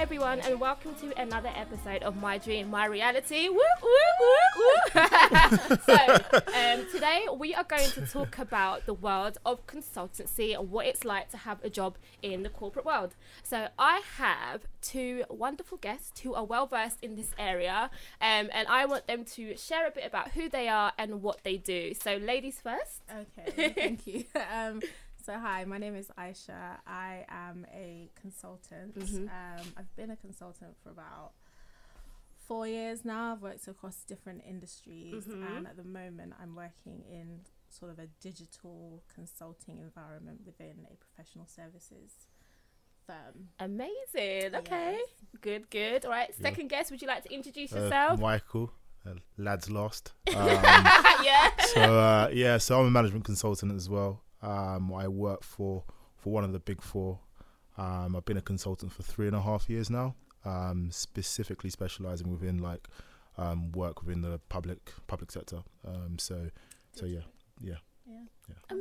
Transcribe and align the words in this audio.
everyone, 0.00 0.40
and 0.40 0.58
welcome 0.58 0.94
to 0.94 1.12
another 1.20 1.50
episode 1.54 2.02
of 2.02 2.16
My 2.16 2.38
Dream, 2.38 2.70
My 2.70 2.86
Reality. 2.86 3.50
Woo, 3.50 3.58
woo, 3.82 3.90
woo, 4.18 4.66
woo. 4.94 5.76
so, 5.84 6.40
um, 6.56 6.86
today 6.90 7.26
we 7.36 7.54
are 7.54 7.64
going 7.64 7.88
to 7.90 8.06
talk 8.06 8.38
about 8.38 8.86
the 8.86 8.94
world 8.94 9.36
of 9.44 9.66
consultancy 9.66 10.58
and 10.58 10.70
what 10.70 10.86
it's 10.86 11.04
like 11.04 11.30
to 11.32 11.36
have 11.36 11.62
a 11.62 11.68
job 11.68 11.98
in 12.22 12.42
the 12.42 12.48
corporate 12.48 12.86
world. 12.86 13.14
So, 13.42 13.68
I 13.78 14.00
have 14.16 14.62
two 14.80 15.24
wonderful 15.28 15.76
guests 15.76 16.20
who 16.20 16.32
are 16.32 16.46
well 16.46 16.66
versed 16.66 17.00
in 17.02 17.14
this 17.14 17.32
area, 17.38 17.90
um, 18.22 18.48
and 18.54 18.66
I 18.68 18.86
want 18.86 19.06
them 19.06 19.26
to 19.34 19.54
share 19.58 19.86
a 19.86 19.90
bit 19.90 20.06
about 20.06 20.30
who 20.30 20.48
they 20.48 20.66
are 20.68 20.92
and 20.96 21.20
what 21.20 21.44
they 21.44 21.58
do. 21.58 21.92
So, 21.92 22.16
ladies 22.16 22.58
first. 22.58 23.02
Okay, 23.14 23.68
thank 23.74 24.06
you. 24.06 24.24
Um, 24.50 24.80
so 25.24 25.38
hi, 25.38 25.64
my 25.64 25.78
name 25.78 25.94
is 25.94 26.08
Aisha. 26.18 26.78
I 26.86 27.24
am 27.28 27.66
a 27.72 28.10
consultant. 28.20 28.94
Mhm. 28.98 29.28
Um, 29.28 29.66
I've 29.76 29.94
been 29.96 30.10
a 30.10 30.16
consultant 30.16 30.76
for 30.82 30.90
about 30.90 31.32
four 32.46 32.66
years 32.66 33.04
now. 33.04 33.32
I've 33.34 33.42
worked 33.42 33.68
across 33.68 34.02
different 34.04 34.42
industries, 34.46 35.24
Mhm. 35.26 35.56
and 35.56 35.66
at 35.66 35.76
the 35.76 35.84
moment, 35.84 36.34
I'm 36.40 36.54
working 36.56 37.02
in 37.04 37.44
sort 37.68 37.90
of 37.92 37.98
a 37.98 38.06
digital 38.20 39.02
consulting 39.14 39.78
environment 39.78 40.40
within 40.44 40.86
a 40.90 40.96
professional 40.96 41.46
services 41.46 42.26
firm. 43.06 43.50
Amazing. 43.58 44.54
Okay. 44.54 44.98
Yes. 44.98 45.08
Good, 45.40 45.70
good. 45.70 46.04
All 46.04 46.10
right. 46.10 46.30
Yeah. 46.30 46.42
Second 46.42 46.68
guest, 46.68 46.90
would 46.90 47.02
you 47.02 47.08
like 47.08 47.22
to 47.24 47.32
introduce 47.32 47.72
Uh, 47.72 47.76
yourself? 47.80 48.20
Michael, 48.20 48.72
uh, 49.06 49.14
lads 49.36 49.70
lost. 49.70 50.14
Um, 50.34 50.46
yeah. 51.24 51.50
so 51.74 51.80
uh, 51.98 52.28
yeah, 52.32 52.58
so 52.58 52.80
I'm 52.80 52.86
a 52.86 52.90
management 52.90 53.24
consultant 53.24 53.72
as 53.72 53.88
well. 53.88 54.22
Um, 54.42 54.92
I 54.94 55.08
work 55.08 55.42
for 55.42 55.84
for 56.16 56.32
one 56.32 56.44
of 56.44 56.52
the 56.52 56.60
big 56.60 56.82
four. 56.82 57.18
Um, 57.78 58.14
I've 58.16 58.24
been 58.24 58.36
a 58.36 58.42
consultant 58.42 58.92
for 58.92 59.02
three 59.02 59.26
and 59.26 59.36
a 59.36 59.40
half 59.40 59.68
years 59.70 59.88
now. 59.90 60.14
Um, 60.44 60.88
specifically 60.90 61.70
specialising 61.70 62.30
within 62.30 62.58
like 62.58 62.88
um, 63.38 63.72
work 63.72 64.02
within 64.02 64.22
the 64.22 64.38
public 64.48 64.92
public 65.06 65.30
sector. 65.30 65.62
Um, 65.86 66.18
so 66.18 66.48
so 66.92 67.06
yeah, 67.06 67.20
yeah. 67.60 67.74
Yeah. 68.06 68.22
Yeah. 68.48 68.76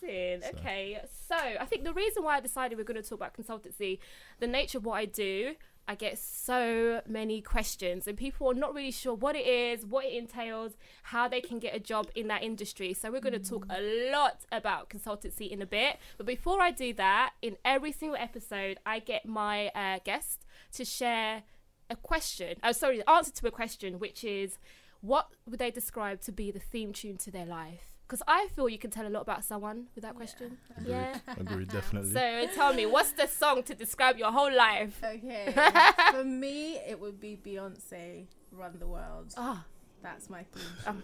Amazing. 0.00 0.42
So- 0.52 0.58
Okay. 0.58 0.98
So 1.28 1.36
I 1.36 1.64
think 1.66 1.84
the 1.84 1.92
reason 1.92 2.22
why 2.22 2.36
I 2.36 2.40
decided 2.40 2.78
we're 2.78 2.84
going 2.84 3.02
to 3.02 3.08
talk 3.08 3.18
about 3.18 3.34
consultancy, 3.34 3.98
the 4.38 4.46
nature 4.46 4.78
of 4.78 4.84
what 4.84 4.94
I 4.94 5.04
do, 5.04 5.54
I 5.90 5.96
get 5.96 6.18
so 6.20 7.02
many 7.04 7.40
questions, 7.40 8.06
and 8.06 8.16
people 8.16 8.48
are 8.48 8.54
not 8.54 8.72
really 8.72 8.92
sure 8.92 9.12
what 9.12 9.34
it 9.34 9.44
is, 9.44 9.84
what 9.84 10.04
it 10.04 10.12
entails, 10.12 10.76
how 11.02 11.26
they 11.26 11.40
can 11.40 11.58
get 11.58 11.74
a 11.74 11.80
job 11.80 12.12
in 12.14 12.28
that 12.28 12.44
industry. 12.44 12.94
So 12.94 13.10
we're 13.10 13.18
going 13.18 13.32
to 13.32 13.40
talk 13.40 13.66
a 13.68 14.12
lot 14.12 14.46
about 14.52 14.88
consultancy 14.88 15.50
in 15.50 15.60
a 15.60 15.66
bit. 15.66 15.98
But 16.16 16.26
before 16.26 16.62
I 16.62 16.70
do 16.70 16.94
that, 16.94 17.32
in 17.42 17.56
every 17.64 17.90
single 17.90 18.16
episode, 18.16 18.78
I 18.86 19.00
get 19.00 19.26
my 19.26 19.66
uh, 19.74 19.98
guest 20.04 20.46
to 20.74 20.84
share 20.84 21.42
a 21.90 21.96
question. 21.96 22.58
Oh, 22.62 22.70
sorry, 22.70 22.98
the 22.98 23.10
answer 23.10 23.32
to 23.32 23.48
a 23.48 23.50
question, 23.50 23.98
which 23.98 24.22
is 24.22 24.58
what 25.00 25.30
would 25.44 25.58
they 25.58 25.72
describe 25.72 26.20
to 26.20 26.30
be 26.30 26.52
the 26.52 26.60
theme 26.60 26.92
tune 26.92 27.16
to 27.16 27.32
their 27.32 27.46
life? 27.46 27.89
Because 28.10 28.24
I 28.26 28.48
feel 28.56 28.68
you 28.68 28.76
can 28.78 28.90
tell 28.90 29.06
a 29.06 29.08
lot 29.16 29.20
about 29.20 29.44
someone 29.44 29.86
with 29.94 30.02
that 30.02 30.16
question. 30.16 30.58
Agreed. 30.76 30.90
Yeah. 30.90 31.18
Agreed, 31.38 31.68
definitely. 31.78 32.10
So 32.12 32.48
tell 32.56 32.74
me, 32.74 32.84
what's 32.86 33.12
the 33.12 33.28
song 33.28 33.62
to 33.62 33.74
describe 33.74 34.18
your 34.18 34.32
whole 34.32 34.52
life? 34.52 35.00
Okay, 35.04 35.54
for 36.10 36.24
me, 36.24 36.78
it 36.88 36.98
would 36.98 37.20
be 37.20 37.38
Beyonce, 37.46 38.26
"Run 38.50 38.72
the 38.80 38.88
World." 38.88 39.32
Ah, 39.36 39.64
That's 40.02 40.28
my 40.28 40.42
theme 40.42 40.62
Um, 40.88 41.02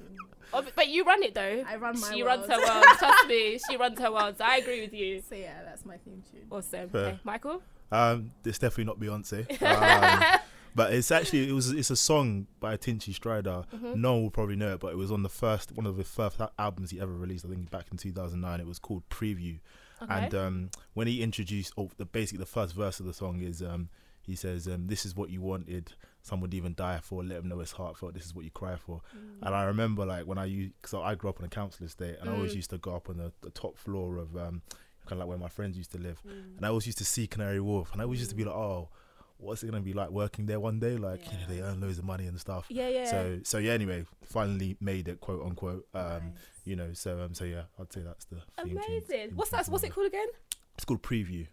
oh, 0.53 0.63
but- 0.63 0.75
but 0.75 0.89
you 0.89 1.05
run 1.05 1.23
it 1.23 1.33
though. 1.35 1.63
I 1.69 1.77
run 1.77 2.01
my 2.01 2.11
she 2.11 2.25
world. 2.25 2.41
runs 2.49 2.53
her 2.53 2.59
world. 2.59 2.85
Trust 2.99 3.29
me, 3.29 3.59
she 3.71 3.77
runs 3.77 4.01
her 4.01 4.11
world. 4.11 4.35
So 4.39 4.45
I 4.45 4.57
agree 4.57 4.81
with 4.81 4.93
you. 4.95 5.23
So 5.29 5.37
yeah, 5.37 5.63
that's 5.65 5.85
my 5.87 5.99
theme 5.99 6.25
tune. 6.33 6.47
Awesome. 6.51 6.89
Fair. 6.89 7.01
Okay, 7.07 7.21
Michael. 7.23 7.63
Um, 7.93 8.33
it's 8.45 8.59
definitely 8.59 8.85
not 8.91 8.99
Beyonce. 8.99 9.41
Um, 9.63 10.41
but 10.77 10.93
it's 10.93 11.11
actually 11.11 11.49
it 11.49 11.53
was 11.53 11.71
it's 11.71 11.91
a 11.91 11.97
song 11.97 12.47
by 12.61 12.77
Tinchy 12.77 13.13
Stryder. 13.19 13.65
Mm-hmm. 13.75 14.01
No 14.01 14.13
one 14.15 14.23
will 14.25 14.31
probably 14.31 14.57
know 14.57 14.75
it, 14.75 14.81
but 14.81 14.93
it 14.93 14.97
was 14.97 15.11
on 15.11 15.23
the 15.23 15.29
first 15.29 15.73
one 15.75 15.87
of 15.87 15.97
the 15.97 16.05
first 16.05 16.37
albums 16.59 16.91
he 16.93 17.01
ever 17.01 17.13
released. 17.13 17.45
I 17.45 17.49
think 17.49 17.71
back 17.71 17.87
in 17.91 17.97
2009. 17.99 18.61
It 18.61 18.67
was 18.67 18.79
called 18.79 19.03
Preview. 19.09 19.59
Okay. 20.03 20.15
And 20.15 20.35
um, 20.35 20.71
when 20.95 21.07
he 21.07 21.23
introduced, 21.23 21.73
oh, 21.79 21.91
the 21.97 22.05
basically 22.05 22.39
the 22.39 22.47
first 22.59 22.75
verse 22.75 23.01
of 23.01 23.07
the 23.07 23.15
song 23.15 23.41
is 23.41 23.63
um, 23.63 23.89
he 24.21 24.37
says, 24.37 24.69
um, 24.69 24.87
"This 24.89 25.07
is 25.07 25.17
what 25.17 25.31
you 25.31 25.41
wanted. 25.41 25.93
Some 26.23 26.41
would 26.43 26.53
even 26.53 26.75
die 26.75 27.01
for. 27.03 27.23
Let 27.25 27.37
them 27.41 27.49
know 27.49 27.61
it's 27.61 27.73
heartfelt. 27.73 28.13
This 28.15 28.27
is 28.27 28.35
what 28.35 28.45
you 28.45 28.51
cry 28.51 28.77
for." 28.77 29.01
And 29.43 29.55
I 29.55 29.65
remember 29.65 30.05
like 30.05 30.27
when 30.27 30.37
I 30.39 30.45
used, 30.45 30.73
because 30.83 30.95
I 31.03 31.15
grew 31.15 31.31
up 31.31 31.39
on 31.41 31.47
a 31.47 31.49
council 31.49 31.87
estate, 31.87 32.17
and 32.21 32.29
I 32.29 32.35
always 32.35 32.53
Mm. 32.53 32.57
used 32.57 32.71
to 32.71 32.79
go 32.79 32.95
up 32.95 33.09
on 33.09 33.17
the, 33.17 33.33
the 33.41 33.51
top 33.51 33.79
floor 33.79 34.19
of 34.19 34.37
um, 34.37 34.61
kind 35.07 35.13
of 35.13 35.19
like 35.21 35.29
where 35.29 35.39
my 35.39 35.49
friends 35.49 35.79
used 35.79 35.93
to 35.93 35.99
live, 35.99 36.21
Mm. 36.27 36.57
and 36.59 36.67
I 36.67 36.69
always 36.69 36.85
used 36.87 36.99
to 36.99 37.05
see 37.07 37.27
Canary 37.27 37.61
Wharf, 37.61 37.93
and 37.93 38.01
I 38.03 38.05
always 38.05 38.19
used 38.19 38.31
to 38.33 38.37
be 38.37 38.45
like, 38.45 38.55
"Oh, 38.55 38.91
what's 39.39 39.63
it 39.63 39.67
gonna 39.71 39.83
be 39.83 39.93
like 39.93 40.11
working 40.11 40.47
there 40.47 40.61
one 40.61 40.79
day? 40.79 40.97
Like, 40.97 41.25
you 41.31 41.39
know, 41.39 41.45
they 41.49 41.61
earn 41.61 41.81
loads 41.81 41.99
of 41.99 42.05
money 42.05 42.27
and 42.27 42.39
stuff." 42.41 42.67
Yeah, 42.69 42.89
yeah. 42.89 43.11
So, 43.11 43.39
so 43.45 43.59
yeah. 43.59 43.73
Anyway, 43.73 44.05
finally 44.25 44.77
made 44.81 45.09
it, 45.09 45.21
quote 45.21 45.45
unquote. 45.45 45.87
Um, 45.95 46.03
Nice. 46.03 46.23
you 46.65 46.77
know, 46.77 46.93
so 46.93 47.21
um, 47.21 47.35
so 47.35 47.45
yeah, 47.45 47.63
I'd 47.81 47.93
say 47.93 48.01
that's 48.03 48.25
the 48.27 48.37
theme 48.63 48.77
Amazing. 48.77 49.01
theme 49.09 49.31
What's 49.37 49.51
that? 49.51 49.67
What's 49.67 49.85
it 49.85 49.93
called 49.93 50.07
again? 50.09 50.29
It's 50.75 50.85
called 50.85 51.03
Preview. 51.03 51.47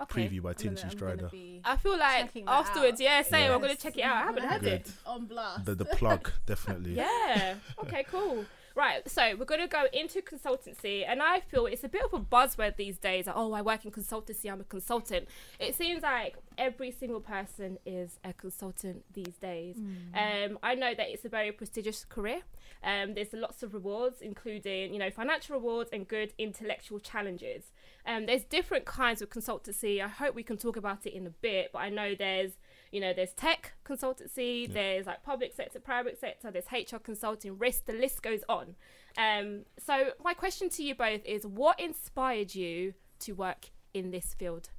Okay. 0.00 0.28
Preview 0.28 0.42
by 0.42 0.50
I'm 0.50 0.54
Tinchy 0.54 0.84
I'm 0.84 0.90
Stryder. 0.90 1.60
I 1.64 1.76
feel 1.76 1.98
like 1.98 2.30
afterwards, 2.46 3.00
out. 3.00 3.04
yeah, 3.04 3.22
same. 3.22 3.46
Yeah. 3.48 3.54
I'm 3.54 3.60
gonna 3.60 3.74
check 3.74 3.96
it 3.98 4.02
out. 4.02 4.16
I 4.16 4.22
haven't 4.26 4.42
I'm 4.44 4.48
heard 4.50 4.64
it. 4.64 4.86
it 4.86 4.92
on 5.04 5.24
blast. 5.26 5.64
The 5.64 5.74
the 5.74 5.84
plug 5.86 6.30
definitely. 6.46 6.92
Yeah. 6.94 7.54
Okay, 7.82 8.04
cool. 8.10 8.44
Right, 8.78 9.10
so 9.10 9.34
we're 9.36 9.44
going 9.44 9.60
to 9.60 9.66
go 9.66 9.86
into 9.92 10.22
consultancy, 10.22 11.04
and 11.04 11.20
I 11.20 11.40
feel 11.40 11.66
it's 11.66 11.82
a 11.82 11.88
bit 11.88 12.02
of 12.04 12.14
a 12.14 12.20
buzzword 12.20 12.76
these 12.76 12.96
days. 12.96 13.26
Like, 13.26 13.34
oh, 13.36 13.52
I 13.52 13.60
work 13.60 13.84
in 13.84 13.90
consultancy, 13.90 14.48
I'm 14.48 14.60
a 14.60 14.64
consultant. 14.64 15.26
It 15.58 15.74
seems 15.74 16.04
like 16.04 16.36
every 16.56 16.92
single 16.92 17.20
person 17.20 17.78
is 17.84 18.20
a 18.22 18.32
consultant 18.32 19.02
these 19.12 19.34
days. 19.40 19.78
Um, 20.14 20.60
I 20.62 20.76
know 20.76 20.94
that 20.94 21.08
it's 21.08 21.24
a 21.24 21.28
very 21.28 21.50
prestigious 21.50 22.04
career. 22.04 22.42
Um, 22.84 23.14
there's 23.14 23.32
lots 23.32 23.64
of 23.64 23.74
rewards, 23.74 24.20
including 24.20 24.92
you 24.92 25.00
know 25.00 25.10
financial 25.10 25.56
rewards 25.56 25.90
and 25.92 26.06
good 26.06 26.32
intellectual 26.38 27.00
challenges. 27.00 27.72
Um, 28.06 28.26
there's 28.26 28.44
different 28.44 28.84
kinds 28.84 29.20
of 29.22 29.28
consultancy. 29.28 30.00
I 30.00 30.06
hope 30.06 30.36
we 30.36 30.44
can 30.44 30.56
talk 30.56 30.76
about 30.76 31.04
it 31.04 31.14
in 31.14 31.26
a 31.26 31.30
bit, 31.30 31.70
but 31.72 31.80
I 31.80 31.88
know 31.88 32.14
there's 32.16 32.52
you 32.92 33.00
know 33.00 33.12
there's 33.12 33.32
tech 33.34 33.72
consultancy, 33.84 34.66
Yeah. 34.68 34.74
there's 34.74 35.06
like 35.06 35.22
public 35.22 35.52
sector, 35.54 35.78
private 35.80 36.18
sector, 36.18 36.50
there's 36.50 36.66
HR 36.72 36.96
consulting, 36.98 37.58
risk. 37.58 37.84
The 37.86 37.92
list 37.92 38.22
goes 38.22 38.40
on. 38.48 38.74
Um, 39.16 39.64
so 39.78 40.10
my 40.22 40.34
question 40.34 40.68
to 40.70 40.82
you 40.82 40.94
both 40.94 41.24
is, 41.24 41.46
what 41.46 41.78
inspired 41.80 42.54
you 42.54 42.94
to 43.20 43.32
work 43.32 43.66
in 43.92 44.10
this 44.10 44.34
field? 44.34 44.70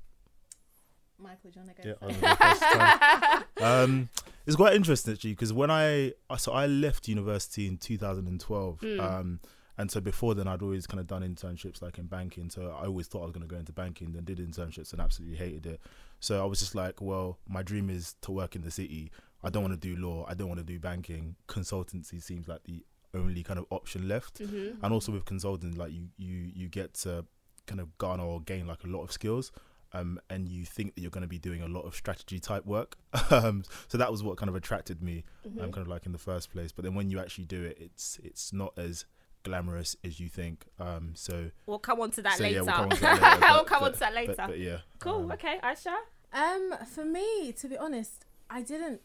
Michael, 1.21 1.49
do 1.51 1.59
you 1.59 1.65
want 1.65 1.75
to 1.75 1.81
go? 1.81 2.17
Yeah, 2.21 2.35
first? 2.53 3.57
Go 3.57 3.65
um, 3.65 4.09
it's 4.47 4.55
quite 4.55 4.73
interesting 4.73 5.13
actually 5.13 5.31
because 5.31 5.51
when 5.51 5.69
I 5.69 6.13
so 6.37 6.53
I 6.53 6.65
left 6.65 7.07
university 7.09 7.67
in 7.67 7.77
2012, 7.77 8.79
Mm. 8.79 8.99
um, 9.01 9.39
and 9.77 9.91
so 9.91 9.99
before 10.01 10.33
then 10.35 10.47
I'd 10.47 10.61
always 10.61 10.87
kind 10.87 10.99
of 10.99 11.07
done 11.07 11.21
internships 11.23 11.81
like 11.81 11.97
in 11.99 12.05
banking. 12.07 12.49
So 12.49 12.73
I 12.81 12.85
always 12.85 13.07
thought 13.07 13.21
I 13.21 13.25
was 13.25 13.31
going 13.33 13.47
to 13.47 13.53
go 13.53 13.57
into 13.59 13.73
banking, 13.73 14.13
then 14.13 14.23
did 14.23 14.39
internships 14.39 14.91
and 14.93 15.01
absolutely 15.01 15.37
hated 15.37 15.65
it. 15.65 15.81
So 16.19 16.41
I 16.41 16.45
was 16.45 16.59
just 16.59 16.75
like, 16.75 17.01
well, 17.01 17.37
my 17.47 17.63
dream 17.63 17.89
is 17.89 18.15
to 18.21 18.31
work 18.31 18.55
in 18.55 18.61
the 18.61 18.71
city. 18.71 19.11
I 19.43 19.49
don't 19.49 19.63
want 19.63 19.79
to 19.79 19.95
do 19.95 19.95
law. 19.95 20.25
I 20.27 20.33
don't 20.33 20.47
want 20.49 20.59
to 20.59 20.65
do 20.65 20.79
banking. 20.79 21.35
Consultancy 21.47 22.21
seems 22.21 22.47
like 22.47 22.63
the 22.65 22.83
only 23.13 23.41
kind 23.43 23.57
of 23.57 23.65
option 23.71 24.07
left. 24.07 24.39
Mm-hmm. 24.39 24.83
and 24.83 24.93
also 24.93 25.11
with 25.11 25.25
consulting 25.25 25.75
like 25.75 25.91
you 25.91 26.09
you 26.17 26.51
you 26.53 26.67
get 26.67 26.93
to 27.05 27.25
kind 27.65 27.81
of 27.81 27.97
garner 27.97 28.23
or 28.23 28.39
gain 28.41 28.67
like 28.67 28.83
a 28.83 28.87
lot 28.87 29.01
of 29.03 29.11
skills 29.11 29.51
um 29.93 30.19
and 30.29 30.47
you 30.47 30.63
think 30.65 30.93
that 30.93 31.01
you're 31.01 31.09
going 31.09 31.23
to 31.23 31.27
be 31.27 31.39
doing 31.39 31.61
a 31.63 31.67
lot 31.67 31.81
of 31.81 31.95
strategy 31.95 32.39
type 32.39 32.65
work 32.67 32.97
um 33.31 33.63
so 33.87 33.97
that 33.97 34.11
was 34.11 34.21
what 34.21 34.37
kind 34.37 34.49
of 34.49 34.55
attracted 34.55 35.01
me 35.01 35.23
Mm-hmm. 35.47 35.61
um 35.61 35.71
kind 35.71 35.81
of 35.81 35.87
like 35.87 36.05
in 36.05 36.11
the 36.11 36.19
first 36.19 36.51
place 36.51 36.71
but 36.71 36.83
then 36.85 36.93
when 36.93 37.09
you 37.09 37.19
actually 37.19 37.45
do 37.45 37.63
it 37.63 37.77
it's 37.79 38.19
it's 38.23 38.53
not 38.53 38.73
as 38.77 39.05
glamorous 39.49 39.95
as 40.03 40.19
you 40.19 40.29
think 40.29 40.65
um 40.79 41.11
so 41.15 41.49
We'll 41.65 41.79
come 41.79 41.99
on 42.01 42.11
to 42.11 42.21
that 42.21 42.37
so, 42.37 42.43
later. 42.43 42.63
yeah, 42.65 42.87
we'll 42.89 42.89
come 42.89 42.89
on 42.89 42.89
to 42.91 43.01
that 43.01 43.23
later, 43.33 43.47
we'll 43.51 43.63
but- 43.65 43.81
on 43.83 43.93
to 43.93 43.99
that 43.99 44.13
later. 44.13 44.33
but, 44.37 44.47
but 44.47 44.59
yeah 44.59 44.77
cool. 44.99 45.15
um, 45.25 45.31
okay, 45.31 45.59
Aisha. 45.63 45.95
Um, 46.31 46.73
for 46.95 47.05
me, 47.05 47.51
to 47.53 47.67
be 47.67 47.75
honest, 47.77 48.25
I 48.51 48.61
didn't, 48.61 49.01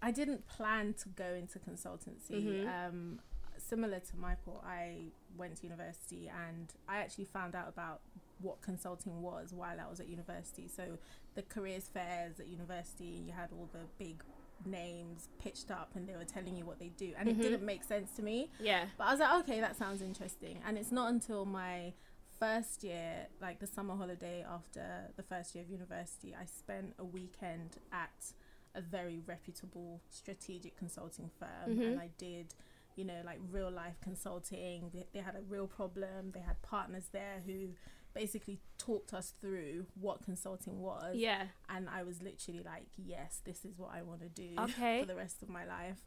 I 0.00 0.10
didn't 0.12 0.46
plan 0.46 0.94
to 1.02 1.08
go 1.08 1.24
into 1.34 1.58
consultancy. 1.58 2.44
Mhm. 2.44 2.68
Um, 2.88 3.18
similar 3.58 3.98
to 3.98 4.16
Michael, 4.16 4.62
I 4.64 5.06
went 5.36 5.56
to 5.56 5.62
university 5.64 6.30
and 6.46 6.66
I 6.88 6.98
actually 6.98 7.24
found 7.24 7.54
out 7.56 7.68
about 7.68 8.00
what 8.40 8.62
consulting 8.62 9.20
was 9.22 9.52
while 9.52 9.78
I 9.84 9.88
was 9.90 9.98
at 9.98 10.08
university. 10.08 10.68
So 10.68 10.98
the 11.34 11.42
careers 11.42 11.88
fairs 11.92 12.38
at 12.38 12.46
university, 12.46 13.24
you 13.26 13.32
had 13.32 13.48
all 13.52 13.68
the 13.72 13.84
big 13.98 14.22
names 14.66 15.28
pitched 15.38 15.70
up 15.70 15.90
and 15.94 16.08
they 16.08 16.16
were 16.16 16.24
telling 16.24 16.56
you 16.56 16.64
what 16.64 16.78
they 16.78 16.88
do, 16.90 17.12
and 17.16 17.28
Mhm. 17.28 17.32
it 17.32 17.42
didn't 17.42 17.64
make 17.64 17.84
sense 17.84 18.14
to 18.16 18.22
me. 18.22 18.50
Yeah. 18.60 18.86
But 18.96 19.04
I 19.08 19.10
was 19.12 19.20
like, 19.20 19.40
okay, 19.44 19.60
that 19.60 19.76
sounds 19.76 20.02
interesting. 20.02 20.60
And 20.66 20.76
it's 20.78 20.92
not 20.92 21.10
until 21.12 21.44
my 21.44 21.94
first 22.38 22.84
year, 22.84 23.26
like 23.40 23.58
the 23.58 23.66
summer 23.66 23.96
holiday 23.96 24.42
after 24.44 25.10
the 25.16 25.22
first 25.22 25.54
year 25.54 25.64
of 25.64 25.70
university, 25.70 26.34
I 26.34 26.44
spent 26.44 26.94
a 26.98 27.04
weekend 27.04 27.78
at 27.92 28.32
a 28.74 28.80
very 28.80 29.18
reputable 29.26 30.02
strategic 30.08 30.76
consulting 30.76 31.30
firm 31.30 31.76
Mhm. 31.78 31.86
and 31.92 32.00
I 32.00 32.08
did 32.18 32.54
you 32.96 33.04
know 33.04 33.22
like 33.24 33.38
real 33.50 33.70
life 33.70 33.98
consulting 34.00 34.90
they, 34.90 35.06
they 35.12 35.20
had 35.20 35.34
a 35.36 35.40
real 35.42 35.66
problem 35.66 36.32
they 36.32 36.40
had 36.40 36.60
partners 36.62 37.08
there 37.12 37.40
who 37.46 37.74
basically 38.14 38.58
talked 38.78 39.12
us 39.14 39.32
through 39.40 39.86
what 40.00 40.22
consulting 40.24 40.80
was. 40.80 41.16
Yeah. 41.16 41.44
And 41.68 41.88
I 41.88 42.02
was 42.02 42.22
literally 42.22 42.62
like, 42.64 42.86
yes, 42.96 43.40
this 43.44 43.64
is 43.64 43.76
what 43.78 43.90
I 43.94 44.02
want 44.02 44.20
to 44.22 44.28
do 44.28 44.54
Okay. 44.60 45.00
for 45.00 45.06
the 45.06 45.14
rest 45.16 45.42
of 45.42 45.48
my 45.48 45.64
life. 45.66 45.98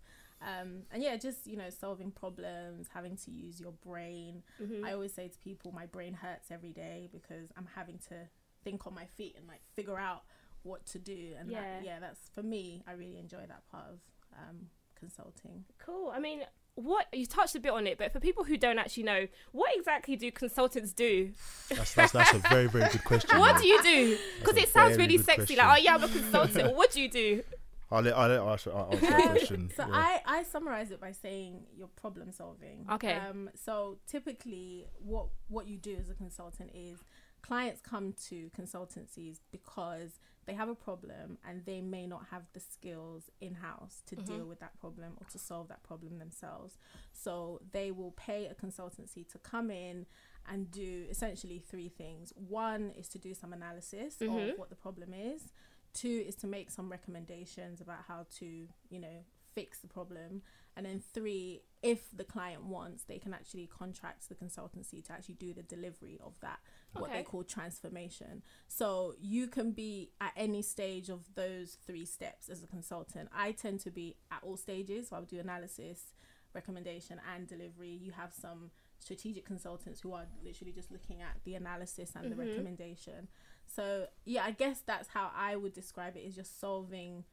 Um, 0.42 0.84
and 0.92 1.04
yeah, 1.04 1.18
just 1.18 1.46
you 1.46 1.56
know, 1.56 1.70
solving 1.70 2.10
problems, 2.12 2.88
having 2.94 3.16
to 3.18 3.32
use 3.32 3.60
your 3.62 3.74
brain. 3.86 4.42
Mhm. 4.62 4.84
I 4.84 4.94
always 4.94 5.14
say 5.14 5.28
to 5.28 5.38
people, 5.40 5.72
my 5.72 5.86
brain 5.86 6.14
hurts 6.16 6.50
every 6.50 6.72
day 6.72 7.10
because 7.12 7.50
I'm 7.56 7.68
having 7.76 8.00
to 8.10 8.16
think 8.64 8.88
on 8.88 8.96
my 8.96 9.06
feet 9.06 9.36
and 9.38 9.48
like 9.48 9.62
figure 9.76 10.00
out 10.00 10.24
what 10.64 10.86
to 10.88 11.00
do. 11.00 11.34
And 11.40 11.50
Yeah. 11.52 11.62
that, 11.62 11.86
yeah, 11.86 12.00
that's 12.00 12.30
for 12.34 12.42
me. 12.44 12.84
I 12.88 12.94
really 12.94 13.20
enjoy 13.20 13.46
that 13.48 13.70
part 13.72 13.86
of 13.92 14.00
um, 14.36 14.70
consulting. 14.96 15.66
Cool. 15.78 16.10
I 16.10 16.20
mean, 16.20 16.42
what 16.84 17.08
you 17.14 17.26
touched 17.26 17.56
a 17.56 17.60
bit 17.60 17.72
on 17.72 17.88
it, 17.88 17.98
but 17.98 18.12
for 18.12 18.20
people 18.20 18.44
who 18.44 18.58
don't 18.58 18.80
actually 18.80 19.04
know, 19.04 19.28
what 19.52 19.72
exactly 19.76 20.16
do 20.16 20.32
consultants 20.32 20.94
do? 20.94 21.32
That's, 21.70 21.94
that's, 21.94 22.12
that's 22.12 22.34
a 22.34 22.40
very, 22.40 22.68
very 22.68 22.90
good 22.92 23.04
question. 23.04 23.40
What 23.40 23.54
man. 23.54 23.62
do 23.62 23.68
you 23.68 23.84
do? 23.84 24.18
Because 24.40 24.58
it 24.58 24.70
sounds 24.70 24.98
really 24.98 25.18
sexy. 25.18 25.56
question. 25.56 25.58
Like, 25.58 25.80
oh 25.80 25.82
yeah, 25.82 25.96
I'm 25.96 26.04
a 26.04 26.08
consultant. 26.08 26.76
what 26.76 26.92
do 26.92 27.02
you 27.02 27.10
do? 27.10 27.44
I'll 27.92 28.02
let, 28.02 28.18
I'll 28.18 28.30
let 28.30 28.40
Ash 28.40 28.68
I'll 28.68 28.90
answer 28.92 29.06
that 29.06 29.22
question. 29.32 29.70
So 29.76 29.86
yeah. 29.86 29.94
I, 29.94 30.22
I 30.26 30.44
summarize 30.44 30.92
it 30.92 31.02
by 31.02 31.12
saying 31.12 31.66
you're 31.76 31.90
problem 31.90 32.32
solving. 32.32 32.86
Okay. 32.90 33.16
Um, 33.16 33.50
so 33.54 33.98
typically, 34.08 34.88
what 35.00 35.28
what 35.50 35.68
you 35.68 35.78
do 35.78 35.98
as 36.00 36.10
a 36.10 36.14
consultant 36.14 36.72
is 36.74 37.00
clients 37.42 37.82
come 37.82 38.14
to 38.30 38.50
consultancies 38.58 39.40
because 39.52 40.20
they 40.46 40.54
have 40.54 40.70
a 40.70 40.76
problem 40.76 41.38
and 41.48 41.66
they 41.66 41.82
may 41.82 42.08
not 42.08 42.28
have 42.32 42.44
the 42.54 42.60
skills 42.60 43.30
in 43.40 43.56
house 43.56 44.02
to 44.08 44.16
Mhm. 44.16 44.26
deal 44.26 44.46
with 44.46 44.60
that 44.60 44.78
problem 44.80 45.18
or 45.20 45.26
to 45.28 45.38
solve 45.40 45.68
that 45.68 45.84
problem 45.84 46.18
themselves. 46.18 46.78
So 47.14 47.62
they 47.72 47.92
will 47.92 48.12
pay 48.12 48.48
a 48.48 48.56
consultancy 48.56 49.28
to 49.30 49.38
come 49.40 49.70
in 49.70 50.08
and 50.48 50.72
do 50.72 51.06
essentially 51.10 51.60
three 51.60 51.90
things. 51.90 52.34
One 52.36 52.92
is 52.92 53.08
to 53.10 53.20
do 53.20 53.34
some 53.34 53.54
analysis 53.54 54.18
Mhm. 54.18 54.52
of 54.54 54.58
what 54.58 54.70
the 54.70 54.76
problem 54.76 55.14
is. 55.14 55.52
Two 55.94 56.24
is 56.28 56.36
to 56.38 56.48
make 56.48 56.72
some 56.72 56.90
recommendations 56.92 57.82
about 57.82 58.06
how 58.06 58.24
to, 58.40 58.68
you 58.90 59.00
know, 59.00 59.24
fix 59.54 59.80
the 59.80 59.88
problem. 59.88 60.42
And 60.76 60.86
then 60.86 61.00
three, 61.00 61.62
if 61.84 62.16
the 62.16 62.24
client 62.24 62.64
wants, 62.66 63.04
they 63.04 63.18
can 63.18 63.34
actually 63.34 63.66
contract 63.68 64.30
the 64.30 64.36
consultancy 64.36 65.04
to 65.04 65.12
actually 65.14 65.34
do 65.36 65.52
the 65.54 65.64
delivery 65.64 66.20
of 66.24 66.40
that, 66.42 66.60
what 66.94 67.06
Okay. 67.10 67.18
they 67.20 67.24
call 67.24 67.44
transformation. 67.44 68.44
So 68.68 69.16
you 69.20 69.48
can 69.48 69.72
be 69.72 70.12
at 70.22 70.34
any 70.36 70.62
stage 70.62 71.10
of 71.10 71.34
those 71.34 71.78
three 71.86 72.06
steps 72.06 72.50
as 72.50 72.62
a 72.64 72.68
consultant. 72.68 73.30
I 73.34 73.52
tend 73.52 73.80
to 73.82 73.90
be 73.92 74.18
at 74.32 74.44
all 74.44 74.58
stages. 74.58 75.10
So 75.10 75.16
I'll 75.16 75.24
do 75.26 75.40
analysis, 75.40 76.14
recommendation, 76.54 77.20
and 77.34 77.48
delivery. 77.48 77.90
You 77.90 78.12
have 78.12 78.32
some 78.32 78.70
strategic 79.00 79.46
consultants 79.46 80.02
who 80.02 80.14
are 80.14 80.28
literally 80.44 80.72
just 80.74 80.92
looking 80.92 81.24
at 81.24 81.38
the 81.46 81.56
analysis 81.56 82.12
and 82.16 82.32
the 82.32 82.36
Mhm. 82.36 82.50
recommendation. 82.50 83.28
So 83.66 84.08
yeah, 84.26 84.44
I 84.46 84.52
guess 84.52 84.82
that's 84.82 85.08
how 85.10 85.32
I 85.34 85.56
would 85.56 85.74
describe 85.74 86.16
it 86.16 86.20
is 86.22 86.36
just 86.36 86.60
solving 86.60 87.26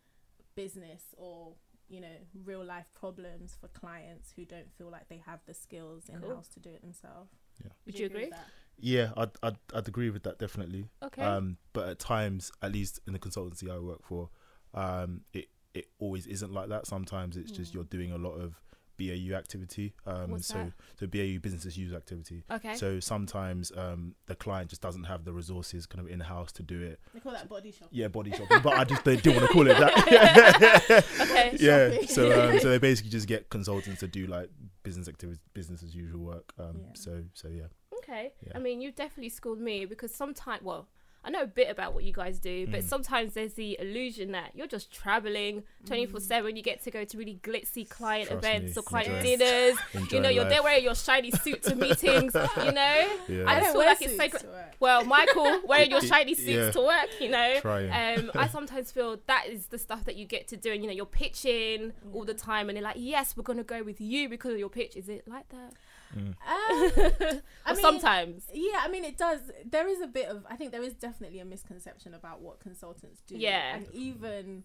business 0.55 1.15
or 1.19 1.57
you 1.89 2.01
know 2.01 2.17
real 2.45 2.65
life 2.65 2.87
problems 2.95 3.57
for 3.61 3.69
clients 3.69 4.33
who 4.37 4.45
don't 4.45 4.71
feel 4.77 4.91
like 4.91 5.09
they 5.09 5.23
have 5.25 5.41
the 5.47 5.55
skills 5.55 6.09
in 6.09 6.21
Cool. 6.21 6.35
house 6.37 6.49
to 6.49 6.61
do 6.61 6.71
it 6.71 6.83
themselves. 6.83 7.33
Yeah. 7.65 7.71
Would 7.87 7.99
you 7.99 8.07
agree? 8.07 8.21
with 8.25 8.31
that? 8.31 8.47
yeah, 8.79 9.11
I'd, 9.17 9.31
I'd, 9.43 9.57
I'd 9.75 9.89
agree 9.89 10.11
with 10.11 10.23
that 10.25 10.39
definitely. 10.39 10.89
Okay. 11.03 11.23
Um, 11.23 11.57
but 11.73 11.89
at 11.89 11.99
times, 11.99 12.53
at 12.63 12.73
least 12.73 13.01
in 13.07 13.13
the 13.13 13.19
consultancy 13.19 13.69
I 13.71 13.79
work 13.79 14.03
for, 14.05 14.31
um, 14.75 15.23
it 15.33 15.47
it 15.75 15.87
always 15.99 16.27
isn't 16.27 16.53
like 16.53 16.69
that. 16.69 16.87
Sometimes 16.87 17.37
it's 17.37 17.51
just 17.53 17.73
Mm. 17.73 17.75
you're 17.75 17.85
doing 17.85 18.13
a 18.13 18.19
lot 18.19 18.35
of 18.35 18.61
BAU 18.99 19.35
activity. 19.37 19.95
Um, 20.07 20.33
What's 20.33 20.47
so 20.47 20.55
that? 20.55 20.73
so 20.99 21.07
BAU 21.07 21.39
business 21.41 21.65
as 21.67 21.77
usual 21.79 21.97
activity. 21.97 22.43
okay. 22.51 22.75
So 22.75 23.01
sometimes 23.01 23.73
um, 23.77 24.15
the 24.27 24.35
client 24.35 24.71
just 24.71 24.83
doesn't 24.83 25.05
have 25.05 25.25
the 25.25 25.33
resources 25.33 25.87
kind 25.87 26.05
of 26.05 26.13
in 26.13 26.21
house 26.21 26.53
to 26.53 26.63
do 26.63 26.83
it. 26.83 27.01
They 27.15 27.21
call 27.21 27.33
that 27.33 27.49
body 27.49 27.71
shop. 27.73 27.89
Yeah, 27.93 28.09
body 28.09 28.33
shopping, 28.33 28.59
but 28.63 28.75
I 28.75 28.85
just 28.85 29.05
they 29.05 29.17
do 29.17 29.31
want 29.33 29.43
to 29.47 29.49
call 29.49 29.67
it 29.69 29.79
that. 29.79 31.05
okay. 31.21 31.57
yeah. 31.61 31.91
Shopping. 31.91 32.09
So 32.09 32.51
um, 32.51 32.59
so 32.61 32.71
they 32.71 32.79
basically 32.79 33.11
just 33.11 33.27
get 33.29 33.49
consultants 33.51 34.01
to 34.01 34.09
do 34.09 34.27
like 34.27 34.51
business 34.83 35.09
activity, 35.09 35.41
business 35.55 35.83
as 35.83 35.95
usual 35.95 36.21
work. 36.21 36.53
Um, 36.59 36.81
Yeah. 36.81 36.87
So 36.95 37.23
so 37.35 37.49
yeah. 37.49 37.65
Okay. 37.99 38.33
Yeah. 38.47 38.53
I 38.55 38.59
mean, 38.59 38.81
you've 38.81 38.95
definitely 38.95 39.29
schooled 39.29 39.61
me 39.61 39.85
because 39.85 40.15
sometimes, 40.15 40.63
well, 40.63 40.89
I 41.29 41.31
know 41.31 41.43
a 41.43 41.47
bit 41.47 41.69
about 41.71 41.93
what 41.93 42.05
you 42.05 42.13
guys 42.15 42.39
do, 42.39 42.67
but 42.69 42.81
Mm. 42.81 42.89
sometimes 42.89 43.35
there's 43.35 43.53
the 43.53 43.77
illusion 43.79 44.33
that 44.33 44.53
you're 44.55 44.67
just 44.67 44.91
traveling 44.91 45.63
24 45.85 46.21
7. 46.21 46.57
You 46.57 46.63
get 46.63 46.83
to 46.85 46.91
go 46.91 47.05
to 47.05 47.19
really 47.19 47.39
glitzy 47.43 47.87
client 47.87 48.31
Trust 48.31 48.47
events 48.47 48.77
me, 48.77 48.81
or 48.81 48.83
client 48.83 49.09
enjoy- 49.11 49.23
dinners. 49.37 49.77
Enjoy 49.93 50.17
you 50.17 50.23
know, 50.23 50.29
you're 50.31 50.45
life. 50.45 50.53
there 50.55 50.63
wearing 50.63 50.85
your 50.85 50.95
shiny 50.95 51.31
suit 51.31 51.63
to 51.65 51.75
meetings, 51.75 52.33
you 52.57 52.73
know? 52.73 53.19
Yeah. 53.29 53.45
I 53.47 53.57
I 53.57 53.61
just 53.61 53.63
don't 53.63 53.63
feel 53.73 53.79
wear 53.79 53.89
like 53.89 54.01
it's 54.01 54.11
suits 54.13 54.17
sacred. 54.23 54.47
Well, 54.81 55.05
Michael, 55.05 55.61
wearing 55.67 55.91
your 55.91 56.01
shiny 56.01 56.35
suits 56.35 56.49
yeah. 56.49 56.71
to 56.71 56.81
work, 56.81 57.21
you 57.21 57.29
know? 57.29 57.61
Um, 57.63 58.31
I 58.35 58.49
sometimes 58.49 58.91
feel 58.91 59.19
that 59.27 59.49
is 59.49 59.67
the 59.67 59.77
stuff 59.79 60.05
that 60.07 60.17
you 60.17 60.25
get 60.25 60.49
to 60.49 60.57
do, 60.57 60.73
and 60.73 60.83
you 60.83 60.89
know, 60.89 60.95
you're 60.97 61.05
pitching 61.05 61.93
all 62.15 62.25
the 62.25 62.33
time, 62.33 62.71
and 62.71 62.77
they're 62.77 62.83
like, 62.83 62.97
"Yes, 62.99 63.37
we're 63.37 63.43
gonna 63.43 63.63
go 63.65 63.83
with 63.83 64.01
you 64.01 64.31
because 64.31 64.53
of 64.53 64.59
your 64.59 64.71
pitch." 64.71 64.97
Is 64.97 65.11
it 65.11 65.29
like 65.29 65.49
that? 65.51 65.75
Mm. 66.17 66.29
Um, 66.29 67.41
I 67.67 67.73
mean, 67.73 67.81
sometimes, 67.83 68.45
Yeah, 68.53 68.81
I 68.81 68.89
mean, 68.89 69.05
it 69.05 69.19
does. 69.19 69.41
There 69.65 69.89
is 69.89 70.01
a 70.01 70.07
bit 70.07 70.29
of. 70.29 70.45
I 70.49 70.57
think 70.57 70.73
there 70.73 70.83
is 70.83 70.95
definitely 70.95 71.41
a 71.41 71.45
misconception 71.45 72.15
about 72.15 72.41
what 72.41 72.61
consultants 72.61 73.21
do. 73.27 73.37
Yeah. 73.37 73.77
and 73.77 73.87
even 73.93 74.65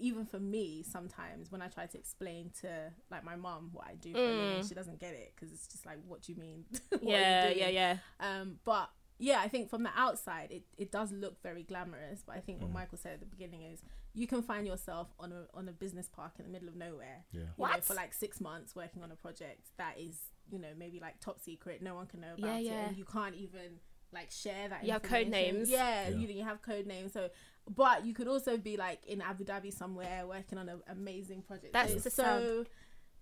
even 0.00 0.24
for 0.24 0.38
me, 0.38 0.84
sometimes 0.88 1.50
when 1.50 1.60
I 1.60 1.66
try 1.66 1.86
to 1.86 1.98
explain 1.98 2.52
to 2.60 2.92
like 3.10 3.24
my 3.24 3.34
mom 3.34 3.70
what 3.72 3.86
I 3.88 3.94
do 3.96 4.12
for 4.12 4.18
a 4.20 4.22
living, 4.22 4.62
Mm. 4.62 4.68
she 4.68 4.74
doesn't 4.76 5.00
get 5.00 5.14
it 5.14 5.32
because 5.34 5.52
it's 5.52 5.66
just 5.66 5.84
like, 5.84 5.98
what 6.06 6.22
do 6.22 6.32
you 6.32 6.38
mean? 6.38 6.64
What 6.90 7.02
are 7.02 7.06
you 7.06 7.10
yeah, 7.10 7.48
yeah, 7.50 7.68
yeah. 7.68 7.96
Um, 8.20 8.60
but 8.64 8.90
yeah, 9.18 9.40
I 9.40 9.48
think 9.48 9.68
from 9.68 9.82
the 9.82 9.90
outside, 9.96 10.52
it, 10.52 10.62
it 10.76 10.92
does 10.92 11.10
look 11.10 11.42
very 11.42 11.64
glamorous. 11.64 12.22
But 12.24 12.36
I 12.36 12.40
think 12.40 12.60
what 12.60 12.70
Mm. 12.70 12.74
Michael 12.74 12.98
said 12.98 13.14
at 13.14 13.20
the 13.20 13.26
beginning 13.26 13.62
is 13.62 13.82
you 14.14 14.28
can 14.28 14.40
find 14.42 14.64
yourself 14.68 15.08
on 15.18 15.32
a 15.32 15.46
on 15.52 15.68
a 15.68 15.72
business 15.72 16.08
park 16.08 16.34
in 16.38 16.44
the 16.44 16.50
middle 16.52 16.68
of 16.68 16.76
nowhere 16.76 17.24
Yeah. 17.32 17.40
you 17.40 17.46
know, 17.46 17.52
What? 17.56 17.84
for 17.84 17.94
like 17.94 18.14
six 18.14 18.40
months 18.40 18.76
working 18.76 19.02
on 19.02 19.10
a 19.10 19.16
project 19.16 19.66
that 19.78 19.98
is 19.98 20.16
you 20.50 20.58
know 20.58 20.68
maybe 20.78 20.98
like 21.00 21.18
top 21.20 21.40
secret 21.40 21.82
no 21.82 21.94
one 21.94 22.06
can 22.06 22.20
know 22.20 22.34
about 22.36 22.40
Yeah, 22.48 22.58
it 22.58 22.62
yeah. 22.64 22.88
and 22.88 22.96
you 22.96 23.04
can't 23.04 23.34
even 23.34 23.80
like 24.12 24.30
share 24.30 24.68
that 24.68 24.84
You 24.84 24.92
have 24.92 25.02
code 25.02 25.28
names. 25.28 25.68
yeah, 25.68 26.08
Yeah. 26.08 26.16
You, 26.16 26.28
you 26.28 26.42
have 26.44 26.62
code 26.62 26.86
names 26.86 27.12
so 27.12 27.28
but 27.68 28.06
you 28.06 28.14
could 28.14 28.28
also 28.28 28.56
be 28.56 28.76
like 28.76 29.04
in 29.06 29.20
abu 29.20 29.44
dhabi 29.44 29.72
somewhere 29.72 30.26
working 30.26 30.58
on 30.58 30.68
an 30.68 30.80
amazing 30.88 31.42
project 31.42 31.72
That's 31.72 31.92
So 31.92 31.96
it's 32.06 32.14
so 32.14 32.64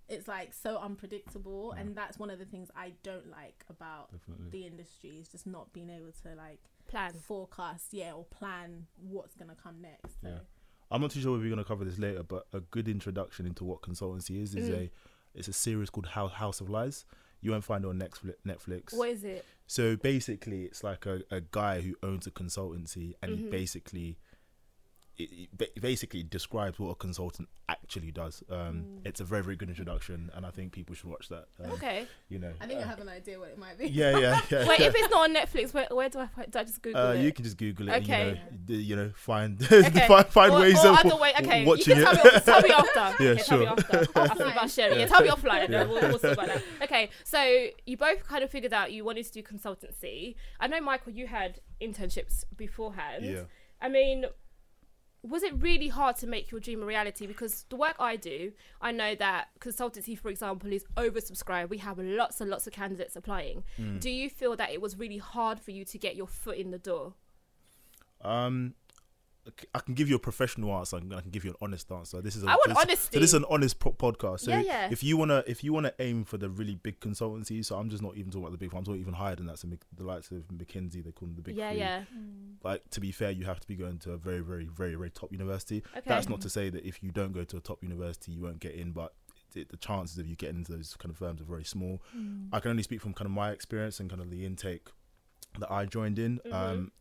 it's 0.09 0.29
like 0.29 0.53
so 0.55 0.79
unpredictable 0.79 1.73
Yeah. 1.75 1.81
and 1.83 1.97
that's 1.97 2.19
one 2.19 2.31
of 2.31 2.39
the 2.39 2.45
things 2.45 2.71
i 2.77 2.93
don't 3.03 3.29
like 3.31 3.65
about 3.69 4.13
Definitely. 4.13 4.51
the 4.51 4.67
industry 4.67 5.11
is 5.21 5.29
just 5.29 5.47
not 5.47 5.73
being 5.73 5.91
able 5.91 6.13
to 6.23 6.35
like 6.37 6.61
Plan. 6.89 7.13
forecast 7.15 7.93
yeah 7.93 8.13
or 8.13 8.25
plan 8.25 8.87
what's 8.97 9.35
gonna 9.35 9.57
come 9.61 9.81
next 9.81 10.21
so 10.23 10.29
Yeah. 10.29 10.39
I'm 10.89 11.01
not 11.01 11.11
too 11.11 11.21
sure 11.21 11.35
if 11.37 11.43
we're 11.43 11.49
going 11.49 11.59
to 11.59 11.65
cover 11.65 11.85
this 11.85 11.99
later, 11.99 12.23
but 12.23 12.47
a 12.53 12.61
good 12.61 12.87
introduction 12.87 13.45
into 13.45 13.65
what 13.65 13.83
consultancy 13.83 14.41
is 14.41 14.55
is 14.55 14.69
Mm. 14.71 14.83
a 14.85 14.91
it's 15.37 15.49
a 15.49 15.53
series 15.53 15.91
called 15.91 16.07
House 16.07 16.33
House 16.33 16.61
of 16.61 16.69
Lies. 16.69 17.05
You 17.41 17.51
won't 17.53 17.65
find 17.65 17.85
it 17.85 17.89
on 17.89 17.99
Netflix. 17.99 18.93
What 18.95 19.11
is 19.11 19.23
it? 19.25 19.45
So 19.67 19.97
basically, 19.97 20.65
it's 20.65 20.83
like 20.83 21.07
a, 21.07 21.23
a 21.31 21.41
guy 21.41 21.81
who 21.81 21.95
owns 22.03 22.27
a 22.27 22.31
consultancy, 22.31 23.15
and 23.23 23.39
he 23.39 23.45
Mhm. 23.45 23.51
basically 23.51 24.19
it, 25.19 25.49
it 25.59 25.81
basically 25.81 26.23
describes 26.23 26.79
what 26.79 26.91
a 26.91 26.95
consultant 26.95 27.49
actually 27.69 28.13
does. 28.13 28.43
Um, 28.51 28.57
Mm. 28.87 29.01
It's 29.07 29.21
a 29.21 29.25
very 29.25 29.43
very 29.43 29.57
good 29.57 29.69
introduction, 29.71 30.31
and 30.35 30.45
I 30.45 30.51
think 30.51 30.73
people 30.73 30.95
should 30.95 31.09
watch 31.11 31.29
that. 31.29 31.47
Um, 31.63 31.71
Okay. 31.73 32.07
You 32.29 32.39
know. 32.39 32.53
i 32.61 32.67
think 32.67 32.81
uh, 32.81 32.85
i 32.85 32.87
have 32.87 33.01
an 33.01 33.09
idea 33.09 33.39
what 33.39 33.49
it 33.49 33.59
might 33.59 33.79
be 33.79 33.89
Yeah, 33.89 34.19
yeah, 34.19 34.41
yeah. 34.51 34.67
Wait, 34.69 34.81
if 34.81 34.95
it's 34.97 35.11
not 35.11 35.23
on 35.31 35.35
Netflix, 35.35 35.73
where, 35.75 35.87
where 35.91 36.09
do 36.09 36.19
I 36.19 36.27
find? 36.27 36.51
Do 36.51 36.59
I 36.59 36.65
just 36.65 36.83
Google 36.83 37.01
Uh, 37.01 37.13
it? 37.15 37.23
you 37.23 37.33
can 37.33 37.45
just 37.45 37.57
Google 37.57 37.89
it. 37.89 38.03
Okay. 38.03 38.29
You 38.29 38.35
know, 38.35 38.41
d- 38.67 38.75
you 38.75 38.97
know, 38.97 39.11
find 39.15 39.63
Okay. 39.73 40.07
find, 40.07 40.27
find 40.27 40.53
or, 40.53 40.61
ways 40.61 40.85
or 40.85 40.89
of 40.91 40.99
other 40.99 41.15
wa- 41.17 41.21
way. 41.23 41.33
Okay, 41.41 41.65
you 41.65 41.77
can 41.77 42.03
tell 42.05 42.15
it. 42.15 42.35
me, 42.35 42.41
tell 42.41 42.61
me 42.63 42.71
after. 42.71 43.25
Yeah, 43.25 43.31
okay, 43.31 43.43
Tell 43.43 43.59
me 43.59 43.65
sure. 43.67 43.75
after. 43.79 44.07
I'll 44.21 44.37
see 44.37 44.43
about 44.53 44.71
sharing. 44.71 45.01
Yeah, 45.01 45.07
tell 45.07 45.23
me 45.23 45.29
offline. 45.29 45.69
Yeah. 45.69 45.85
We'll, 45.85 46.01
we'll 46.03 46.19
talk 46.19 46.33
about 46.33 46.47
that. 46.49 46.63
Okay, 46.83 47.09
so 47.25 47.67
you 47.87 47.97
both 47.97 48.27
kind 48.27 48.45
of 48.45 48.51
figured 48.51 48.73
out 48.75 48.93
you 48.93 49.05
wanted 49.05 49.25
to 49.27 49.33
do 49.33 49.43
consultancy. 49.43 50.35
I 50.61 50.67
know, 50.67 50.81
Michael, 50.81 51.13
you 51.13 51.27
had 51.27 51.61
internships 51.81 52.45
beforehand. 52.57 53.25
Yeah. 53.25 53.43
I 53.81 53.89
mean, 53.89 54.25
was 55.29 55.43
it 55.43 55.61
really 55.61 55.89
hard 55.89 56.17
to 56.17 56.27
make 56.27 56.51
your 56.51 56.61
dream 56.61 56.83
a 56.83 56.87
reality? 56.87 57.27
Because 57.27 57.65
the 57.69 57.77
work 57.77 57.97
I 57.99 58.17
do, 58.17 58.53
I 58.81 58.93
know 58.93 59.15
that 59.15 59.49
consultancy, 59.61 60.19
for 60.19 60.29
example, 60.29 60.73
is 60.73 60.85
oversubscribed. 60.97 61.69
We 61.69 61.79
have 61.79 61.99
lots 61.99 62.41
and 62.41 62.51
lots 62.51 62.67
of 62.67 62.73
candidates 62.73 63.17
applying. 63.17 63.65
Mm. 63.79 64.01
Do 64.01 64.11
you 64.11 64.31
feel 64.31 64.57
that 64.57 64.71
it 64.71 64.81
was 64.81 64.99
really 64.99 65.19
hard 65.19 65.61
for 65.61 65.71
you 65.71 65.85
to 65.85 65.99
get 65.99 66.17
your 66.17 66.27
foot 66.27 66.57
in 66.57 66.71
the 66.71 66.79
door? 66.79 67.15
Um, 68.23 68.75
I 69.75 69.79
can 69.81 69.95
give 69.95 70.09
you 70.09 70.17
a 70.17 70.19
professional 70.19 70.75
answer. 70.77 70.97
and 70.97 71.15
I 71.15 71.21
can 71.21 71.31
give 71.31 71.45
you 71.45 71.51
an 71.53 71.57
honest 71.63 71.91
answer. 71.93 72.21
This 72.21 72.35
is 72.37 72.43
a, 72.43 72.47
I 72.49 72.55
want 72.55 72.69
this, 72.69 72.79
honesty. 72.79 73.15
So 73.17 73.21
this 73.21 73.31
is 73.31 73.35
an 73.35 73.45
honest 73.49 73.79
po- 73.79 73.93
podcast. 73.93 74.41
So 74.41 74.51
Yeah, 74.51 74.61
yeah. 74.61 74.89
if 74.91 75.03
you 75.05 75.17
wanna 75.17 75.45
if 75.47 75.63
you 75.63 75.73
wanna 75.73 75.93
aim 75.99 76.25
for 76.25 76.37
the 76.39 76.49
really 76.49 76.75
big 76.75 76.99
consultancy, 77.01 77.65
so 77.65 77.77
I'm 77.77 77.89
just 77.91 78.03
not 78.03 78.17
even 78.17 78.31
talking 78.31 78.43
about 78.43 78.53
the 78.53 78.59
big 78.59 78.73
one. 78.73 78.81
I'm 78.81 78.85
talking 78.85 79.01
even 79.01 79.15
higher 79.15 79.37
than 79.37 79.47
that. 79.47 79.59
So 79.59 79.69
the 79.97 80.05
likes 80.05 80.31
of 80.31 80.45
McKinsey, 80.49 81.05
they 81.05 81.13
call 81.13 81.29
them 81.29 81.37
the 81.37 81.43
big 81.43 81.57
yeah, 81.57 81.71
three. 81.71 81.79
yeah. 81.81 82.03
Like 82.65 82.89
to 82.91 83.01
be 83.01 83.13
fair, 83.13 83.31
you 83.31 83.45
have 83.45 83.61
to 83.61 83.69
be 83.69 83.77
going 83.77 83.99
to 83.99 84.13
a 84.13 84.17
very, 84.17 84.41
very, 84.41 84.67
very, 84.67 84.95
very 84.95 85.11
top 85.11 85.31
university. 85.33 85.83
Okay. 85.97 86.03
That's 86.07 86.29
not 86.29 86.41
to 86.43 86.51
say 86.51 86.71
that 86.71 86.85
if 86.87 87.03
you 87.03 87.11
don't 87.13 87.33
go 87.33 87.45
to 87.45 87.57
a 87.57 87.61
top 87.61 87.83
university, 87.83 88.33
you 88.33 88.43
won't 88.43 88.61
get 88.61 88.75
in, 88.75 88.93
but 88.93 89.15
it, 89.55 89.69
the 89.71 89.77
chances 89.79 90.19
of 90.19 90.27
you 90.27 90.37
getting 90.37 90.57
into 90.57 90.73
those 90.73 90.95
kind 90.99 91.11
of 91.11 91.17
firms 91.17 91.41
are 91.41 91.45
very 91.45 91.65
small. 91.65 92.03
I 92.53 92.61
can 92.61 92.71
only 92.73 92.83
speak 92.83 93.01
from 93.01 93.15
kind 93.15 93.27
of 93.27 93.33
my 93.33 93.51
experience 93.53 94.01
and 94.01 94.11
kind 94.11 94.21
of 94.21 94.31
the 94.31 94.45
intake 94.45 94.89
that 95.61 95.71
I 95.73 95.87
joined 95.87 96.19
in, 96.19 96.41
Mhm. 96.45 96.53
um, 96.53 96.93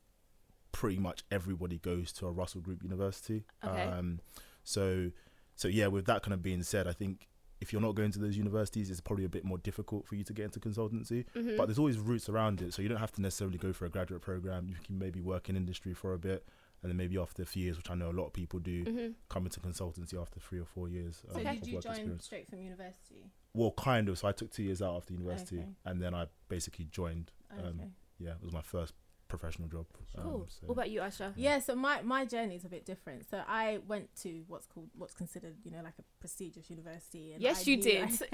pretty 0.75 0.99
much 0.99 1.23
everybody 1.31 1.77
goes 1.77 2.11
to 2.11 2.27
a 2.27 2.31
Russell 2.31 2.59
Group 2.59 2.83
University. 2.83 3.45
Okay. 3.63 3.83
Um, 3.83 4.19
so, 4.63 5.09
so 5.55 5.67
yeah. 5.69 5.87
With 5.87 6.05
that 6.07 6.21
kind 6.21 6.33
of 6.33 6.41
being 6.43 6.63
said, 6.63 6.85
I 6.85 6.91
think 6.91 7.29
if 7.61 7.71
you're 7.71 7.81
not 7.81 7.95
going 7.95 8.11
to 8.11 8.19
those 8.19 8.35
universities, 8.35 8.89
it's 8.91 8.99
probably 8.99 9.23
a 9.23 9.29
bit 9.29 9.45
more 9.45 9.57
difficult 9.57 10.05
for 10.05 10.15
you 10.15 10.23
to 10.25 10.33
get 10.33 10.43
into 10.45 10.59
consultancy. 10.59 11.23
Mhm. 11.33 11.55
But 11.55 11.67
there's 11.67 11.79
always 11.79 11.97
routes 11.97 12.27
around 12.27 12.61
it, 12.61 12.73
so 12.73 12.81
you 12.81 12.89
don't 12.89 12.97
have 12.99 13.13
to 13.13 13.21
necessarily 13.21 13.57
go 13.57 13.71
for 13.71 13.85
a 13.85 13.89
graduate 13.89 14.21
program. 14.21 14.67
You 14.67 14.75
can 14.85 14.99
maybe 14.99 15.21
work 15.21 15.47
in 15.49 15.55
industry 15.55 15.93
for 15.93 16.13
a 16.13 16.19
bit, 16.19 16.45
and 16.81 16.89
then 16.91 16.97
maybe 16.97 17.17
after 17.17 17.41
a 17.41 17.45
few 17.45 17.63
years, 17.63 17.77
which 17.77 17.89
I 17.89 17.95
know 17.95 18.09
a 18.11 18.17
lot 18.19 18.25
of 18.27 18.33
people 18.33 18.59
do, 18.59 18.83
Mhm. 18.83 19.13
come 19.29 19.45
into 19.45 19.61
consultancy 19.61 20.21
after 20.21 20.41
three 20.41 20.59
or 20.59 20.65
four 20.65 20.89
years 20.89 21.23
So 21.31 21.37
um, 21.39 21.43
did 21.55 21.65
you 21.67 21.79
join 21.79 21.91
experience. 21.93 22.25
straight 22.25 22.47
from 22.49 22.59
university? 22.61 23.31
Well, 23.53 23.71
kind 23.71 24.09
of. 24.09 24.19
So 24.19 24.27
I 24.27 24.33
took 24.33 24.51
two 24.51 24.63
years 24.63 24.81
out 24.81 24.97
after 24.97 25.13
university, 25.13 25.59
Okay. 25.59 25.69
and 25.85 26.01
then 26.01 26.13
I 26.13 26.27
basically 26.49 26.85
joined. 26.85 27.31
Okay. 27.53 27.63
Um, 27.65 27.93
Yeah, 28.17 28.35
it 28.35 28.41
was 28.43 28.53
my 28.53 28.61
first 28.61 28.93
professional 29.27 29.67
job. 29.67 29.85
Cool. 30.15 30.35
Um, 30.35 30.45
so 30.47 30.67
What 30.67 30.73
about 30.73 30.89
you, 30.91 31.01
Asha? 31.01 31.33
Yeah, 31.35 31.59
so 31.59 31.75
my 31.75 32.01
my 32.01 32.25
journey 32.25 32.55
is 32.55 32.65
a 32.65 32.69
bit 32.69 32.85
different. 32.85 33.29
So 33.29 33.41
I 33.47 33.79
went 33.87 34.07
to 34.23 34.43
what's 34.47 34.67
called 34.67 34.89
what's 34.97 35.13
considered 35.13 35.55
you 35.63 35.71
know 35.71 35.81
like 35.83 35.97
a 35.99 36.03
prestigious 36.19 36.69
university. 36.69 37.33
And 37.33 37.41
Yes, 37.41 37.67
I 37.67 37.71
you 37.71 37.77
knew- 37.77 37.83
did. 37.83 38.09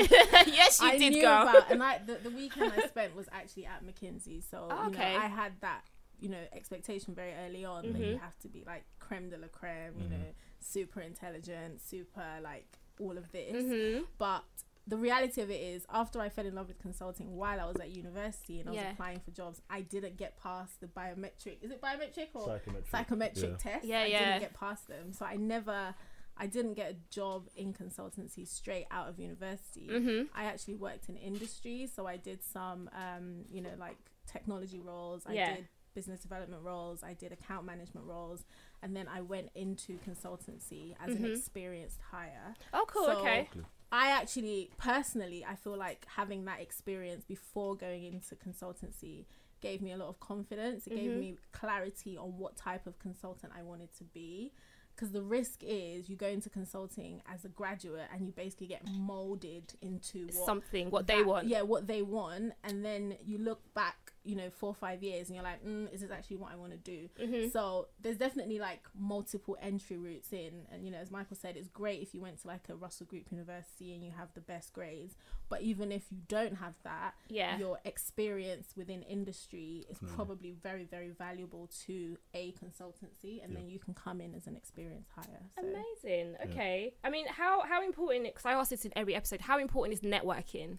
yes, 0.62 0.82
you 0.82 0.88
I 0.88 0.98
did, 0.98 1.14
knew 1.14 1.22
girl. 1.22 1.44
about, 1.44 1.72
and 1.72 1.82
I 1.82 2.00
the, 2.06 2.16
the 2.16 2.30
weekend 2.30 2.74
I 2.76 2.88
spent 2.88 3.16
was 3.16 3.28
actually 3.32 3.66
at 3.66 3.84
McKinsey. 3.86 4.44
So 4.50 4.68
Oh, 4.70 4.76
you 4.86 4.92
know, 4.92 4.98
okay. 5.00 5.16
I 5.16 5.28
had 5.28 5.54
that 5.62 5.82
you 6.20 6.30
know 6.30 6.44
expectation 6.54 7.16
very 7.16 7.34
early 7.46 7.66
on 7.66 7.84
that 7.94 8.00
you 8.00 8.16
Mhm. 8.16 8.20
have 8.20 8.38
to 8.40 8.48
be 8.48 8.64
like 8.66 8.84
creme 9.00 9.30
de 9.30 9.38
la 9.38 9.48
creme. 9.48 9.94
You 9.98 10.06
Mhm. 10.06 10.12
know, 10.12 10.26
super 10.60 11.02
intelligent, 11.02 11.82
super 11.82 12.40
like 12.44 12.78
all 13.00 13.18
of 13.18 13.32
this. 13.32 13.64
Mhm. 13.64 14.06
But 14.20 14.44
the 14.88 14.98
reality 14.98 15.42
of 15.42 15.50
it 15.52 15.62
is, 15.62 15.86
after 15.90 16.20
I 16.20 16.30
fell 16.30 16.46
in 16.46 16.56
love 16.56 16.68
with 16.68 16.80
consulting 16.80 17.36
while 17.36 17.60
I 17.60 17.66
was 17.66 17.78
at 17.78 17.92
university 17.92 18.60
and 18.60 18.68
I 18.70 18.72
was 18.72 18.82
Yeah. 18.82 18.92
applying 18.92 19.20
for 19.20 19.32
jobs, 19.32 19.62
I 19.70 19.82
didn't 19.82 20.18
get 20.18 20.38
past 20.42 20.82
the 20.82 20.88
biometric. 20.88 21.62
Is 21.62 21.72
it 21.72 21.82
biometric 21.82 22.30
or 22.34 22.46
psychometric. 22.46 22.90
psychometric 22.90 23.52
yeah. 23.52 23.58
tests? 23.58 23.88
Yeah, 23.88 24.00
I 24.02 24.06
yeah. 24.06 24.26
didn't 24.26 24.42
get 24.42 24.54
past 24.54 24.88
them, 24.88 25.14
so 25.14 25.26
I 25.26 25.36
never, 25.36 25.94
I 26.36 26.48
didn't 26.48 26.74
get 26.74 26.92
a 26.92 26.96
job 27.14 27.48
in 27.56 27.74
consultancy 27.74 28.48
straight 28.48 28.88
out 28.90 29.08
of 29.08 29.20
university. 29.20 29.88
Mhm. 29.88 30.30
I 30.34 30.46
actually 30.46 30.76
worked 30.76 31.10
in 31.10 31.16
industry, 31.16 31.88
so 31.88 32.08
I 32.08 32.18
did 32.18 32.42
some, 32.44 32.90
um, 32.94 33.46
you 33.50 33.62
know, 33.62 33.76
like 33.78 33.98
technology 34.26 34.80
roles. 34.80 35.26
I 35.28 35.34
Yeah. 35.34 35.56
did 35.58 35.68
business 35.94 36.22
development 36.22 36.64
roles. 36.64 37.04
I 37.04 37.14
did 37.14 37.32
account 37.34 37.66
management 37.66 38.08
roles, 38.08 38.46
and 38.82 38.96
then 38.96 39.08
I 39.08 39.22
went 39.22 39.50
into 39.56 40.00
consultancy 40.00 40.96
as 41.00 41.14
an 41.16 41.24
Mhm. 41.24 41.36
experienced 41.36 42.00
hire. 42.02 42.56
Oh, 42.74 42.86
cool. 42.88 43.06
So- 43.06 43.20
okay. 43.20 43.50
I 43.92 44.10
actually 44.12 44.70
personally 44.78 45.44
I 45.48 45.56
feel 45.56 45.78
like 45.78 46.06
having 46.16 46.46
that 46.46 46.62
experience 46.62 47.24
before 47.26 47.76
going 47.76 48.04
into 48.04 48.36
consultancy 48.36 49.26
gave 49.62 49.82
me 49.82 49.92
a 49.92 49.98
lot 49.98 50.08
of 50.10 50.20
confidence. 50.20 50.88
It 50.88 50.96
gave 50.96 51.12
Mhm. 51.12 51.20
me 51.20 51.38
clarity 51.52 52.18
on 52.18 52.38
what 52.38 52.56
type 52.56 52.88
of 52.88 52.98
consultant 53.00 53.54
I 53.56 53.62
wanted 53.64 53.94
to 53.98 54.04
be. 54.04 54.54
Because 54.96 55.12
the 55.12 55.22
risk 55.22 55.64
is 55.64 56.10
you 56.10 56.16
go 56.16 56.28
into 56.28 56.50
consulting 56.50 57.22
as 57.28 57.46
a 57.46 57.50
graduate 57.50 58.08
and 58.14 58.26
you 58.26 58.32
basically 58.34 58.68
get 58.68 58.86
molded 58.92 59.74
into 59.82 60.26
what 60.28 60.46
Something 60.46 60.90
what 60.92 61.08
they 61.08 61.24
want. 61.24 61.48
Yeah, 61.48 61.62
what 61.62 61.88
they 61.88 62.02
want, 62.02 62.54
and 62.64 62.84
then 62.84 63.18
you 63.24 63.38
look 63.38 63.74
back, 63.74 64.14
you 64.24 64.36
know, 64.36 64.50
four 64.52 64.70
or 64.70 64.76
five 64.76 65.02
years, 65.02 65.28
and 65.28 65.36
you're 65.36 65.44
like, 65.44 65.66
mm, 65.66 65.92
is 65.94 66.02
this 66.02 66.12
actually 66.12 66.38
what 66.38 66.52
I 66.52 66.56
want 66.56 66.72
to 66.74 66.78
do? 66.78 67.10
Mhm. 67.20 67.52
So 67.52 67.88
there's 68.00 68.18
definitely 68.18 68.60
like 68.60 68.82
multiple 68.94 69.58
entry 69.62 69.98
routes 69.98 70.32
in, 70.32 70.68
and 70.72 70.86
you 70.86 70.92
know, 70.92 71.00
as 71.00 71.10
Michael 71.10 71.36
said, 71.36 71.58
it's 71.58 71.68
great 71.70 72.02
if 72.02 72.14
you 72.14 72.22
went 72.22 72.40
to 72.42 72.48
like 72.48 72.70
a 72.70 72.76
Russell 72.76 73.08
Group 73.08 73.32
University 73.32 73.94
and 73.96 74.04
you 74.04 74.12
have 74.12 74.34
the 74.34 74.42
best 74.42 74.74
grades. 74.74 75.16
But 75.50 75.62
even 75.64 75.92
if 75.92 76.12
you 76.12 76.20
don't 76.28 76.56
have 76.58 76.76
that, 76.84 77.16
Yeah. 77.30 77.58
your 77.58 77.80
experience 77.84 78.74
within 78.78 79.02
industry 79.04 79.86
is 79.90 79.98
Definitely. 79.98 80.16
probably 80.16 80.52
very, 80.52 80.86
very 80.86 81.10
valuable 81.10 81.68
to 81.86 82.18
a 82.34 82.52
consultancy, 82.54 83.44
and 83.44 83.52
Yeah. 83.54 83.60
then 83.60 83.70
you 83.70 83.80
can 83.80 83.94
come 83.94 84.22
in 84.22 84.34
as 84.36 84.48
an 84.48 84.56
experienced 84.56 85.10
hire. 85.12 85.42
So. 85.56 85.62
Amazing. 85.68 86.36
Okay. 86.46 86.94
I 87.04 87.10
mean, 87.10 87.26
how 87.28 87.62
how 87.62 87.84
important? 87.84 88.26
Because 88.26 88.46
I 88.46 88.54
ask 88.54 88.70
this 88.70 88.86
in 88.86 88.94
every 88.96 89.16
episode. 89.16 89.42
How 89.42 89.58
important 89.58 89.94
is 89.94 90.02
networking? 90.02 90.78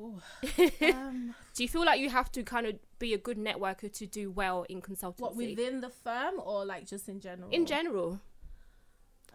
Ooh. 0.00 0.20
um, 0.82 1.34
Do 1.54 1.62
you 1.62 1.68
feel 1.68 1.84
like 1.84 2.00
you 2.00 2.08
have 2.08 2.32
to 2.32 2.42
kind 2.42 2.66
of 2.66 2.76
be 2.98 3.12
a 3.12 3.18
good 3.18 3.36
networker 3.36 3.92
to 3.92 4.06
do 4.06 4.30
well 4.30 4.64
in 4.68 4.80
consultancy? 4.80 5.20
what 5.20 5.36
within 5.36 5.80
the 5.80 5.90
firm 5.90 6.34
or 6.38 6.64
like 6.64 6.86
just 6.86 7.08
in 7.08 7.20
general? 7.20 7.50
in 7.50 7.66
general? 7.66 8.20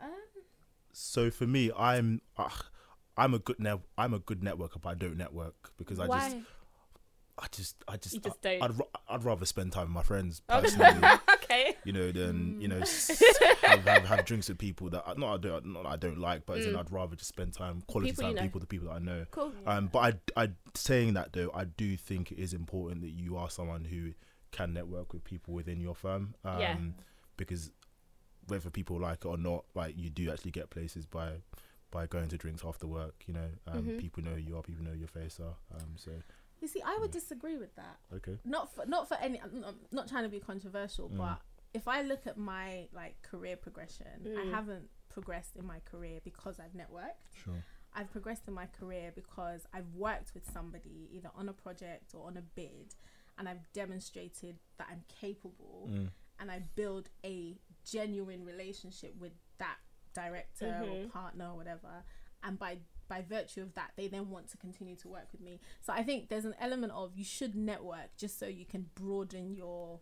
Um, 0.01 0.09
So 0.91 1.29
for 1.29 1.45
me, 1.45 1.71
I'm 1.77 2.21
uh, 2.37 2.49
I'm 3.17 3.33
a 3.33 3.39
good 3.39 3.59
net 3.59 3.79
I'm 3.97 4.13
a 4.13 4.19
good 4.19 4.41
networker, 4.41 4.81
but 4.81 4.89
I 4.89 4.95
don't 4.95 5.17
network 5.17 5.71
because 5.77 5.99
I 5.99 6.07
Why? 6.07 6.19
just 6.19 6.35
I 7.37 7.47
just, 7.51 7.83
I 7.87 7.97
just, 7.97 8.23
just 8.23 8.37
I, 8.45 8.57
don't. 8.59 8.63
I'd, 8.63 9.15
I'd 9.15 9.23
rather 9.25 9.45
spend 9.45 9.73
time 9.73 9.87
with 9.87 9.93
my 9.93 10.03
friends 10.03 10.41
personally. 10.47 11.05
okay. 11.33 11.75
you 11.83 11.91
know, 11.91 12.09
than 12.11 12.61
you 12.61 12.69
know 12.69 12.77
s- 12.81 13.21
have, 13.67 13.83
have 13.85 14.05
have 14.05 14.25
drinks 14.25 14.49
with 14.49 14.57
people 14.57 14.89
that 14.91 15.03
I, 15.05 15.13
not 15.15 15.33
I 15.33 15.37
don't 15.37 15.65
not 15.73 15.85
I 15.85 15.95
don't 15.95 16.17
like, 16.19 16.45
but 16.45 16.57
as 16.59 16.65
in 16.65 16.73
Mm. 16.73 16.79
I'd 16.79 16.91
rather 16.91 17.15
just 17.15 17.29
spend 17.29 17.53
time 17.53 17.83
quality 17.87 18.11
People 18.11 18.21
time 18.23 18.29
you 18.29 18.33
with 18.33 18.41
know. 18.41 18.47
people, 18.47 18.59
the 18.61 18.67
people 18.67 18.87
that 18.89 18.93
I 18.95 18.99
know. 18.99 19.25
Cool. 19.31 19.51
Um, 19.65 19.87
but 19.91 20.21
I, 20.35 20.43
I 20.45 20.49
saying 20.73 21.13
that 21.15 21.33
though, 21.33 21.51
I 21.53 21.65
do 21.65 21.97
think 21.97 22.31
it 22.31 22.39
is 22.39 22.53
important 22.53 23.01
that 23.01 23.11
you 23.11 23.37
are 23.37 23.49
someone 23.49 23.85
who 23.85 24.13
can 24.51 24.73
network 24.73 25.11
with 25.13 25.23
people 25.23 25.53
within 25.53 25.79
your 25.81 25.95
firm. 25.95 26.35
Um, 26.43 26.59
Yeah. 26.59 26.77
Because 27.37 27.71
whether 28.47 28.69
people 28.69 28.99
like 28.99 29.25
it 29.25 29.27
or 29.27 29.37
not, 29.37 29.65
like 29.73 29.97
you 29.97 30.09
do 30.09 30.31
actually 30.31 30.51
get 30.51 30.69
places 30.69 31.05
by 31.05 31.41
by 31.91 32.05
going 32.07 32.27
to 32.29 32.37
drinks 32.37 32.63
after 32.65 32.87
work. 32.87 33.15
You 33.27 33.33
know, 33.35 33.49
um, 33.67 33.83
Mhm. 33.85 33.99
people 33.99 34.23
know 34.23 34.31
who 34.31 34.41
you 34.41 34.57
are, 34.57 34.61
people 34.61 34.83
know 34.83 34.91
your 34.93 35.07
face 35.07 35.39
are. 35.39 35.55
Um, 35.73 35.95
so 35.95 36.11
you 36.61 36.67
see, 36.67 36.81
I 36.81 36.97
would 36.99 37.11
disagree 37.11 37.57
with 37.57 37.75
that. 37.75 37.97
okay, 38.13 38.37
not 38.45 38.73
for 38.73 38.85
not 38.85 39.07
for 39.07 39.15
any 39.15 39.41
I'm 39.41 39.59
not- 39.61 39.75
not 39.91 40.07
trying 40.07 40.23
to 40.23 40.29
be 40.29 40.39
controversial 40.39 41.09
Mm. 41.09 41.17
but 41.17 41.41
if 41.79 41.85
i 41.95 42.01
look 42.11 42.23
at 42.31 42.37
my 42.37 42.87
like 42.99 43.15
career 43.31 43.55
progression 43.65 44.07
i 44.25 44.43
Mm. 44.45 44.51
haven't 44.57 44.87
progressed 45.15 45.55
in 45.55 45.65
my 45.73 45.79
career 45.91 46.17
because 46.29 46.55
i've 46.63 46.75
networked 46.81 47.27
sure. 47.43 47.59
i've 47.95 48.09
progressed 48.17 48.45
in 48.49 48.53
my 48.61 48.67
career 48.79 49.07
because 49.21 49.61
i've 49.75 49.89
worked 50.07 50.29
with 50.35 50.45
somebody 50.57 50.97
either 51.15 51.31
on 51.39 51.45
a 51.49 51.53
project 51.65 52.07
or 52.15 52.21
on 52.29 52.35
a 52.37 52.45
bid 52.59 52.87
and 53.37 53.43
i've 53.49 53.65
demonstrated 53.73 54.55
that 54.77 54.87
i'm 54.91 55.03
capable 55.23 55.79
Mm. 55.91 56.09
and 56.39 56.47
i 56.55 56.59
build 56.81 57.05
a 57.23 57.37
genuine 57.95 58.43
relationship 58.53 59.13
with 59.23 59.33
that 59.63 59.77
director 60.13 60.67
or 60.89 60.95
Mhm. 60.95 61.09
partner 61.11 61.47
or 61.51 61.55
whatever 61.61 61.93
and 62.43 62.57
by 62.65 62.73
by 63.07 63.21
virtue 63.21 63.61
of 63.61 63.71
that 63.75 63.91
they 63.97 64.07
then 64.07 64.25
want 64.31 64.47
to 64.49 64.57
continue 64.57 64.95
to 65.03 65.07
work 65.07 65.27
with 65.31 65.41
me 65.41 65.59
so 65.85 65.93
i 65.93 66.01
think 66.07 66.19
there's 66.29 66.45
an 66.45 66.55
element 66.67 66.91
of 67.01 67.15
you 67.19 67.23
should 67.23 67.53
network 67.71 68.09
just 68.17 68.39
so 68.39 68.47
you 68.47 68.65
can 68.65 68.83
broaden 68.95 69.53
your 69.55 69.99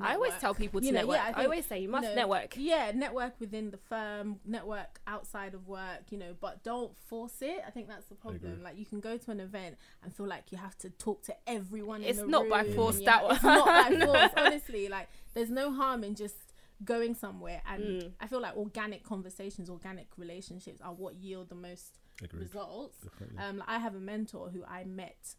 I 0.00 0.14
always 0.14 0.32
tell 0.40 0.54
people 0.54 0.80
to 0.80 0.86
You 0.86 0.92
know, 0.92 1.00
network. 1.00 1.16
yeah, 1.18 1.32
I 1.36 1.40
I, 1.42 1.44
always 1.44 1.66
say 1.66 1.80
you 1.80 1.88
must 1.88 2.08
know, 2.08 2.14
network. 2.14 2.54
yeah 2.56 2.92
network 2.94 3.38
within 3.40 3.70
the 3.70 3.76
firm 3.76 4.40
network 4.44 5.00
outside 5.06 5.52
of 5.54 5.66
work 5.68 6.04
you 6.10 6.18
know 6.18 6.34
but 6.40 6.62
don't 6.64 6.96
force 6.98 7.34
it 7.42 7.60
i 7.66 7.70
think 7.70 7.88
that's 7.88 8.06
the 8.06 8.14
problem 8.14 8.62
like 8.62 8.78
you 8.78 8.86
can 8.86 9.00
go 9.00 9.16
to 9.18 9.30
an 9.30 9.40
event 9.40 9.76
and 10.02 10.14
feel 10.14 10.26
like 10.26 10.50
you 10.50 10.58
have 10.58 10.76
to 10.78 10.88
talk 10.90 11.22
to 11.24 11.34
everyone 11.46 12.02
It's 12.02 12.18
in 12.18 12.26
the 12.26 12.30
not 12.30 12.48
by 12.48 12.64
force, 12.72 12.96
and 12.98 13.06
that 13.06 13.22
it's 13.30 13.42
not 13.42 13.66
by 13.66 14.00
force 14.06 14.30
honestly 14.36 14.88
like 14.88 15.08
there's 15.34 15.50
no 15.50 15.72
harm 15.72 16.04
in 16.04 16.14
just 16.14 16.36
going 16.84 17.14
somewhere 17.14 17.60
and 17.70 17.82
Mm. 17.82 18.10
i 18.20 18.26
feel 18.26 18.40
like 18.40 18.56
organic 18.56 19.04
conversations 19.04 19.68
organic 19.70 20.08
relationships 20.16 20.80
are 20.80 20.94
what 20.94 21.14
yield 21.16 21.48
the 21.48 21.54
most 21.54 21.98
Agreed. 22.22 22.40
results 22.42 22.96
um, 23.38 23.58
like 23.58 23.68
I 23.68 23.78
have 23.78 23.94
a 23.94 24.00
mentor 24.00 24.50
who 24.50 24.62
I 24.64 24.84
met 24.84 25.16
at 25.20 25.34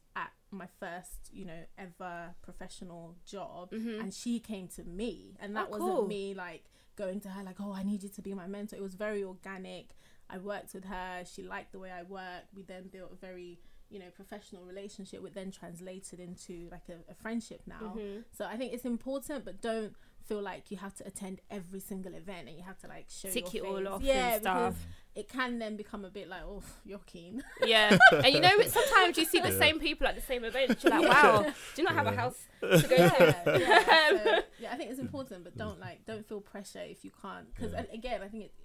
my 0.54 0.68
first, 0.80 1.30
you 1.32 1.46
know, 1.46 1.60
ever 1.78 2.36
professional 2.42 3.16
job, 3.26 3.72
Mhm. 3.72 4.00
and 4.00 4.14
she 4.14 4.40
came 4.40 4.68
to 4.70 4.84
me, 4.84 5.36
and 5.40 5.56
that 5.56 5.68
Oh, 5.68 5.72
wasn't 5.72 5.92
cool. 5.98 6.08
me 6.08 6.34
like 6.34 6.64
going 6.96 7.20
to 7.22 7.30
her 7.30 7.44
like, 7.44 7.60
oh, 7.60 7.74
I 7.74 7.84
need 7.84 8.04
you 8.04 8.10
to 8.10 8.22
be 8.22 8.34
my 8.34 8.48
mentor. 8.48 8.76
It 8.76 8.82
was 8.82 8.94
very 8.96 9.24
organic. 9.24 9.96
I 10.30 10.38
worked 10.38 10.74
with 10.74 10.86
her. 10.86 11.24
She 11.26 11.42
liked 11.44 11.72
the 11.72 11.80
way 11.80 11.92
I 11.92 12.04
work. 12.04 12.44
We 12.56 12.62
then 12.64 12.88
built 12.88 13.12
a 13.12 13.16
very, 13.16 13.60
you 13.90 14.00
know, 14.00 14.10
professional 14.12 14.64
relationship, 14.66 15.22
which 15.22 15.34
then 15.34 15.52
translated 15.52 16.20
into 16.20 16.70
like 16.72 16.88
a, 16.90 16.98
a 17.12 17.16
friendship 17.16 17.62
now. 17.66 17.94
Mhm. 17.96 18.24
So 18.32 18.46
I 18.46 18.58
think 18.58 18.74
it's 18.74 18.86
important, 18.86 19.44
but 19.44 19.60
don't 19.62 19.96
feel 20.24 20.42
like 20.42 20.72
you 20.72 20.78
have 20.78 20.94
to 20.96 21.06
attend 21.06 21.42
every 21.50 21.80
single 21.82 22.14
event 22.14 22.48
and 22.48 22.56
you 22.58 22.64
have 22.64 22.78
to 22.80 22.88
like 22.88 23.10
show 23.10 23.30
Tick 23.30 23.54
your 23.54 23.66
it 23.66 23.70
all 23.70 23.78
face. 23.78 23.88
off 23.88 24.00
and 24.00 24.06
yeah, 24.08 24.40
stuff. 24.40 24.88
Because 25.14 25.26
it 25.26 25.30
can 25.30 25.60
then 25.60 25.76
become 25.78 26.06
a 26.06 26.10
bit 26.10 26.28
like, 26.30 26.42
oh, 26.46 26.62
you're 26.86 27.00
keen. 27.06 27.44
Yeah, 27.66 27.98
and 28.12 28.34
you 28.34 28.42
know, 28.42 28.62
sometimes 28.68 29.18
you 29.18 29.26
see 29.26 29.40
the 29.40 29.52
Yeah. 29.52 29.58
same 29.60 29.80
people 29.80 30.08
at 30.08 30.16
the 30.16 30.22
same 30.22 30.44
event. 30.44 30.84
You're 30.84 30.92
like, 30.92 31.10
wow, 31.24 31.42
do 31.76 31.82
you 31.82 31.84
not 31.84 31.96
have 31.96 32.08
a 32.08 32.12
house 32.16 32.48
to 32.62 32.88
go 32.88 32.96
yeah, 32.96 33.44
to? 33.44 33.60
yeah, 33.60 34.10
so, 34.10 34.42
yeah, 34.60 34.74
I 34.74 34.76
think 34.78 34.92
it's 34.92 35.00
important, 35.00 35.44
but 35.44 35.58
don't 35.58 35.80
like 35.80 36.06
don't 36.06 36.28
feel 36.28 36.42
pressure 36.42 36.82
if 36.84 37.04
you 37.06 37.12
can't. 37.22 37.54
Because 37.54 37.74
Yeah. 37.74 37.84
again, 37.94 38.22
I 38.22 38.28
think 38.28 38.46
it, 38.46 38.52
it's 38.60 38.63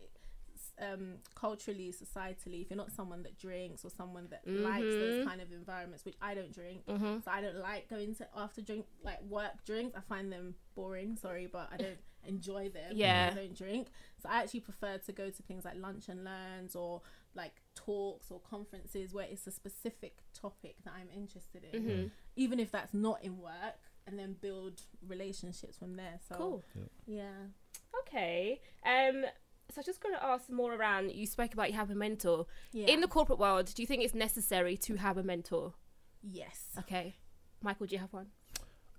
um, 0.81 1.17
culturally, 1.35 1.93
societally, 1.93 2.63
if 2.63 2.71
you're 2.71 2.77
not 2.77 2.93
someone 2.93 3.23
that 3.25 3.39
drinks 3.39 3.85
or 3.85 3.91
someone 3.91 4.29
that 4.31 4.47
likes 4.47 4.85
those 4.85 5.25
Mhm. 5.25 5.29
kind 5.29 5.41
of 5.41 5.53
environments, 5.53 6.05
which 6.05 6.17
I 6.21 6.35
don't 6.35 6.53
drink, 6.53 6.87
Mhm. 6.87 7.25
so 7.25 7.31
I 7.31 7.41
don't 7.41 7.57
like 7.57 7.89
going 7.89 8.15
to 8.17 8.29
after 8.37 8.63
drink 8.63 8.87
like 9.03 9.21
work 9.23 9.65
drinks. 9.65 9.97
I 9.97 10.01
find 10.01 10.33
them 10.33 10.55
boring. 10.75 11.17
Sorry, 11.17 11.47
but 11.47 11.69
I 11.73 11.77
don't 11.77 11.99
enjoy 12.25 12.69
them. 12.69 12.93
Yeah. 12.97 13.31
I 13.33 13.35
don't 13.35 13.55
drink. 13.55 13.89
So 14.19 14.29
I 14.29 14.43
actually 14.43 14.61
prefer 14.61 14.99
to 14.99 15.13
go 15.13 15.31
to 15.31 15.43
things 15.43 15.65
like 15.65 15.77
lunch 15.77 16.09
and 16.09 16.25
learns 16.25 16.75
or 16.77 17.03
like 17.35 17.63
talks 17.75 18.31
or 18.31 18.41
conferences 18.41 19.15
where 19.15 19.27
it's 19.27 19.47
a 19.47 19.51
specific 19.53 20.19
topic 20.33 20.77
that 20.85 20.95
I'm 20.95 21.11
interested 21.11 21.65
in 21.65 21.85
Mhm. 21.85 22.11
even 22.37 22.59
if 22.61 22.71
that's 22.71 22.93
not 22.93 23.23
in 23.23 23.39
work 23.39 23.79
and 24.07 24.19
then 24.19 24.35
build 24.35 24.83
relationships 25.07 25.77
from 25.77 25.97
there. 25.97 26.19
So 26.29 26.35
Cool. 26.37 26.65
yeah. 27.07 27.47
Okay. 28.01 28.61
Um. 28.85 29.25
So 29.71 29.81
I'm 29.81 29.85
just 29.85 30.01
going 30.01 30.15
to 30.15 30.25
ask 30.25 30.49
more 30.51 30.75
around. 30.75 31.13
You 31.13 31.27
spoke 31.27 31.53
about 31.53 31.69
you 31.71 31.77
have 31.77 31.91
a 31.91 31.95
mentor 31.95 32.47
Yeah. 32.73 32.87
in 32.87 33.01
the 33.01 33.09
corporate 33.09 33.39
world. 33.39 33.73
Do 33.75 33.83
you 33.83 33.87
think 33.87 34.03
it's 34.03 34.15
necessary 34.15 34.77
to 34.79 34.97
have 34.97 35.17
a 35.19 35.23
mentor? 35.23 35.75
yes. 36.23 36.65
Okay. 36.79 37.17
Michael, 37.63 37.87
do 37.87 37.95
you 37.95 38.01
have 38.01 38.13
one? 38.13 38.27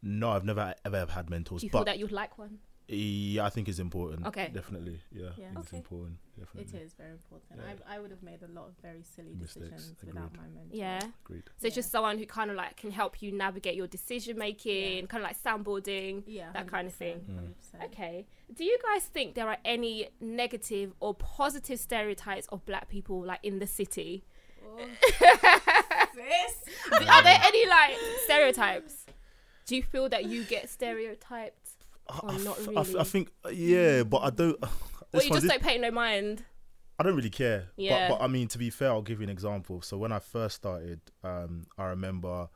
No, 0.01 0.29
I've 0.31 0.45
never 0.45 0.73
ever 0.85 1.05
had 1.09 1.29
mentors, 1.29 1.61
Do 1.61 1.67
you 1.67 1.71
feel 1.71 1.81
but 1.81 1.85
that 1.85 1.99
you'd 1.99 2.11
like 2.11 2.37
one? 2.37 2.59
Yeah, 2.91 3.45
I 3.45 3.49
think 3.49 3.69
it's 3.69 3.79
important. 3.79 4.25
Okay. 4.27 4.49
definitely. 4.53 4.99
Yeah, 5.11 5.29
Yeah. 5.37 5.47
I 5.51 5.53
think 5.53 5.63
it's 5.65 5.73
important. 5.73 6.17
Definitely. 6.39 6.79
is 6.79 6.93
very 6.93 7.11
important. 7.11 7.59
Yeah. 7.59 7.73
I, 7.87 7.95
I 7.95 7.99
would 7.99 8.11
have 8.11 8.23
made 8.23 8.39
a 8.43 8.47
lot 8.57 8.67
of 8.69 8.73
very 8.81 9.03
silly 9.03 9.35
Mistakes, 9.39 9.69
decisions 9.69 9.97
without 10.05 10.31
my 10.37 10.43
mentor. 10.43 10.75
Yeah. 10.75 11.01
Agreed. 11.25 11.43
So 11.57 11.67
it's 11.67 11.75
Yeah. 11.75 11.81
just 11.81 11.91
someone 11.91 12.17
who 12.17 12.25
kind 12.25 12.49
of 12.49 12.55
like 12.57 12.77
can 12.77 12.91
help 12.91 13.21
you 13.21 13.31
navigate 13.31 13.75
your 13.75 13.87
decision 13.87 14.37
making, 14.37 14.97
Yeah. 14.99 15.05
kind 15.07 15.23
of 15.23 15.29
like 15.29 15.37
soundboarding. 15.41 16.23
Yeah. 16.25 16.51
That 16.53 16.67
kind 16.67 16.87
of 16.87 16.93
thing. 16.93 17.19
Mm. 17.29 17.53
100%. 17.81 17.85
Okay. 17.85 18.25
Do 18.55 18.63
you 18.63 18.77
guys 18.81 19.03
think 19.03 19.35
there 19.35 19.47
are 19.49 19.57
any 19.65 20.09
negative 20.21 20.93
or 20.99 21.13
positive 21.13 21.79
stereotypes 21.79 22.47
of 22.47 22.65
black 22.65 22.87
people 22.89 23.23
like 23.23 23.39
in 23.43 23.59
the 23.59 23.67
city? 23.67 24.23
Oh. 24.65 24.77
Sis. 26.13 27.07
are 27.07 27.23
there 27.23 27.39
any 27.45 27.67
like 27.67 27.95
stereotypes? 28.23 29.05
Do 29.65 29.75
you 29.75 29.83
feel 29.83 30.09
that 30.09 30.25
you 30.25 30.43
get 30.45 30.69
stereotyped? 30.69 31.58
I, 32.09 32.19
Or 32.23 32.31
I 32.31 32.37
not 32.37 32.59
f- 32.59 32.67
I 32.69 32.71
I 32.71 32.83
really? 32.83 33.03
think 33.05 33.29
yeah, 33.51 34.03
but 34.03 34.17
I 34.23 34.29
don't. 34.31 34.57
Or 35.13 35.23
you 35.23 35.31
just 35.31 35.47
don't 35.47 35.61
pay 35.63 35.77
no 35.79 35.89
mind? 35.89 36.43
I 36.99 37.03
don't 37.03 37.15
really 37.15 37.29
care. 37.31 37.69
Yeah. 37.77 38.09
But, 38.09 38.19
but 38.19 38.23
I 38.25 38.27
mean, 38.27 38.47
to 38.49 38.57
be 38.59 38.69
fair, 38.69 38.89
I'll 38.89 39.01
give 39.01 39.19
you 39.21 39.23
an 39.23 39.29
example. 39.31 39.81
So 39.81 39.97
when 39.97 40.11
I 40.11 40.19
first 40.19 40.57
started, 40.57 40.99
um, 41.23 41.65
I 41.79 41.85
remember, 41.85 42.47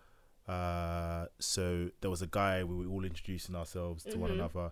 uh, 0.48 1.26
so 1.40 1.90
there 2.02 2.10
was 2.12 2.22
a 2.22 2.28
guy 2.28 2.64
we 2.64 2.76
were 2.86 2.92
all 2.92 3.06
introducing 3.06 3.56
ourselves 3.56 4.04
to 4.04 4.18
one 4.18 4.30
Mhm. 4.30 4.34
another, 4.36 4.72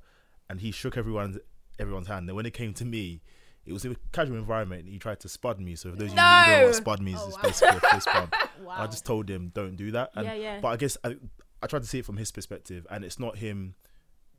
and 0.50 0.60
he 0.62 0.72
shook 0.72 0.98
everyone's 0.98 1.38
everyone's 1.80 2.08
hand. 2.08 2.30
And 2.30 2.36
when 2.36 2.46
it 2.46 2.54
came 2.54 2.74
to 2.76 2.86
me, 2.86 3.22
it 3.66 3.74
was 3.74 3.84
a 3.86 3.96
casual 4.12 4.38
environment. 4.38 4.88
He 4.88 5.00
tried 5.00 5.20
to 5.22 5.30
spud 5.30 5.60
me. 5.60 5.76
So 5.76 5.90
for 5.92 5.96
those 5.96 6.12
of 6.12 6.18
you 6.18 6.22
who 6.22 6.28
don't 6.46 6.48
know 6.52 6.60
No! 6.60 6.66
what 6.68 6.76
spud 6.76 7.02
means, 7.02 7.20
Oh, 7.22 7.28
it's 7.30 7.38
wow. 7.38 7.42
basically 7.44 7.78
a 7.78 7.80
fist 7.96 8.08
bump. 8.14 8.36
Wow. 8.62 8.76
I 8.78 8.88
just 8.88 9.06
told 9.06 9.30
him 9.30 9.52
don't 9.56 9.76
do 9.76 9.90
that. 9.92 10.12
And, 10.16 10.26
yeah, 10.26 10.34
yeah. 10.34 10.60
But 10.60 10.68
I 10.70 10.76
guess 10.78 10.98
I, 11.04 11.16
I 11.64 11.68
tried 11.68 11.82
to 11.82 11.88
see 11.88 12.00
it 12.00 12.06
from 12.06 12.18
his 12.18 12.32
perspective, 12.32 12.86
and 12.92 13.04
it's 13.04 13.18
not 13.18 13.38
him, 13.38 13.76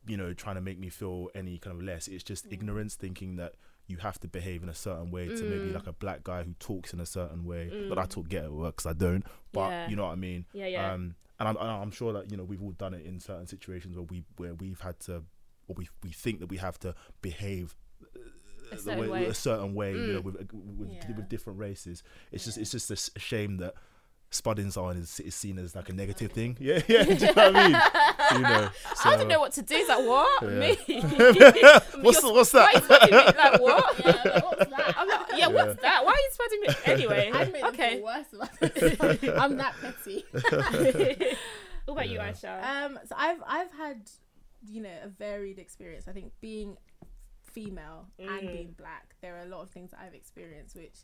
you 0.07 0.17
know, 0.17 0.33
trying 0.35 0.57
to 0.57 0.61
make 0.61 0.79
me 0.79 0.89
feel 0.89 1.29
any 1.35 1.59
kind 1.59 1.77
of 1.77 1.83
less. 1.83 2.09
It's 2.09 2.25
just 2.25 2.49
Mm. 2.49 2.53
ignorance, 2.55 2.95
thinking 2.97 3.37
that 3.37 3.55
you 3.87 3.99
have 3.99 4.19
to 4.21 4.29
behave 4.29 4.63
in 4.63 4.69
a 4.69 4.75
certain 4.75 5.11
way 5.11 5.27
to 5.29 5.43
maybe 5.45 5.71
Mm. 5.71 5.75
like 5.75 5.87
a 5.87 5.93
black 5.93 6.25
guy 6.25 6.43
who 6.45 6.55
talks 6.59 6.93
in 6.93 7.01
a 7.01 7.07
certain 7.07 7.45
way. 7.45 7.71
Mm. 7.73 7.89
But 7.89 7.99
I 7.99 8.07
talk 8.07 8.29
get 8.29 8.45
at 8.45 8.53
work 8.53 8.77
because 8.77 8.87
I 8.91 8.95
don't. 8.95 9.25
But 9.53 9.69
Yeah. 9.71 9.89
you 9.91 9.97
know 9.97 10.05
what 10.05 10.13
I 10.13 10.17
mean. 10.17 10.47
yeah, 10.53 10.67
yeah. 10.67 10.93
Um, 10.93 11.15
and 11.39 11.49
I'm, 11.49 11.57
I'm 11.59 11.91
sure 11.91 12.13
that 12.13 12.31
you 12.31 12.37
know 12.37 12.45
we've 12.45 12.63
all 12.63 12.73
done 12.73 12.95
it 12.95 13.05
in 13.05 13.19
certain 13.21 13.47
situations 13.47 13.97
where 13.97 14.05
we 14.05 14.25
where 14.37 14.55
we've 14.55 14.81
had 14.81 14.99
to, 15.01 15.25
or 15.69 15.75
we 15.77 15.89
we 16.03 16.11
think 16.11 16.41
that 16.41 16.47
we 16.49 16.57
have 16.59 16.79
to 16.81 16.95
behave. 17.21 17.75
uh, 18.03 18.19
A 18.73 18.79
certain 18.79 19.11
way. 19.11 19.27
a 19.27 19.35
certain 19.35 19.75
way, 19.75 19.93
you 19.93 20.13
know, 20.15 20.21
Mm. 20.23 20.25
with 20.25 20.53
with, 20.53 20.89
Yeah. 20.91 21.17
with 21.17 21.29
different 21.29 21.59
races. 21.59 22.03
It's 22.31 22.45
just 22.45 22.57
Yeah. 22.57 22.63
it's 22.63 22.71
just 22.71 22.91
a 22.91 22.95
s- 22.95 23.11
a 23.15 23.19
shame 23.21 23.59
that 23.59 23.75
spudding 24.33 24.73
someone 24.73 24.97
is, 24.97 25.21
is 25.21 25.35
seen 25.35 25.59
as 25.59 25.77
like 25.77 25.89
a 25.91 25.93
negative 25.93 26.33
thing. 26.33 26.57
Yeah, 26.59 26.81
yeah. 26.89 27.05
do 27.05 27.13
you 27.15 27.21
know 27.21 27.33
what 27.35 27.57
I 27.57 27.69
mean? 27.69 27.83
You 28.33 28.39
know, 28.39 28.69
so, 28.97 29.11
I 29.11 29.17
don't 29.17 29.29
know 29.29 29.41
what 29.41 29.53
to 29.53 29.63
do. 29.63 29.75
It's 29.75 29.89
like 29.91 30.07
what 30.07 30.43
Yeah. 30.43 30.49
me? 30.49 30.69
what's 32.03 32.23
You're- 32.23 32.33
what's 32.35 32.55
Why 32.55 32.63
are 32.65 32.73
you 32.73 32.81
that? 32.81 32.85
spreading 32.85 33.15
me? 33.15 33.25
Like 33.25 33.61
what? 33.61 33.99
Yeah, 33.99 34.23
like, 34.25 34.45
what's 34.45 34.71
that? 34.71 34.95
I'm 34.97 35.09
like, 35.09 35.21
yeah, 35.37 35.47
what's 35.49 35.83
that? 35.83 36.05
Why 36.05 36.13
are 36.13 36.17
you 36.17 36.31
spreading 36.33 36.61
me? 36.61 36.69
Anyway, 36.87 37.31
I'd 37.35 37.53
make 37.53 37.65
okay. 37.67 38.01
worse. 38.01 38.27
I'm 39.39 39.57
that 39.59 39.75
petty. 39.83 40.25
what 41.85 41.93
about 41.95 42.09
you, 42.09 42.15
Yeah. 42.17 42.33
Aisha? 42.33 42.63
Um, 42.87 42.99
so 43.07 43.15
I've 43.19 43.43
I've 43.47 43.73
had, 43.73 44.09
you 44.67 44.81
know, 44.83 44.97
a 45.05 45.09
varied 45.09 45.59
experience. 45.59 46.09
I 46.09 46.13
think 46.13 46.33
being 46.41 46.77
female 47.53 48.07
and 48.19 48.29
Mm. 48.49 48.53
being 48.53 48.73
black, 48.73 49.15
there 49.21 49.37
are 49.37 49.43
a 49.43 49.47
lot 49.55 49.63
of 49.63 49.71
things 49.71 49.91
that 49.93 50.01
I've 50.01 50.15
experienced 50.15 50.75
which 50.77 50.99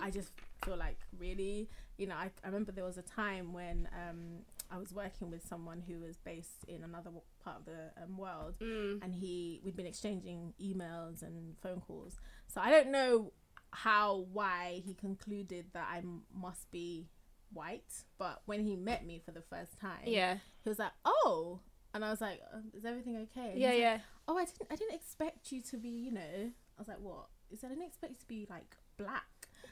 I 0.00 0.10
just 0.10 0.32
feel 0.64 0.76
like 0.76 0.98
really, 1.18 1.68
you 1.98 2.06
know, 2.06 2.14
I, 2.16 2.30
I 2.44 2.46
remember 2.46 2.72
there 2.72 2.84
was 2.84 2.98
a 2.98 3.02
time 3.02 3.52
when 3.52 3.88
um 4.04 4.20
I 4.70 4.78
was 4.78 4.92
working 4.92 5.30
with 5.30 5.42
someone 5.46 5.82
who 5.86 5.98
was 6.00 6.16
based 6.18 6.64
in 6.68 6.84
another 6.84 7.10
part 7.44 7.56
of 7.60 7.64
the 7.64 7.90
um, 8.02 8.16
world, 8.16 8.54
Mm. 8.60 9.02
and 9.02 9.14
he 9.14 9.60
we'd 9.64 9.76
been 9.76 9.86
exchanging 9.86 10.54
emails 10.60 11.22
and 11.22 11.56
phone 11.62 11.80
calls. 11.80 12.20
So 12.46 12.60
I 12.60 12.70
don't 12.70 12.90
know 12.90 13.32
how 13.72 14.26
why 14.32 14.82
he 14.84 14.94
concluded 14.94 15.66
that 15.74 15.86
I 15.92 15.98
m- 15.98 16.22
must 16.34 16.70
be 16.70 17.08
white, 17.52 18.04
but 18.18 18.42
when 18.46 18.60
he 18.64 18.76
met 18.76 19.04
me 19.04 19.20
for 19.24 19.32
the 19.32 19.42
first 19.42 19.78
time, 19.80 20.04
Yeah, 20.06 20.38
he 20.62 20.68
was 20.68 20.78
like, 20.78 20.92
"Oh," 21.04 21.60
and 21.92 22.04
I 22.04 22.10
was 22.10 22.20
like, 22.20 22.40
um, 22.52 22.70
"Is 22.72 22.84
everything 22.84 23.16
okay?" 23.16 23.50
And 23.52 23.58
yeah, 23.60 23.70
he's 23.72 23.74
like, 23.74 23.80
yeah. 23.82 23.98
Oh, 24.30 24.38
I 24.38 24.44
didn't, 24.44 24.68
I 24.70 24.76
didn't 24.76 24.94
expect 24.94 25.50
you 25.52 25.60
to 25.70 25.76
be, 25.76 25.88
you 25.88 26.12
know. 26.12 26.20
I 26.20 26.78
was 26.78 26.88
like, 26.88 27.00
what? 27.00 27.26
He 27.48 27.56
said, 27.56 27.66
I 27.66 27.74
didn't 27.74 27.88
expect 27.88 28.12
you 28.12 28.18
to 28.20 28.26
be 28.28 28.46
like 28.48 28.76
black. 28.96 29.24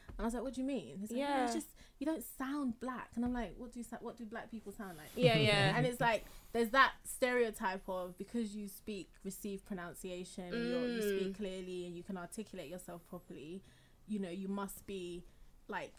And 0.09 0.21
I 0.21 0.25
was 0.25 0.35
like, 0.35 0.43
what 0.43 0.55
do 0.55 0.61
you 0.61 0.67
mean? 0.67 0.97
He's 1.01 1.11
like, 1.11 1.21
yeah, 1.21 1.37
Yeah. 1.39 1.45
it's 1.45 1.55
just 1.55 1.69
you 2.01 2.07
don't 2.07 2.25
sound 2.37 2.81
black. 2.81 3.11
And 3.15 3.25
I'm 3.25 3.33
like, 3.33 3.55
what 3.57 3.73
do 3.73 3.79
you 3.79 3.85
what 4.01 4.17
do 4.19 4.25
black 4.25 4.51
people 4.51 4.73
sound 4.73 4.97
like? 4.99 5.09
Yeah, 5.15 5.37
yeah. 5.37 5.77
and 5.77 5.87
it's 5.87 6.01
like 6.01 6.25
there's 6.53 6.71
that 6.71 6.93
stereotype 7.05 7.83
of 7.89 8.19
because 8.19 8.55
you 8.57 8.67
speak 8.69 9.11
received 9.25 9.65
pronunciation, 9.65 10.49
you're, 10.53 10.89
you 10.89 11.03
Mm. 11.03 11.19
speak 11.21 11.37
clearly, 11.39 11.87
and 11.87 11.97
you 11.97 12.03
can 12.03 12.17
articulate 12.17 12.69
yourself 12.69 13.03
properly. 13.09 13.63
You 14.09 14.19
know, 14.19 14.31
you 14.31 14.49
must 14.49 14.87
be 14.87 15.23
like 15.69 15.93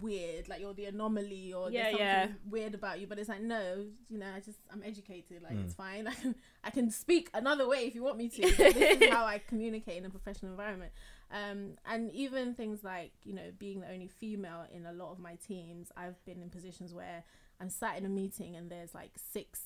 weird, 0.00 0.48
like 0.48 0.60
you're 0.60 0.74
the 0.74 0.86
anomaly, 0.86 1.52
or 1.52 1.70
Yeah, 1.70 1.82
there's 1.84 1.92
something 1.92 1.98
yeah. 2.00 2.50
weird 2.50 2.74
about 2.74 3.00
you. 3.00 3.06
But 3.06 3.18
it's 3.18 3.28
like 3.28 3.40
no, 3.42 3.84
you 4.08 4.18
know, 4.18 4.26
I 4.34 4.40
just 4.40 4.58
I'm 4.72 4.82
educated, 4.82 5.42
like 5.42 5.52
Mm. 5.56 5.64
it's 5.64 5.74
fine. 5.74 6.06
I 6.12 6.14
can 6.14 6.34
I 6.64 6.70
can 6.70 6.90
speak 6.90 7.30
another 7.34 7.68
way 7.68 7.86
if 7.86 7.94
you 7.94 8.02
want 8.02 8.18
me 8.18 8.28
to. 8.28 8.42
This 8.42 9.00
is 9.02 9.10
how 9.10 9.24
I 9.24 9.38
communicate 9.38 9.96
in 9.98 10.04
a 10.04 10.10
professional 10.10 10.50
environment. 10.50 10.92
Um, 11.30 11.78
and 11.86 12.10
even 12.12 12.54
things 12.54 12.82
like 12.84 13.12
you 13.24 13.34
know 13.34 13.52
being 13.58 13.80
the 13.80 13.90
only 13.90 14.08
female 14.08 14.66
in 14.72 14.86
a 14.86 14.92
lot 14.92 15.12
of 15.12 15.18
my 15.18 15.36
teams, 15.36 15.90
I've 15.96 16.22
been 16.24 16.42
in 16.42 16.50
positions 16.50 16.92
where 16.92 17.24
I'm 17.60 17.70
sat 17.70 17.96
in 17.98 18.04
a 18.04 18.08
meeting 18.08 18.56
and 18.56 18.70
there's 18.70 18.94
like 18.94 19.12
six 19.32 19.60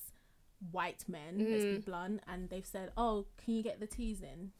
white 0.71 1.03
men, 1.07 1.47
let's 1.51 1.65
be 1.65 1.77
Mm. 1.77 1.85
blunt, 1.85 2.21
and 2.27 2.49
they've 2.49 2.65
said, 2.65 2.91
"Oh, 2.97 3.25
can 3.43 3.55
you 3.55 3.63
get 3.63 3.79
the 3.79 3.87
teas 3.87 4.21
in?" 4.21 4.51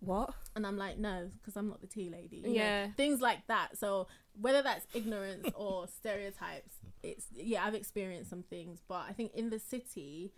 What? 0.00 0.34
And 0.56 0.66
I'm 0.66 0.76
like, 0.76 0.98
no, 0.98 1.30
because 1.38 1.56
I'm 1.56 1.68
not 1.68 1.80
the 1.80 1.86
tea 1.86 2.10
lady. 2.10 2.38
you 2.38 2.42
know, 2.48 2.52
Yeah. 2.54 2.88
things 2.96 3.20
like 3.20 3.46
that. 3.46 3.78
So 3.78 4.08
whether 4.40 4.62
that's 4.62 4.86
ignorance 4.94 5.48
or 5.54 5.86
stereotypes, 5.88 6.74
it's 7.02 7.26
yeah, 7.34 7.64
I've 7.64 7.74
experienced 7.74 8.30
some 8.30 8.42
things, 8.42 8.80
but 8.88 9.04
I 9.08 9.12
think 9.12 9.32
in 9.34 9.50
the 9.50 9.58
city, 9.58 10.32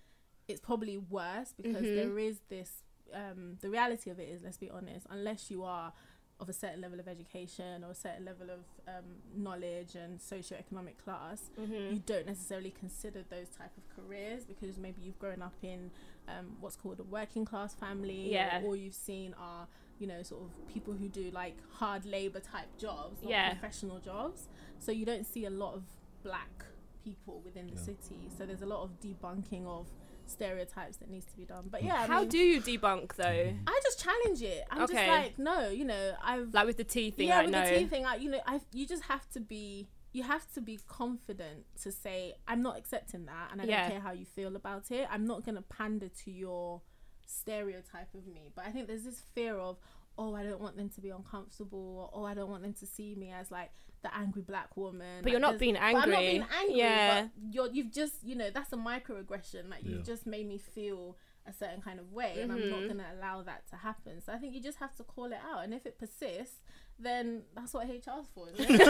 it's 0.48 0.60
probably 0.60 0.98
worse 0.98 1.52
because 1.56 1.86
Mhm. 1.86 1.94
there 1.94 2.18
is 2.18 2.40
this. 2.48 2.82
Um, 3.12 3.58
the 3.60 3.70
reality 3.70 4.10
of 4.10 4.18
it 4.18 4.28
is, 4.28 4.42
let's 4.42 4.56
be 4.56 4.70
honest, 4.70 5.06
unless 5.10 5.50
you 5.50 5.62
are 5.62 5.92
of 6.40 6.48
a 6.48 6.52
certain 6.52 6.80
level 6.80 6.98
of 6.98 7.06
education 7.06 7.84
or 7.84 7.90
a 7.92 7.94
certain 7.94 8.24
level 8.24 8.48
of 8.50 8.60
um, 8.88 9.04
knowledge 9.36 9.94
and 9.94 10.18
socioeconomic 10.18 10.98
class, 11.02 11.50
Mm-hmm. 11.60 11.94
you 11.94 12.02
don't 12.04 12.26
necessarily 12.26 12.70
consider 12.78 13.22
those 13.30 13.48
type 13.48 13.70
of 13.78 13.84
careers 13.96 14.44
because 14.44 14.76
maybe 14.76 15.00
you've 15.02 15.18
grown 15.18 15.42
up 15.42 15.54
in 15.62 15.90
um, 16.28 16.56
what's 16.60 16.76
called 16.76 16.98
a 17.00 17.04
working 17.04 17.44
class 17.44 17.74
family 17.74 18.32
Yeah. 18.32 18.60
or 18.62 18.66
all 18.68 18.76
you've 18.76 18.94
seen 18.94 19.34
are 19.38 19.66
you 20.00 20.08
know 20.08 20.22
sort 20.24 20.42
of 20.42 20.50
people 20.66 20.92
who 20.94 21.08
do 21.08 21.30
like 21.32 21.56
hard 21.74 22.04
labor 22.04 22.40
type 22.40 22.66
jobs 22.78 23.22
not 23.22 23.30
Yeah. 23.30 23.50
professional 23.52 24.00
jobs 24.00 24.48
so 24.80 24.90
you 24.90 25.06
don't 25.06 25.24
see 25.26 25.44
a 25.44 25.50
lot 25.50 25.74
of 25.74 25.82
black 26.24 26.64
people 27.04 27.40
within 27.44 27.66
the 27.68 27.74
Yeah. 27.76 27.82
city 27.82 28.28
so 28.36 28.44
there's 28.44 28.62
a 28.62 28.66
lot 28.66 28.82
of 28.82 28.90
debunking 29.00 29.66
of 29.66 29.86
stereotypes 30.26 30.96
that 30.98 31.08
needs 31.10 31.26
to 31.26 31.36
be 31.36 31.44
done 31.44 31.64
but 31.70 31.80
hmm. 31.80 31.86
yeah 31.88 31.94
I 32.02 32.06
How 32.06 32.20
mean, 32.20 32.28
do 32.28 32.38
you 32.38 32.60
debunk 32.60 33.14
though? 33.16 33.52
I 33.66 33.80
just 33.82 34.02
challenge 34.02 34.42
it 34.42 34.64
I'm 34.70 34.82
Okay. 34.82 34.94
just 34.94 35.08
like 35.08 35.38
no 35.38 35.68
you 35.68 35.84
know 35.84 36.14
I've 36.22 36.52
Like 36.54 36.66
with 36.66 36.76
the 36.76 36.84
tea 36.84 37.10
thing, 37.10 37.28
yeah, 37.28 37.36
like 37.38 37.46
with 37.46 37.52
no. 37.54 37.64
the 37.70 37.78
tea 37.78 37.86
thing, 37.86 38.06
I, 38.06 38.16
you 38.16 38.30
know, 38.30 38.40
I 38.46 38.60
you 38.72 38.86
just 38.86 39.04
have 39.04 39.28
to 39.30 39.40
be 39.40 39.88
you 40.12 40.22
have 40.22 40.46
to 40.54 40.60
be 40.60 40.78
confident 40.86 41.64
to 41.82 41.90
say 41.90 42.34
I'm 42.46 42.62
not 42.62 42.78
accepting 42.78 43.26
that, 43.26 43.48
and 43.50 43.60
I 43.60 43.64
Yeah. 43.64 43.80
don't 43.82 43.90
care 43.90 44.00
how 44.00 44.12
you 44.12 44.24
feel 44.24 44.54
about 44.54 44.90
it. 44.92 45.08
I'm 45.10 45.24
not 45.26 45.44
gonna 45.44 45.62
pander 45.62 46.08
to 46.08 46.30
your 46.30 46.82
stereotype 47.26 48.14
of 48.14 48.26
me. 48.26 48.50
But 48.54 48.66
I 48.66 48.70
think 48.70 48.86
there's 48.86 49.04
this 49.04 49.22
fear 49.34 49.56
of 49.58 49.78
oh, 50.18 50.34
I 50.34 50.42
don't 50.44 50.60
want 50.60 50.76
them 50.76 50.88
to 50.90 51.00
be 51.00 51.10
uncomfortable, 51.10 52.10
or 52.12 52.20
oh, 52.20 52.24
I 52.24 52.34
don't 52.34 52.50
want 52.50 52.62
them 52.62 52.74
to 52.74 52.86
see 52.86 53.14
me 53.14 53.32
as 53.32 53.50
like 53.50 53.70
the 54.02 54.14
angry 54.14 54.42
black 54.42 54.76
woman. 54.76 55.22
But 55.22 55.32
you're 55.32 55.40
not 55.40 55.58
there's- 55.58 55.60
being 55.60 55.74
but 55.74 55.82
I'm 55.82 55.94
not 56.10 56.20
being 56.20 56.44
angry. 56.60 56.76
Yeah. 56.78 57.22
But 57.22 57.30
you're 57.54 57.70
you've 57.72 57.92
just 57.92 58.14
you 58.22 58.34
know 58.36 58.50
that's 58.52 58.72
a 58.72 58.76
microaggression. 58.76 59.68
Like 59.70 59.84
you've 59.84 60.04
just 60.04 60.26
made 60.26 60.46
me 60.46 60.58
feel 60.58 61.16
a 61.46 61.52
certain 61.52 61.82
kind 61.82 62.00
of 62.00 62.10
way, 62.12 62.38
and 62.40 62.50
I'm 62.50 62.70
not 62.70 62.80
Mhm. 62.80 62.88
gonna 62.88 63.06
allow 63.18 63.42
that 63.42 63.68
to 63.70 63.76
happen. 63.76 64.22
So 64.24 64.32
I 64.32 64.36
think 64.38 64.54
you 64.54 64.62
just 64.62 64.78
have 64.78 64.94
to 64.96 65.02
call 65.04 65.26
it 65.26 65.38
out, 65.46 65.62
and 65.64 65.74
if 65.74 65.84
it 65.84 65.98
persists, 65.98 66.60
then 66.98 67.42
that's 67.54 67.74
what 67.74 67.86
HR's 67.86 68.26
for. 68.34 68.48
Isn't 68.48 68.60
it? 68.60 68.70
it's 68.80 68.86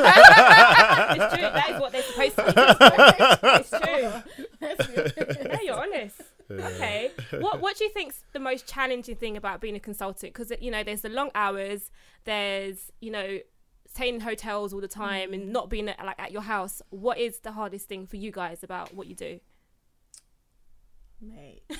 true. 1.34 1.42
That 1.42 1.70
is 1.74 1.80
what 1.80 1.90
they're 1.92 2.02
supposed 2.02 2.36
to 2.36 2.42
do. 2.52 2.54
It's 3.54 3.70
true. 3.70 4.46
Let's 4.60 4.86
be- 4.86 5.48
No, 5.48 5.58
you're 5.62 5.80
honest. 5.80 6.20
Okay. 6.50 7.10
What 7.40 7.60
What 7.60 7.76
do 7.76 7.84
you 7.84 7.90
think's 7.90 8.22
the 8.32 8.40
most 8.40 8.66
challenging 8.66 9.16
thing 9.16 9.36
about 9.36 9.60
being 9.60 9.76
a 9.76 9.80
consultant? 9.80 10.32
Because 10.34 10.52
you 10.60 10.70
know, 10.70 10.82
there's 10.84 11.00
the 11.02 11.08
long 11.08 11.30
hours. 11.34 11.90
There's 12.24 12.90
you 13.00 13.10
know, 13.10 13.38
staying 13.88 14.16
in 14.16 14.20
hotels 14.20 14.72
all 14.74 14.80
the 14.80 14.88
time 14.88 15.32
and 15.32 15.52
not 15.52 15.70
being 15.70 15.88
at, 15.88 16.04
like 16.04 16.18
at 16.20 16.32
your 16.32 16.42
house. 16.42 16.82
What 16.90 17.18
is 17.18 17.40
the 17.40 17.52
hardest 17.52 17.88
thing 17.88 18.06
for 18.06 18.16
you 18.16 18.30
guys 18.30 18.62
about 18.62 18.94
what 18.94 19.06
you 19.06 19.14
do? 19.14 19.40
Mate. 21.20 21.62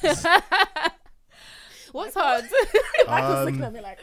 What's 1.93 2.15
hard? 2.19 2.45
Michael's 3.07 3.45
looking 3.47 3.63
Um, 3.63 3.65
at 3.65 3.73
me 3.73 3.81
like, 3.81 3.99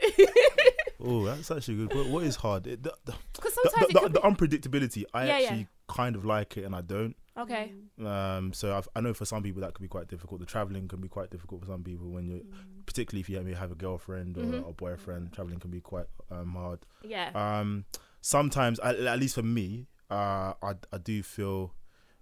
Oh, 1.04 1.26
that's 1.26 1.50
actually 1.52 1.78
good. 1.78 1.94
What, 1.94 2.08
what 2.08 2.24
is 2.24 2.36
hard? 2.38 2.68
It, 2.68 2.84
the, 2.84 2.94
the, 3.06 3.14
Because 3.34 3.54
the, 3.56 3.70
sometimes 3.74 3.94
the, 3.94 4.06
it 4.06 4.14
the 4.14 4.20
unpredictability. 4.22 5.04
I 5.14 5.26
Yeah, 5.26 5.38
yeah. 5.40 5.46
actually 5.48 5.68
kind 5.90 6.16
of 6.16 6.24
like 6.24 6.58
it, 6.58 6.64
and 6.64 6.76
I 6.76 6.82
don't. 6.82 7.16
Okay. 7.38 7.72
Um, 8.06 8.52
so 8.54 8.76
I've, 8.76 8.90
I 8.96 9.00
know 9.02 9.14
for 9.14 9.26
some 9.26 9.42
people 9.42 9.62
that 9.62 9.74
could 9.74 9.82
be 9.82 9.88
quite 9.88 10.08
difficult. 10.10 10.40
The 10.42 10.46
traveling 10.46 10.88
can 10.88 11.00
be 11.00 11.08
quite 11.08 11.30
difficult 11.30 11.62
for 11.62 11.68
some 11.68 11.84
people 11.84 12.10
when 12.10 12.28
you, 12.28 12.38
Mm. 12.42 12.86
particularly 12.86 13.22
if 13.22 13.30
you 13.30 13.38
maybe 13.40 13.54
have 13.54 13.72
a 13.72 13.76
girlfriend 13.76 14.38
or 14.38 14.42
Mhm. 14.42 14.70
a 14.70 14.74
boyfriend. 14.74 15.32
Traveling 15.32 15.60
can 15.60 15.72
be 15.72 15.80
quite 15.82 16.08
um, 16.30 16.54
hard. 16.54 16.80
Yeah. 17.04 17.32
Um, 17.34 17.86
sometimes, 18.22 18.80
at, 18.80 18.96
at 19.00 19.20
least 19.20 19.36
for 19.36 19.44
me, 19.44 19.88
uh, 20.10 20.54
I 20.62 20.74
I 20.92 20.98
do 20.98 21.24
feel 21.24 21.74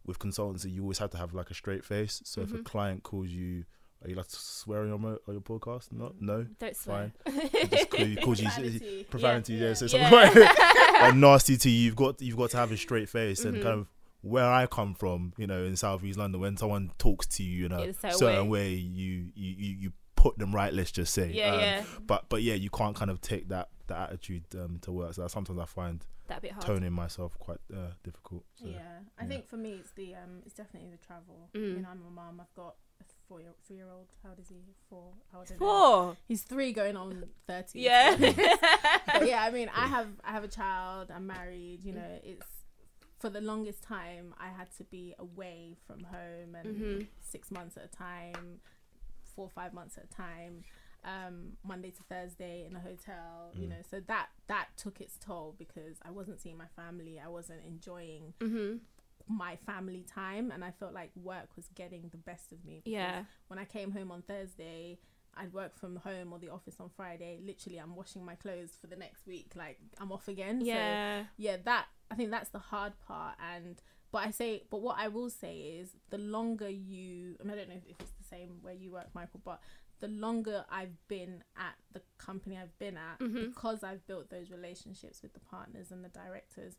with 0.05 0.19
consultancy 0.19 0.71
you 0.71 0.81
always 0.83 0.99
have 0.99 1.09
to 1.11 1.17
have 1.17 1.33
like 1.33 1.49
a 1.49 1.53
straight 1.55 1.83
face. 1.83 2.21
So 2.25 2.41
if 2.41 2.51
a 2.53 2.57
Mhm. 2.57 2.65
client 2.65 3.03
calls 3.03 3.29
you, 3.29 3.65
are 4.03 4.09
you 4.09 4.15
allowed 4.15 4.29
to 4.29 4.35
swear 4.35 4.81
on 4.81 4.87
your 4.89 4.99
mo- 4.99 5.19
on 5.27 5.33
your 5.33 5.41
podcast? 5.41 5.91
No, 5.91 6.13
no. 6.19 6.45
Don't 6.59 6.75
swear. 6.75 7.11
Just 7.71 7.89
call 7.89 8.05
you, 8.05 8.17
calls 8.17 8.39
you 8.39 8.47
Profanity. 8.47 9.03
profanity. 9.09 9.53
Yeah, 9.55 9.67
Yeah. 9.69 9.73
so 9.73 9.85
Yeah. 9.85 10.09
something 10.29 10.43
like 11.01 11.15
nasty 11.15 11.57
to 11.57 11.69
you. 11.69 11.79
You've 11.85 11.95
got 11.95 12.21
you've 12.21 12.37
got 12.37 12.51
to 12.51 12.57
have 12.57 12.71
a 12.71 12.77
straight 12.77 13.09
face 13.09 13.43
and 13.43 13.57
Mhm. 13.57 13.63
kind 13.63 13.79
of 13.79 13.87
where 14.21 14.45
I 14.51 14.65
come 14.67 14.93
from, 14.95 15.33
you 15.37 15.47
know, 15.47 15.63
in 15.63 15.75
Southeast 15.75 16.17
London, 16.17 16.41
when 16.41 16.57
someone 16.57 16.91
talks 16.97 17.25
to 17.27 17.43
you 17.43 17.65
in 17.67 17.71
a 17.71 17.81
In 17.81 17.93
certain 17.93 18.17
certain 18.17 18.49
way, 18.49 18.73
you, 18.73 19.29
you 19.35 19.55
you 19.57 19.75
you 19.79 19.91
put 20.15 20.37
them 20.37 20.53
right. 20.53 20.73
Let's 20.73 20.91
just 20.91 21.13
say, 21.13 21.31
Yeah, 21.31 21.53
Um, 21.53 21.59
yeah. 21.61 21.83
But 22.05 22.25
but 22.29 22.41
yeah, 22.43 22.55
you 22.55 22.69
can't 22.69 22.95
kind 22.95 23.09
of 23.11 23.21
take 23.21 23.47
that 23.49 23.69
that 23.87 24.09
attitude 24.09 24.43
um, 24.55 24.79
to 24.81 24.91
work. 24.91 25.13
So 25.13 25.27
sometimes 25.27 25.57
I 25.59 25.65
find 25.65 26.05
That 26.27 26.41
bit 26.41 26.51
hard. 26.51 26.65
toning 26.65 26.91
myself 26.93 27.37
quite 27.39 27.59
uh, 27.73 27.91
difficult. 28.03 28.43
So. 28.55 28.67
Yeah, 28.67 28.79
I 29.17 29.23
yeah. 29.23 29.29
think 29.29 29.47
for 29.47 29.57
me 29.57 29.71
it's 29.79 29.91
the 29.91 30.15
um, 30.15 30.41
it's 30.45 30.53
definitely 30.55 30.89
the 30.91 30.97
travel. 30.97 31.49
Mm. 31.55 31.75
You 31.75 31.81
know, 31.81 31.87
I'm 31.91 32.03
a 32.07 32.11
mom. 32.11 32.41
I've 32.41 32.53
got 32.55 32.75
a 33.01 33.05
four 33.27 33.39
year 33.39 33.51
three 33.65 33.77
year 33.77 33.87
old. 33.89 34.07
How 34.21 34.29
old 34.31 34.39
is 34.39 34.49
he? 34.49 34.57
Four. 34.89 35.13
I 35.33 35.37
don't 35.37 35.51
know. 35.51 35.57
Four. 35.57 36.17
He's 36.27 36.41
three, 36.43 36.73
going 36.73 36.97
on 36.97 37.23
thirty. 37.47 37.79
Yeah. 37.79 38.15
but 38.19 39.25
yeah, 39.27 39.41
I 39.43 39.49
mean, 39.51 39.69
I 39.73 39.87
have 39.95 40.07
I 40.25 40.31
have 40.33 40.43
a 40.43 40.49
child. 40.49 41.09
I'm 41.15 41.25
married. 41.25 41.83
You 41.83 41.93
know, 41.93 42.19
it's 42.23 42.45
for 43.19 43.29
the 43.29 43.41
longest 43.41 43.83
time 43.83 44.33
I 44.39 44.47
had 44.49 44.71
to 44.77 44.83
be 44.85 45.13
away 45.19 45.75
from 45.85 46.03
home 46.05 46.55
and 46.55 46.75
Mhm. 46.81 47.07
six 47.19 47.51
months 47.51 47.77
at 47.77 47.83
a 47.85 47.87
time, 47.87 48.61
four 49.23 49.45
or 49.45 49.49
five 49.49 49.73
months 49.73 49.97
at 49.97 50.05
a 50.05 50.07
time, 50.07 50.63
um, 51.03 51.57
Monday 51.63 51.91
to 51.91 52.03
Thursday 52.03 52.65
in 52.65 52.75
a 52.75 52.79
hotel. 52.79 53.51
You 53.55 53.67
Mm. 53.67 53.69
know, 53.69 53.81
so 53.89 53.99
that 54.01 54.29
that 54.47 54.69
took 54.77 55.01
its 55.01 55.17
toll 55.17 55.53
because 55.57 55.97
I 56.01 56.11
wasn't 56.11 56.39
seeing 56.39 56.57
my 56.57 56.67
family. 56.67 57.19
I 57.19 57.27
wasn't 57.27 57.63
enjoying 57.65 58.33
Mhm. 58.39 58.79
my 59.27 59.55
family 59.57 60.03
time, 60.03 60.49
and 60.51 60.63
I 60.63 60.71
felt 60.71 60.93
like 60.93 61.15
work 61.15 61.55
was 61.55 61.67
getting 61.69 62.09
the 62.09 62.17
best 62.17 62.51
of 62.51 62.63
me. 62.65 62.77
because 62.77 62.91
Yeah. 62.91 63.25
when 63.47 63.59
I 63.59 63.65
came 63.65 63.91
home 63.91 64.11
on 64.11 64.21
Thursday, 64.23 64.97
I'd 65.39 65.53
work 65.53 65.77
from 65.77 65.95
home 65.97 66.33
or 66.33 66.39
the 66.39 66.49
office 66.49 66.75
on 66.79 66.89
Friday. 66.89 67.39
Literally, 67.43 67.77
I'm 67.77 67.95
washing 67.95 68.25
my 68.25 68.35
clothes 68.35 68.71
for 68.79 68.87
the 68.87 68.95
next 68.95 69.25
week. 69.25 69.51
Like 69.55 69.79
I'm 69.99 70.11
off 70.11 70.27
again. 70.27 70.59
So 70.59 70.65
Yeah. 70.65 71.23
yeah, 71.37 71.57
that 71.65 71.85
I 72.11 72.15
think 72.15 72.31
that's 72.31 72.49
the 72.49 72.59
hard 72.59 72.93
part. 73.07 73.35
And 73.53 73.81
but 74.11 74.25
I 74.25 74.31
say, 74.31 74.63
but 74.69 74.81
what 74.81 74.97
I 74.99 75.07
will 75.07 75.29
say 75.29 75.55
is, 75.79 75.91
the 76.09 76.17
longer 76.17 76.67
you, 76.67 77.35
I, 77.39 77.43
mean, 77.43 77.53
I 77.53 77.55
don't 77.57 77.69
know 77.69 77.81
if 77.87 77.99
it's 77.99 78.11
the 78.13 78.23
same 78.23 78.57
where 78.61 78.73
you 78.73 78.91
work, 78.91 79.07
Michael, 79.13 79.39
but 79.45 79.61
the 79.99 80.07
longer 80.07 80.65
I've 80.71 80.95
been 81.07 81.43
at 81.55 81.75
the 81.93 82.01
company 82.17 82.57
I've 82.57 82.77
been 82.79 82.97
at, 82.97 83.19
Mhm. 83.19 83.49
because 83.53 83.83
I've 83.83 84.05
built 84.07 84.29
those 84.31 84.49
relationships 84.49 85.21
with 85.21 85.33
the 85.33 85.39
partners 85.39 85.91
and 85.91 86.03
the 86.03 86.09
directors, 86.09 86.77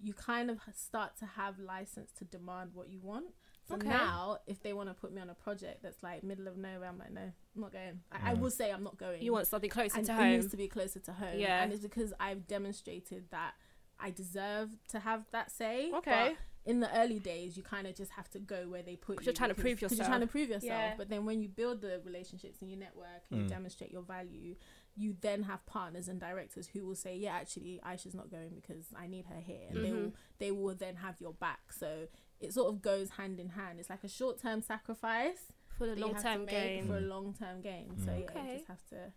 you 0.00 0.14
kind 0.14 0.50
of 0.50 0.58
start 0.74 1.16
to 1.18 1.26
have 1.26 1.60
license 1.60 2.10
to 2.18 2.24
demand 2.24 2.74
what 2.74 2.88
you 2.88 2.98
want. 3.00 3.26
So 3.68 3.76
Okay. 3.76 3.88
now, 3.88 4.38
if 4.46 4.62
they 4.62 4.72
want 4.74 4.90
to 4.90 4.94
put 4.94 5.12
me 5.12 5.20
on 5.22 5.30
a 5.30 5.34
project 5.34 5.82
that's 5.82 6.02
like 6.02 6.22
middle 6.22 6.48
of 6.48 6.56
nowhere, 6.58 6.88
I'm 6.88 6.98
like, 6.98 7.12
no, 7.12 7.22
I'm 7.22 7.60
not 7.62 7.72
going. 7.72 8.00
I, 8.12 8.32
I 8.32 8.34
Mm. 8.34 8.40
will 8.40 8.50
say 8.50 8.70
I'm 8.70 8.82
not 8.84 8.98
going 8.98 9.22
You 9.22 9.32
want 9.32 9.46
something 9.46 9.70
closer 9.70 9.96
and 9.96 10.06
to 10.06 10.12
home. 10.12 10.22
it 10.22 10.24
home. 10.26 10.40
needs 10.40 10.50
to 10.50 10.56
be 10.56 10.68
closer 10.68 11.00
to 11.00 11.12
home. 11.12 11.38
Yeah. 11.38 11.62
and 11.62 11.72
it's 11.72 11.82
because 11.82 12.12
I've 12.20 12.46
demonstrated 12.46 13.30
that 13.30 13.54
I 13.98 14.10
deserve 14.10 14.76
to 14.88 14.98
have 15.00 15.24
that 15.32 15.50
say. 15.50 15.90
Okay. 15.94 16.30
but 16.34 16.36
in 16.70 16.80
the 16.80 16.98
early 16.98 17.18
days, 17.18 17.56
you 17.58 17.62
kind 17.62 17.86
of 17.86 17.94
just 17.94 18.12
have 18.12 18.28
to 18.30 18.38
go 18.38 18.66
where 18.68 18.82
they 18.82 18.96
put 18.96 19.18
you. 19.20 19.24
you're 19.26 19.34
trying 19.34 19.50
to 19.50 19.54
prove 19.54 19.78
Because 19.78 19.98
you're 19.98 20.06
trying 20.06 20.20
to 20.20 20.24
yourself. 20.24 20.30
prove 20.30 20.48
yourself. 20.48 20.62
Yeah. 20.62 20.94
But 20.96 21.10
then 21.10 21.26
when 21.26 21.40
you 21.42 21.48
build 21.48 21.82
the 21.82 22.00
relationships 22.04 22.62
and 22.62 22.70
you 22.70 22.76
network 22.76 23.22
and 23.30 23.40
you 23.40 23.44
Mm. 23.46 23.50
demonstrate 23.50 23.92
your 23.92 24.02
value, 24.02 24.56
you 24.96 25.14
then 25.20 25.42
have 25.42 25.64
partners 25.66 26.08
and 26.08 26.18
directors 26.20 26.68
who 26.68 26.86
will 26.86 26.94
say, 26.94 27.16
"Yeah, 27.16 27.34
actually, 27.34 27.80
Aisha's 27.84 28.14
not 28.14 28.30
going 28.30 28.50
because 28.54 28.86
I 28.96 29.06
need 29.08 29.26
her 29.26 29.40
here," 29.40 29.66
and 29.68 29.84
they 29.84 29.92
will 29.92 30.12
they 30.38 30.50
will 30.52 30.74
then 30.74 30.96
have 30.96 31.20
your 31.20 31.34
back. 31.34 31.70
So 31.72 32.08
it 32.44 32.52
sort 32.54 32.68
of 32.72 32.82
goes 32.82 33.10
hand 33.10 33.40
in 33.40 33.48
hand. 33.50 33.80
It's 33.80 33.90
like 33.90 34.04
a 34.04 34.08
short 34.08 34.40
term 34.40 34.62
sacrifice 34.62 35.52
for 35.78 35.86
the 35.86 35.96
long 35.96 36.14
term 36.16 36.40
make 36.44 36.50
gain. 36.50 36.86
for 36.86 36.96
a 36.98 37.00
long 37.00 37.34
term 37.38 37.60
gain. 37.60 37.96
So 37.98 38.10
Mm. 38.10 38.18
yeah, 38.20 38.24
Okay. 38.30 38.46
you 38.48 38.54
just 38.58 38.68
have 38.68 38.84
to 38.90 39.12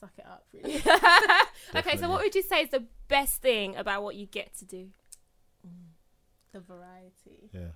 suck 0.00 0.12
it 0.18 0.26
up, 0.26 0.46
really. 0.52 0.76
okay, 1.76 1.96
so 1.96 2.08
what 2.08 2.20
would 2.22 2.34
you 2.34 2.42
say 2.42 2.62
is 2.62 2.70
the 2.70 2.84
best 3.08 3.40
thing 3.42 3.76
about 3.76 4.02
what 4.02 4.14
you 4.16 4.26
get 4.26 4.54
to 4.58 4.64
do? 4.64 4.90
the 6.52 6.60
variety. 6.60 7.48
Yeah, 7.52 7.68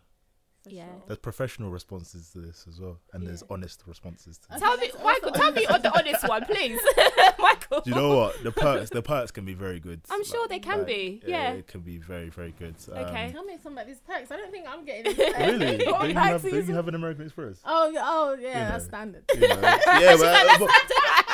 For 0.69 0.75
Yeah. 0.75 0.85
Sure. 0.87 1.03
there's 1.07 1.19
professional 1.19 1.71
responses 1.71 2.31
to 2.31 2.39
this 2.39 2.67
as 2.69 2.81
well, 2.81 2.99
and 3.13 3.27
there's 3.27 3.43
honest 3.51 3.83
responses 3.87 4.39
to. 4.39 4.51
Okay, 4.55 4.61
Tell 4.61 4.77
me, 4.77 4.91
Michael. 5.05 5.31
Tell 5.33 5.53
me 5.53 5.67
on 5.67 5.83
the 5.83 5.97
honest 5.97 6.29
one, 6.29 6.45
please, 6.45 6.81
Michael. 7.39 7.81
Do 7.83 7.91
you 7.91 7.97
know 7.97 8.17
what 8.17 8.43
the 8.43 8.53
perks? 8.53 8.91
The 8.91 9.03
perks 9.03 9.31
can 9.31 9.45
be 9.45 9.55
very 9.55 9.81
good. 9.81 10.01
I'm 10.11 10.25
sure 10.25 10.47
they 10.49 10.59
can 10.59 10.85
be, 10.85 11.23
yeah. 11.27 11.53
it 11.53 11.67
can 11.69 11.81
be 11.81 11.99
very 11.99 12.29
very 12.31 12.53
good. 12.59 12.75
Um, 12.93 12.99
Okay. 13.07 13.31
Tell 13.33 13.45
me 13.45 13.57
some 13.63 13.73
about 13.75 13.87
these 13.87 14.01
perks. 14.01 14.31
I 14.31 14.37
don't 14.37 14.51
think 14.51 14.67
I'm 14.69 14.85
getting 14.85 15.05
these 15.17 15.17
perks. 15.17 15.39
Really? 15.39 15.79
Don't, 15.79 16.09
you 16.09 16.15
perks 16.15 16.27
have, 16.27 16.43
don't 16.43 16.53
you 16.55 16.63
you- 16.63 16.75
have 16.75 16.89
an 16.89 16.95
American 16.95 17.25
Express? 17.27 17.59
Oh, 17.65 17.89
yeah, 17.91 18.01
oh 18.05 18.37
yeah, 18.41 18.49
You 18.49 18.73
that's 18.73 18.85
standard. 18.87 19.25
You 19.35 19.41
know? 19.49 19.61
yeah, 19.61 20.17
but, 20.19 20.59
but, 20.59 20.71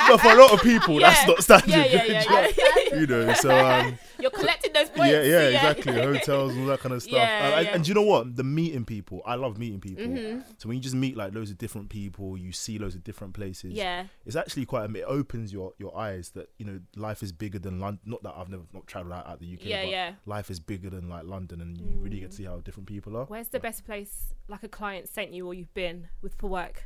but 0.07 0.17
for 0.21 0.27
a 0.31 0.35
lot 0.35 0.51
of 0.53 0.61
people, 0.61 0.99
Yeah. 0.99 1.09
that's 1.09 1.27
not 1.27 1.43
standard. 1.43 1.69
Yeah, 1.69 1.85
yeah, 1.85 2.23
yeah, 2.29 2.47
yeah. 2.57 2.99
you 2.99 3.07
know, 3.07 3.33
so 3.33 3.49
um, 3.65 3.97
You're 4.19 4.31
collecting 4.73 4.95
those 4.95 4.97
points. 4.97 5.13
yeah, 5.13 5.21
yeah, 5.23 5.69
exactly. 5.69 5.93
Hotels, 6.01 6.57
all 6.57 6.65
that 6.65 6.79
kind 6.79 6.93
of 6.93 7.01
stuff. 7.03 7.13
Yeah, 7.13 7.57
and, 7.57 7.65
yeah. 7.67 7.75
and 7.75 7.87
you 7.87 7.93
know 7.93 8.01
what? 8.01 8.35
The 8.35 8.43
meeting 8.43 8.85
people, 8.85 9.21
I 9.25 9.35
love 9.35 9.57
meeting 9.57 9.79
people. 9.79 10.05
Mhm. 10.05 10.43
So 10.57 10.67
when 10.67 10.77
you 10.77 10.83
just 10.83 10.95
meet 10.95 11.15
like 11.17 11.33
loads 11.33 11.51
of 11.51 11.57
different 11.57 11.89
people, 11.89 12.37
you 12.37 12.51
see 12.51 12.77
loads 12.79 12.95
of 12.95 13.03
different 13.03 13.33
places. 13.33 13.73
Yeah. 13.73 14.05
it's 14.25 14.35
actually 14.35 14.65
quite. 14.65 14.89
It 14.95 15.03
opens 15.07 15.51
your 15.53 15.73
your 15.77 15.97
eyes 15.97 16.29
that 16.31 16.49
you 16.57 16.65
know 16.65 16.79
life 16.95 17.23
is 17.23 17.31
bigger 17.31 17.59
than 17.59 17.79
London. 17.79 18.01
Not 18.05 18.23
that 18.23 18.33
I've 18.35 18.49
never 18.49 18.63
not 18.73 18.87
traveled 18.87 19.13
out, 19.13 19.27
out 19.27 19.39
the 19.39 19.53
UK. 19.53 19.65
Yeah, 19.65 19.81
but 19.83 19.89
yeah. 19.91 20.13
Life 20.25 20.49
is 20.49 20.59
bigger 20.59 20.89
than 20.89 21.09
like 21.09 21.25
London, 21.25 21.61
and 21.61 21.77
you 21.77 21.85
really 21.99 22.19
get 22.19 22.31
to 22.31 22.37
see 22.37 22.45
how 22.45 22.57
different 22.59 22.87
people 22.87 23.17
are. 23.17 23.25
Where's 23.25 23.49
the 23.49 23.59
best 23.59 23.85
place 23.85 24.33
like 24.47 24.63
a 24.63 24.67
client 24.67 25.07
sent 25.09 25.33
you 25.33 25.47
or 25.47 25.53
you've 25.53 25.73
been 25.73 26.07
with 26.21 26.35
for 26.35 26.49
work? 26.49 26.85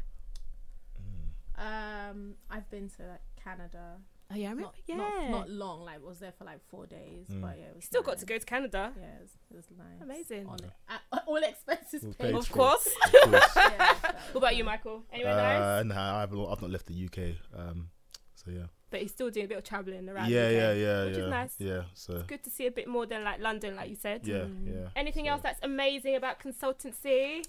Um, 1.58 2.36
I've 2.52 2.70
been 2.70 2.88
to 2.98 3.04
like 3.04 3.22
Canada. 3.44 3.98
Oh 4.30 4.36
yeah, 4.36 4.48
I 4.48 4.50
remember. 4.52 4.64
Not, 4.64 4.76
yeah. 4.88 4.96
not, 4.98 5.30
not 5.32 5.50
long. 5.50 5.86
Like 5.86 6.06
was 6.06 6.20
there 6.20 6.34
for 6.38 6.44
like 6.44 6.60
four 6.70 6.86
days, 6.86 7.28
Mm. 7.32 7.42
but 7.42 7.58
yeah, 7.58 7.66
it 7.68 7.76
was 7.76 7.86
Still 7.86 8.02
got 8.04 8.18
to 8.20 8.26
go 8.26 8.38
to 8.38 8.46
Canada. 8.46 8.92
Yeah, 9.00 9.04
it 9.06 9.22
was, 9.22 9.32
it 9.52 9.56
was 9.56 9.66
nice. 9.78 10.02
Amazing. 10.02 10.48
On 10.48 10.56
it. 10.56 10.72
Uh, 10.90 11.20
all 11.28 11.38
expenses 11.38 12.04
All 12.04 12.12
paid. 12.14 12.28
paid 12.32 12.36
Of 12.36 12.52
course. 12.52 12.88
Of 13.06 13.12
course. 13.32 13.50
Yeah, 13.56 13.96
What 14.34 14.36
about 14.36 14.56
you, 14.58 14.64
Michael? 14.66 15.04
Anywhere 15.14 15.34
Uh, 15.34 15.84
nice? 15.84 15.96
nah, 15.96 16.18
I've 16.24 16.34
I've 16.34 16.62
not 16.62 16.70
left 16.72 16.88
the 16.88 17.06
UK. 17.06 17.38
Um, 17.58 17.90
so 18.36 18.52
yeah. 18.52 18.66
But 18.90 19.02
he's 19.02 19.12
still 19.12 19.30
doing 19.30 19.46
a 19.46 19.50
bit 19.50 19.58
of 19.58 19.64
traveling 19.66 20.08
around. 20.08 20.30
Yeah, 20.30 20.50
the 20.50 20.56
UK, 20.56 20.62
yeah, 20.62 20.74
yeah, 20.74 21.06
which 21.06 21.18
yeah. 21.18 21.24
is 21.24 21.30
nice. 21.30 21.56
Yeah, 21.60 21.82
so 21.94 22.24
Good 22.28 22.44
to 22.46 22.50
see 22.50 22.68
a 22.68 22.72
bit 22.72 22.88
more 22.88 23.06
than 23.06 23.24
like 23.24 23.40
London, 23.42 23.76
like 23.76 23.90
you 23.90 23.96
said. 23.96 24.26
yeah, 24.28 24.36
Mm. 24.46 24.66
yeah. 24.74 24.90
Anything 24.96 25.26
So- 25.26 25.32
else 25.32 25.42
that's 25.42 25.60
amazing 25.64 26.16
about 26.16 26.40
consultancy? 26.40 27.46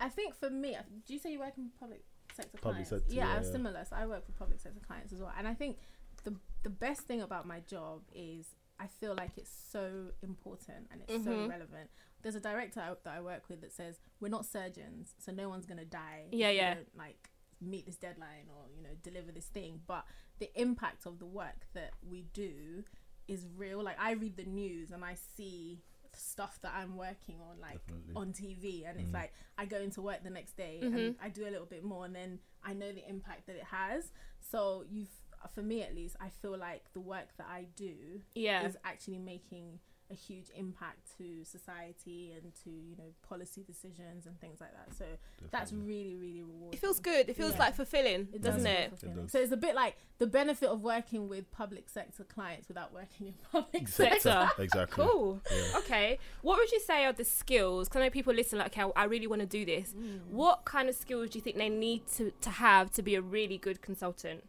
I 0.00 0.08
think 0.08 0.34
for 0.34 0.48
me, 0.50 0.76
do 1.06 1.12
you 1.12 1.18
say 1.18 1.30
you 1.32 1.38
work 1.40 1.54
in 1.58 1.70
public 1.78 2.02
sector 2.34 2.58
Public 2.58 2.86
clients? 2.86 2.90
sector, 2.90 3.14
yeah, 3.14 3.26
yeah, 3.26 3.36
I'm 3.36 3.44
similar. 3.44 3.84
So 3.88 3.96
I 3.96 4.06
work 4.06 4.26
with 4.26 4.36
public 4.38 4.58
sector 4.60 4.80
clients 4.86 5.12
as 5.12 5.20
well, 5.20 5.32
and 5.38 5.46
I 5.46 5.54
think 5.54 5.76
the 6.24 6.36
the 6.62 6.70
best 6.70 7.02
thing 7.02 7.22
about 7.22 7.46
my 7.46 7.60
job 7.60 8.02
is 8.14 8.54
I 8.78 8.86
feel 8.86 9.14
like 9.14 9.32
it's 9.36 9.50
so 9.70 10.12
important 10.22 10.88
and 10.90 11.02
it's 11.02 11.24
so 11.24 11.30
Mhm. 11.30 11.48
relevant. 11.48 11.90
There's 12.22 12.34
a 12.34 12.40
director 12.40 12.80
I- 12.80 12.94
that 13.02 13.14
I 13.14 13.20
work 13.20 13.48
with 13.48 13.60
that 13.62 13.72
says 13.72 13.98
we're 14.20 14.28
not 14.28 14.44
surgeons, 14.46 15.14
so 15.18 15.32
no 15.32 15.48
one's 15.48 15.66
gonna 15.66 15.84
die. 15.84 16.28
Yeah, 16.32 16.50
you 16.50 16.56
yeah. 16.56 16.74
Don't, 16.74 16.96
like 16.96 17.30
meet 17.62 17.84
this 17.84 17.96
deadline 17.96 18.48
or 18.48 18.68
you 18.74 18.82
know 18.82 18.94
deliver 19.02 19.32
this 19.32 19.46
thing, 19.48 19.82
but 19.86 20.06
the 20.38 20.50
impact 20.60 21.04
of 21.06 21.18
the 21.18 21.26
work 21.26 21.66
that 21.74 21.92
we 22.02 22.22
do 22.32 22.84
is 23.28 23.46
real. 23.54 23.82
Like 23.82 23.98
I 23.98 24.12
read 24.12 24.36
the 24.36 24.44
news 24.46 24.90
and 24.90 25.04
I 25.04 25.14
see 25.14 25.82
stuff 26.14 26.60
that 26.62 26.72
I'm 26.74 26.96
working 26.96 27.40
on, 27.40 27.60
like 27.60 27.86
Definitely. 27.86 28.14
on 28.16 28.32
TV, 28.32 28.84
and 28.84 28.98
it's 28.98 29.10
Mm. 29.10 29.14
like 29.14 29.32
I 29.58 29.64
go 29.66 29.78
into 29.78 30.02
work 30.02 30.22
the 30.22 30.30
next 30.30 30.56
day 30.56 30.80
Mhm. 30.82 30.94
and 31.08 31.16
I 31.20 31.28
do 31.28 31.46
a 31.46 31.50
little 31.50 31.66
bit 31.66 31.84
more, 31.84 32.04
and 32.06 32.14
then 32.14 32.40
I 32.62 32.72
know 32.72 32.92
the 32.92 33.06
impact 33.08 33.46
that 33.46 33.56
it 33.56 33.64
has. 33.64 34.10
So 34.40 34.82
you've, 34.88 35.10
for 35.48 35.62
me 35.62 35.82
at 35.82 35.94
least, 35.94 36.16
I 36.20 36.28
feel 36.28 36.56
like 36.56 36.92
the 36.92 37.00
work 37.00 37.28
that 37.38 37.46
I 37.50 37.66
do 37.76 38.20
Yeah. 38.34 38.66
is 38.66 38.76
actually 38.84 39.18
making 39.18 39.80
a 40.10 40.14
huge 40.14 40.46
impact 40.56 41.16
to 41.16 41.44
society 41.44 42.32
and 42.32 42.52
to 42.64 42.68
you 42.68 42.96
know 42.96 43.04
policy 43.22 43.62
decisions 43.62 44.26
and 44.26 44.40
things 44.40 44.60
like 44.60 44.72
that. 44.72 44.92
So 44.96 45.04
that's 45.52 45.72
really 45.72 46.16
really 46.16 46.42
rewarding. 46.42 46.72
It 46.72 46.80
feels 46.80 46.98
good. 46.98 47.28
It 47.28 47.36
feels 47.36 47.52
Yeah. 47.52 47.58
like 47.60 47.76
fulfilling, 47.76 48.26
It 48.32 48.42
doesn't 48.42 48.64
does 48.64 48.72
it? 48.72 48.78
feel 48.80 48.88
fulfilling. 48.96 49.16
does. 49.26 49.30
So 49.30 49.38
it's 49.38 49.52
a 49.52 49.56
bit 49.56 49.76
like 49.76 49.96
the 50.18 50.26
benefit 50.26 50.68
of 50.68 50.82
working 50.82 51.28
with 51.28 51.48
public 51.52 51.88
sector 51.88 52.24
clients 52.24 52.66
without 52.66 52.92
working 52.92 53.28
in 53.28 53.34
public 53.52 53.86
sector. 53.86 54.18
Sector. 54.20 54.50
exactly. 54.62 55.04
Cool. 55.06 55.40
Yeah. 55.48 55.78
Okay. 55.78 56.18
What 56.42 56.58
would 56.58 56.72
you 56.72 56.80
say 56.80 57.04
are 57.04 57.12
the 57.12 57.24
skills? 57.24 57.88
Because 57.88 58.00
I 58.00 58.04
know 58.06 58.10
people 58.10 58.34
listen 58.34 58.58
like, 58.58 58.76
okay, 58.76 58.90
I 58.96 59.04
really 59.04 59.28
want 59.28 59.42
to 59.42 59.46
do 59.46 59.64
this. 59.64 59.92
Mm. 59.92 60.26
What 60.30 60.64
kind 60.64 60.88
of 60.88 60.96
skills 60.96 61.30
do 61.30 61.38
you 61.38 61.42
think 61.42 61.56
they 61.56 61.68
need 61.68 62.08
to, 62.16 62.32
to 62.32 62.50
have 62.50 62.90
to 62.94 63.02
be 63.02 63.14
a 63.14 63.22
really 63.22 63.58
good 63.58 63.80
consultant? 63.80 64.42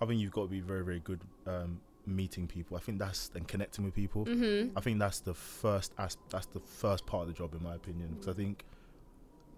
I 0.00 0.06
think 0.06 0.20
you've 0.20 0.32
got 0.32 0.42
to 0.42 0.48
be 0.48 0.60
very, 0.60 0.84
very 0.84 1.00
good 1.00 1.20
um, 1.46 1.80
meeting 2.06 2.46
people. 2.46 2.76
I 2.76 2.80
think 2.80 2.98
that's 2.98 3.30
and 3.34 3.46
connecting 3.46 3.84
with 3.84 3.94
people. 3.94 4.24
Mm-hmm. 4.26 4.76
I 4.76 4.80
think 4.80 4.98
that's 4.98 5.20
the 5.20 5.34
first 5.34 5.92
as 5.98 6.16
that's 6.30 6.46
the 6.46 6.60
first 6.60 7.06
part 7.06 7.22
of 7.22 7.28
the 7.28 7.34
job 7.34 7.54
in 7.54 7.62
my 7.62 7.74
opinion 7.74 8.08
because 8.14 8.28
I 8.28 8.32
think 8.32 8.64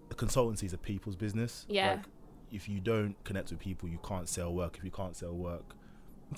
the 0.09 0.15
consultancy 0.15 0.63
is 0.63 0.73
a 0.73 0.77
people's 0.77 1.15
business. 1.15 1.65
Yeah. 1.69 1.91
Like, 1.91 1.99
if 2.51 2.69
you 2.69 2.79
don't 2.79 3.15
connect 3.23 3.49
with 3.49 3.59
people, 3.59 3.89
you 3.89 3.99
can't 4.03 4.29
sell 4.29 4.53
work. 4.53 4.77
If 4.77 4.83
you 4.83 4.91
can't 4.91 5.15
sell 5.15 5.33
work, 5.33 5.73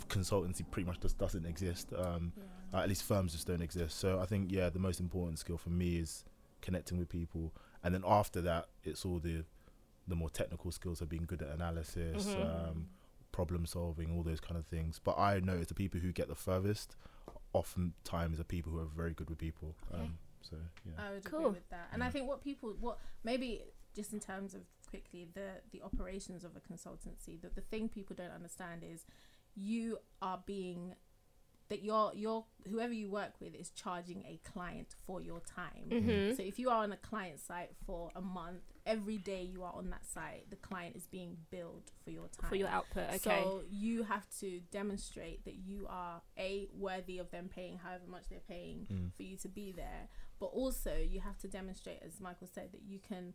consultancy 0.10 0.63
pretty 0.70 0.88
much 0.88 1.00
just 1.02 1.18
doesn't 1.18 1.46
exist. 1.46 1.91
Um, 1.98 2.32
Yeah. 2.38 2.80
uh, 2.80 2.84
at 2.84 2.89
least 2.89 3.04
firms 3.04 3.32
just 3.34 3.48
don't 3.48 3.62
exist. 3.62 3.98
So 4.00 4.20
I 4.20 4.26
think 4.26 4.52
yeah, 4.52 4.70
the 4.70 4.80
most 4.80 5.00
important 5.00 5.39
skill 5.39 5.58
for 5.58 5.70
me 5.72 5.98
is 5.98 6.24
connecting 6.62 6.98
with 6.98 7.10
people, 7.10 7.54
and 7.84 7.94
then 7.94 8.04
after 8.08 8.41
that, 8.41 8.68
it's 8.84 9.06
all 9.06 9.20
the 9.20 9.44
the 10.08 10.15
more 10.15 10.30
technical 10.30 10.72
skills 10.72 11.02
of 11.02 11.10
being 11.10 11.26
good 11.26 11.41
at 11.41 11.50
analysis, 11.50 12.28
Mhm. 12.28 12.70
um, 12.70 12.88
problem 13.36 13.65
solving, 13.65 14.15
all 14.15 14.24
those 14.24 14.39
kind 14.39 14.58
of 14.58 14.65
things. 14.65 15.00
But 15.04 15.17
I 15.17 15.39
notice 15.39 15.67
the 15.67 15.74
people 15.84 16.00
who 16.00 16.12
get 16.13 16.28
the 16.30 16.36
furthest, 16.36 16.95
oftentimes 17.54 18.39
are 18.39 18.43
people 18.45 18.71
who 18.71 18.80
are 18.80 18.91
very 19.02 19.13
good 19.13 19.30
with 19.30 19.39
people. 19.39 19.76
Um, 19.93 20.00
Okay. 20.02 20.12
so 20.50 20.56
yeah, 20.86 20.93
I 21.06 21.12
would 21.13 21.24
Cool. 21.26 21.39
agree 21.48 21.52
with 21.60 21.69
that. 21.69 21.89
And 21.91 22.04
I 22.04 22.10
think 22.10 22.28
what 22.28 22.41
people, 22.41 22.69
what 22.80 22.98
maybe 23.24 23.63
just 23.95 24.13
in 24.13 24.19
terms 24.19 24.54
of 24.54 24.62
quickly 24.89 25.28
the 25.34 25.50
the 25.71 25.82
operations 25.82 26.43
of 26.43 26.52
a 26.56 26.62
consultancy, 26.71 27.39
that 27.41 27.56
the 27.56 27.62
thing 27.71 27.89
people 27.89 28.15
don't 28.15 28.32
understand 28.32 28.84
is 28.84 29.06
you 29.56 29.98
are 30.21 30.41
being 30.45 30.95
that 31.69 31.84
your 31.84 32.12
your 32.13 32.45
whoever 32.69 32.93
you 32.93 33.10
work 33.10 33.34
with 33.39 33.56
is 33.56 33.69
charging 33.71 34.23
a 34.28 34.39
client 34.47 34.95
for 35.06 35.21
your 35.21 35.39
time. 35.39 35.89
Mm-hmm. 35.89 36.36
So 36.36 36.43
if 36.43 36.60
you 36.60 36.69
are 36.69 36.84
on 36.84 36.91
a 36.91 36.97
client 36.97 37.39
site 37.39 37.71
for 37.86 38.12
a 38.15 38.21
month, 38.21 38.62
every 38.86 39.17
day 39.17 39.41
you 39.43 39.63
are 39.63 39.73
on 39.73 39.89
that 39.89 40.06
site, 40.06 40.49
the 40.49 40.56
client 40.58 40.95
is 40.95 41.08
being 41.08 41.38
billed 41.49 41.91
for 42.04 42.12
your 42.12 42.28
time. 42.28 42.49
For 42.49 42.56
your 42.56 42.67
output, 42.67 43.06
okay. 43.15 43.17
So 43.17 43.63
you 43.69 44.04
have 44.04 44.28
to 44.41 44.60
demonstrate 44.71 45.43
that 45.45 45.56
you 45.56 45.88
are 45.89 46.21
a 46.38 46.67
worthy 46.78 47.17
of 47.17 47.32
them 47.32 47.49
paying 47.54 47.78
however 47.78 48.06
much 48.08 48.30
they're 48.30 48.39
paying 48.47 48.88
Mm. 48.91 49.13
for 49.15 49.23
you 49.23 49.38
to 49.38 49.47
be 49.47 49.71
there, 49.71 50.08
but 50.39 50.47
also 50.47 50.95
you 50.95 51.19
have 51.21 51.38
to 51.39 51.47
demonstrate, 51.47 51.99
as 52.06 52.19
Michael 52.19 52.47
said, 52.47 52.71
that 52.73 52.82
you 52.84 52.99
can, 52.99 53.34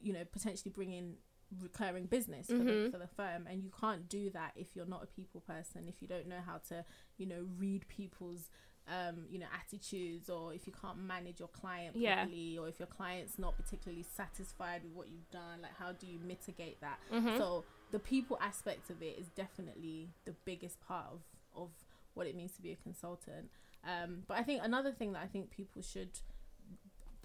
you 0.00 0.12
know, 0.12 0.24
potentially 0.24 0.72
bring 0.72 0.92
in 0.92 1.14
recurring 1.62 2.06
business 2.06 2.46
for, 2.46 2.54
the, 2.58 2.64
Mhm. 2.72 2.90
for 2.90 2.98
the 2.98 3.06
firm, 3.06 3.46
and 3.46 3.62
you 3.62 3.70
can't 3.70 4.08
do 4.08 4.30
that 4.30 4.52
if 4.56 4.74
you're 4.76 4.86
not 4.86 5.02
a 5.02 5.06
people 5.06 5.40
person, 5.40 5.88
if 5.88 6.00
you 6.02 6.08
don't 6.08 6.26
know 6.26 6.40
how 6.44 6.58
to, 6.68 6.84
you 7.16 7.26
know, 7.26 7.46
read 7.58 7.86
people's. 7.88 8.50
Um, 8.90 9.26
you 9.28 9.38
know 9.38 9.44
attitudes 9.52 10.30
or 10.30 10.54
if 10.54 10.66
you 10.66 10.72
can't 10.72 10.96
manage 10.96 11.40
your 11.40 11.48
client 11.48 11.94
Yeah. 11.94 12.22
properly 12.24 12.56
or 12.56 12.68
if 12.68 12.78
your 12.78 12.86
client's 12.86 13.38
not 13.38 13.54
particularly 13.54 14.02
satisfied 14.02 14.82
with 14.82 14.92
what 14.94 15.08
you've 15.10 15.28
done 15.30 15.60
like 15.60 15.72
how 15.74 15.92
do 15.92 16.06
you 16.06 16.18
mitigate 16.20 16.80
that 16.80 16.98
Mhm. 17.10 17.36
so 17.36 17.66
the 17.90 17.98
people 17.98 18.38
aspect 18.40 18.88
of 18.88 19.02
it 19.02 19.18
is 19.18 19.28
definitely 19.34 20.14
the 20.24 20.32
biggest 20.46 20.80
part 20.80 21.04
of, 21.12 21.20
of 21.54 21.70
what 22.14 22.26
it 22.26 22.34
means 22.34 22.52
to 22.52 22.62
be 22.62 22.72
a 22.72 22.76
consultant. 22.76 23.50
Um, 23.84 24.24
but 24.26 24.38
I 24.38 24.42
think 24.42 24.62
another 24.64 24.90
thing 24.92 25.12
that 25.12 25.22
I 25.22 25.26
think 25.26 25.50
people 25.50 25.82
should 25.82 26.20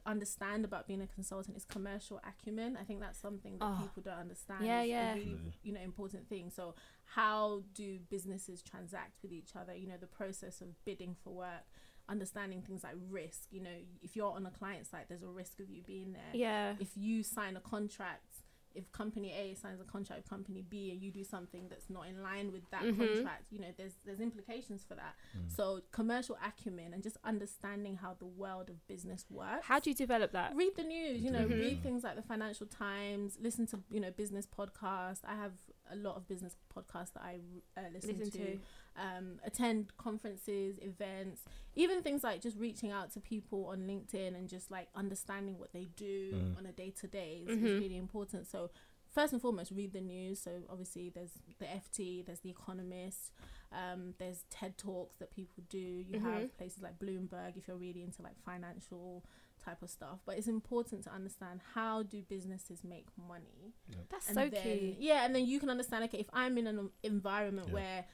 understand 0.06 0.66
about 0.66 0.88
being 0.88 1.02
a 1.02 1.08
consultant 1.08 1.56
is 1.58 1.66
commercial 1.66 2.20
acumen. 2.28 2.78
I 2.80 2.84
think 2.84 3.00
that's 3.00 3.20
something 3.20 3.58
that 3.60 3.66
Oh. 3.66 3.80
people 3.82 4.04
don't 4.04 4.20
understand. 4.20 4.66
Yeah, 4.66 4.82
It's 4.82 4.90
yeah. 4.90 5.12
A 5.12 5.16
really, 5.16 5.38
you 5.64 5.74
know, 5.74 5.82
important 5.82 6.28
thing. 6.28 6.50
So 6.50 6.76
how 7.06 7.64
do 7.74 8.00
businesses 8.10 8.62
transact 8.62 9.22
with 9.22 9.32
each 9.32 9.56
other? 9.56 9.74
You 9.76 9.88
know, 9.88 9.98
the 9.98 10.08
process 10.08 10.62
of 10.62 10.84
bidding 10.86 11.16
for 11.24 11.34
work, 11.34 11.64
understanding 12.10 12.62
things 12.62 12.84
like 12.84 12.96
risk. 13.10 13.48
You 13.52 13.62
know, 13.62 13.78
if 14.02 14.16
you're 14.16 14.32
on 14.32 14.46
a 14.46 14.52
client 14.52 14.88
site, 14.88 15.08
there's 15.08 15.24
a 15.24 15.28
risk 15.28 15.60
of 15.60 15.70
you 15.70 15.84
being 15.84 16.12
there 16.14 16.32
yeah. 16.34 16.76
if 16.80 16.98
you 16.98 17.24
sign 17.24 17.56
a 17.56 17.62
contract 17.62 18.33
if 18.76 18.92
company 18.92 19.32
A 19.32 19.54
signs 19.56 19.80
a 19.80 19.84
contract 19.84 20.22
with 20.22 20.30
company 20.30 20.64
B 20.68 20.92
and 20.92 21.02
you 21.02 21.12
do 21.12 21.24
something 21.24 21.68
that's 21.70 21.90
not 21.90 22.08
in 22.08 22.22
line 22.24 22.52
with 22.52 22.64
that 22.72 22.84
Mhm. 22.84 22.98
contract, 22.98 23.52
you 23.52 23.60
know, 23.60 23.72
there's 23.78 23.96
there's 24.06 24.20
implications 24.20 24.84
for 24.84 24.96
that. 24.96 25.16
Mm. 25.38 25.52
So 25.52 25.82
commercial 25.92 26.38
acumen 26.44 26.94
and 26.94 27.04
just 27.04 27.18
understanding 27.24 27.96
how 27.98 28.14
the 28.16 28.26
world 28.26 28.70
of 28.70 28.86
business 28.88 29.26
works. 29.30 29.66
How 29.66 29.80
do 29.80 29.90
you 29.90 29.96
develop 29.96 30.32
that? 30.32 30.56
read 30.56 30.76
the 30.76 30.84
news? 30.84 31.22
You 31.24 31.32
know, 31.32 31.46
Mhm. 31.48 31.60
read 31.60 31.84
things 31.84 32.04
like 32.04 32.16
the 32.16 32.22
Financial 32.24 32.66
Times. 32.68 33.38
Listen 33.40 33.66
to 33.68 33.84
you 33.90 34.00
know 34.00 34.12
business 34.12 34.46
podcasts. 34.48 35.22
I 35.24 35.36
have 35.36 35.54
a 35.94 35.96
lot 35.96 36.16
of 36.18 36.28
business 36.28 36.56
podcasts 36.76 37.14
that 37.14 37.24
I 37.24 37.40
uh, 37.78 37.82
listen, 37.94 38.18
Listen 38.20 38.32
to 38.32 38.46
to. 38.58 38.60
um, 38.98 39.40
attend 39.46 39.96
conferences, 39.98 40.78
events, 40.82 41.42
even 41.76 42.02
things 42.04 42.24
like 42.24 42.42
just 42.42 42.58
reaching 42.58 42.92
out 42.92 43.12
to 43.14 43.20
people 43.20 43.66
on 43.68 43.80
LinkedIn 43.82 44.36
and 44.36 44.50
just 44.50 44.70
like 44.72 44.88
understanding 44.96 45.58
what 45.58 45.72
they 45.74 45.88
do 45.96 46.34
Mm. 46.34 46.58
on 46.58 46.66
a 46.66 46.72
day 46.72 46.92
to 47.02 47.08
day 47.08 47.44
is 47.48 47.58
Mhm. 47.58 47.64
is 47.66 47.82
really 47.82 47.98
important. 47.98 48.48
So 48.48 48.70
first 49.10 49.32
and 49.34 49.42
foremost, 49.42 49.72
read 49.72 49.94
the 49.94 50.02
news. 50.02 50.40
So 50.40 50.52
obviously 50.70 51.10
there's 51.10 51.34
the 51.60 51.66
FT, 51.66 52.24
there's 52.26 52.40
the 52.40 52.50
Economist, 52.50 53.32
um, 53.74 54.14
there's 54.20 54.46
TED 54.50 54.78
talks 54.78 55.18
that 55.18 55.32
people 55.32 55.64
do. 55.70 55.78
You 55.80 56.20
Mhm. 56.20 56.22
have 56.22 56.58
places 56.58 56.82
like 56.84 57.00
Bloomberg 57.00 57.58
if 57.58 57.68
you're 57.68 57.78
really 57.78 58.04
into 58.04 58.22
like 58.22 58.38
financial 58.44 59.24
type 59.64 59.82
of 59.82 59.90
stuff. 59.90 60.20
But 60.26 60.38
it's 60.38 60.48
important 60.48 61.04
to 61.06 61.12
understand 61.12 61.62
how 61.74 62.04
do 62.04 62.22
businesses 62.22 62.84
make 62.84 63.08
money 63.18 63.74
That's 64.10 64.28
and 64.28 64.36
so 64.36 64.50
then, 64.50 64.62
key. 64.64 64.98
Yeah, 65.00 65.26
and 65.26 65.34
then 65.36 65.46
you 65.46 65.60
can 65.60 65.70
understand. 65.70 66.04
Okay, 66.06 66.20
if 66.20 66.30
I'm 66.34 66.58
in 66.58 66.68
an 66.68 66.90
environment 67.04 67.68
Yeah. 67.70 67.74
where 67.74 68.06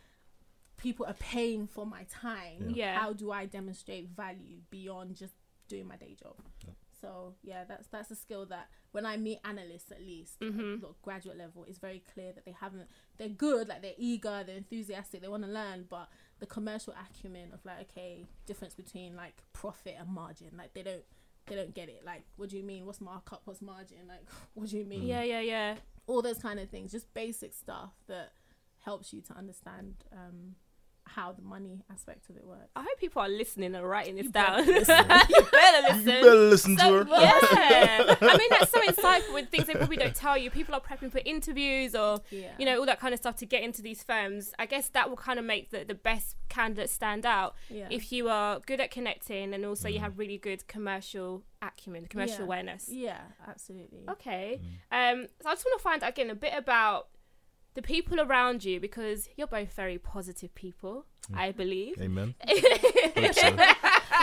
people 0.78 1.06
are 1.06 1.14
paying 1.16 1.68
for 1.68 1.86
my 1.86 2.04
time, 2.06 2.70
Yeah. 2.70 2.98
how 3.00 3.14
do 3.14 3.32
I 3.32 3.46
demonstrate 3.46 4.08
value 4.10 4.62
beyond 4.70 5.16
just 5.18 5.34
doing 5.68 5.88
my 5.88 5.98
day 5.98 6.16
job? 6.16 6.36
Yeah. 6.66 6.74
So 7.02 7.36
yeah, 7.44 7.64
that's 7.66 7.88
that's 7.88 8.12
a 8.12 8.16
skill 8.16 8.46
that 8.48 8.68
when 8.92 9.06
I 9.06 9.18
meet 9.18 9.40
analysts, 9.46 9.92
at 9.92 10.02
least 10.02 10.40
Mhm. 10.40 10.76
at 10.76 10.82
the 10.82 10.88
graduate 11.02 11.38
level, 11.38 11.64
it's 11.66 11.78
very 11.80 12.04
clear 12.14 12.34
that 12.34 12.46
they 12.46 12.52
haven't. 12.52 12.90
They're 13.18 13.30
good, 13.30 13.68
like 13.68 13.82
they're 13.82 13.94
eager, 13.98 14.44
they're 14.46 14.58
enthusiastic, 14.58 15.22
they 15.22 15.28
want 15.28 15.44
to 15.44 15.50
learn, 15.50 15.86
but 15.90 16.10
the 16.40 16.46
commercial 16.46 16.94
acumen 16.94 17.52
of 17.54 17.64
like, 17.66 17.82
okay, 17.90 18.26
difference 18.46 18.74
between 18.74 19.16
like 19.16 19.44
profit 19.54 19.96
and 20.00 20.10
margin, 20.10 20.50
like 20.58 20.74
they 20.74 20.84
don't. 20.84 21.04
They 21.46 21.56
don't 21.56 21.74
get 21.74 21.90
it. 21.90 22.04
Like, 22.06 22.26
what 22.36 22.50
do 22.50 22.58
you 22.58 22.64
mean? 22.64 22.86
What's 22.86 23.02
markup? 23.02 23.42
What's 23.46 23.60
margin? 23.60 24.08
Like, 24.08 24.22
what 24.54 24.70
do 24.70 24.78
you 24.78 24.86
mean? 24.86 25.02
Yeah, 25.02 25.24
yeah, 25.24 25.40
yeah. 25.40 25.78
all 26.06 26.22
those 26.22 26.38
kind 26.38 26.60
of 26.60 26.70
things, 26.70 26.92
just 26.92 27.12
basic 27.16 27.54
stuff 27.56 27.94
that 28.06 28.34
helps 28.82 29.14
you 29.14 29.22
to 29.22 29.34
understand 29.34 29.96
um, 30.12 30.56
how 31.16 31.32
the 31.32 31.42
money 31.42 31.84
aspect 31.92 32.30
of 32.30 32.38
it 32.38 32.46
works. 32.46 32.70
I 32.76 32.82
hope 32.82 32.98
people 33.00 33.22
are 33.22 33.30
listening 33.30 33.76
and 33.76 33.88
writing 33.88 34.16
this 34.16 34.26
You 34.26 34.32
down. 34.32 34.66
better 34.66 34.72
listen. 34.72 34.96
you 35.30 35.42
better 35.52 35.78
You 35.78 35.84
listen. 35.94 36.06
better 36.06 36.36
listen 36.36 36.76
to 36.78 36.82
So, 36.82 37.04
her. 37.04 37.22
yeah, 37.22 38.16
I 38.22 38.38
mean 38.38 38.50
that's 38.52 38.72
so 38.72 38.82
insightful 38.82 39.34
with 39.34 39.50
things 39.50 39.66
they 39.68 39.74
probably 39.74 39.98
don't 39.98 40.16
tell 40.16 40.38
you. 40.38 40.50
People 40.50 40.76
are 40.76 40.82
prepping 40.82 41.12
for 41.12 41.22
interviews 41.26 41.96
or 41.96 42.22
Yeah, 42.30 42.52
you 42.58 42.66
know 42.66 42.80
all 42.80 42.86
that 42.86 43.00
kind 43.00 43.14
of 43.14 43.20
stuff 43.20 43.36
to 43.38 43.46
get 43.46 43.64
into 43.64 43.82
these 43.82 44.04
firms. 44.04 44.54
I 44.60 44.66
guess 44.66 44.90
that 44.90 45.10
will 45.10 45.18
kind 45.18 45.40
of 45.40 45.46
make 45.46 45.72
the, 45.72 45.84
the 45.84 45.96
best 45.96 46.36
candidates 46.50 46.94
stand 46.94 47.26
out 47.26 47.56
yeah. 47.70 47.88
if 47.92 48.12
you 48.12 48.30
are 48.30 48.60
good 48.66 48.80
at 48.80 48.92
connecting 48.92 49.54
and 49.54 49.66
also 49.66 49.88
you 49.88 50.00
Mhm. 50.00 50.04
have 50.04 50.20
really 50.20 50.38
good 50.38 50.68
commercial 50.68 51.44
acumen, 51.62 52.06
commercial 52.08 52.38
Yeah. 52.40 52.44
awareness. 52.44 52.90
yeah, 52.90 53.22
absolutely. 53.48 54.06
Okay. 54.10 54.62
Mm. 54.92 55.12
Um, 55.22 55.28
so 55.42 55.50
I 55.50 55.54
just 55.54 55.66
want 55.66 55.80
to 55.80 55.84
find 55.84 56.04
out 56.04 56.10
again 56.10 56.30
a 56.30 56.36
bit 56.36 56.54
about 56.56 57.08
the 57.76 57.82
people 57.82 58.20
around 58.20 58.64
you 58.64 58.80
because 58.80 59.30
you're 59.36 59.48
both 59.48 59.74
very 59.74 59.98
positive 59.98 60.54
people, 60.56 61.06
Mm. 61.32 61.38
I 61.38 61.52
believe. 61.52 62.02
Amen. 62.02 62.36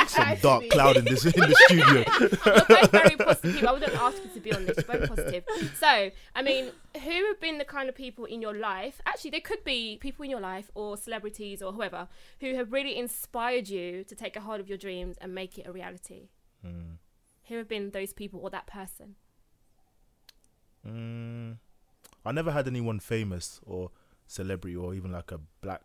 So. 0.08 0.18
Some 0.22 0.36
dark 0.40 0.68
cloud 0.70 0.96
in 0.96 1.04
this 1.04 1.24
in 1.24 1.32
the 1.32 1.54
studio. 1.66 2.04
You're 2.20 2.64
both 2.66 2.90
very 2.90 3.16
positive 3.16 3.54
people. 3.54 3.68
I 3.68 3.72
wouldn't 3.72 3.94
ask 3.94 4.22
you 4.22 4.30
to 4.30 4.40
be 4.40 4.52
on 4.52 4.64
this. 4.64 4.76
You're 4.76 4.98
both 4.98 5.08
positive. 5.08 5.44
So, 5.78 6.10
I 6.34 6.42
mean, 6.42 6.70
who 6.94 7.26
have 7.26 7.40
been 7.40 7.58
the 7.58 7.64
kind 7.64 7.88
of 7.88 7.94
people 7.94 8.24
in 8.24 8.40
your 8.40 8.54
life? 8.54 9.00
Actually, 9.04 9.30
they 9.30 9.40
could 9.40 9.64
be 9.64 9.98
people 10.00 10.24
in 10.24 10.30
your 10.30 10.40
life 10.40 10.70
or 10.74 10.96
celebrities 10.96 11.60
or 11.60 11.72
whoever 11.72 12.08
who 12.40 12.54
have 12.54 12.72
really 12.72 12.96
inspired 12.96 13.68
you 13.68 14.04
to 14.04 14.14
take 14.14 14.36
a 14.36 14.40
hold 14.40 14.60
of 14.60 14.68
your 14.68 14.78
dreams 14.78 15.16
and 15.20 15.34
make 15.34 15.58
it 15.58 15.66
a 15.66 15.72
reality. 15.72 16.28
Mm. 16.64 16.98
Who 17.48 17.56
have 17.56 17.68
been 17.68 17.90
those 17.90 18.12
people 18.12 18.40
or 18.40 18.50
that 18.50 18.66
person? 18.66 19.16
Mm. 20.86 21.56
I 22.26 22.32
never 22.32 22.50
had 22.52 22.66
anyone 22.66 23.00
famous 23.00 23.60
or 23.64 23.90
celebrity 24.26 24.76
or 24.76 24.94
even 24.94 25.12
like 25.12 25.30
a 25.32 25.40
black 25.60 25.82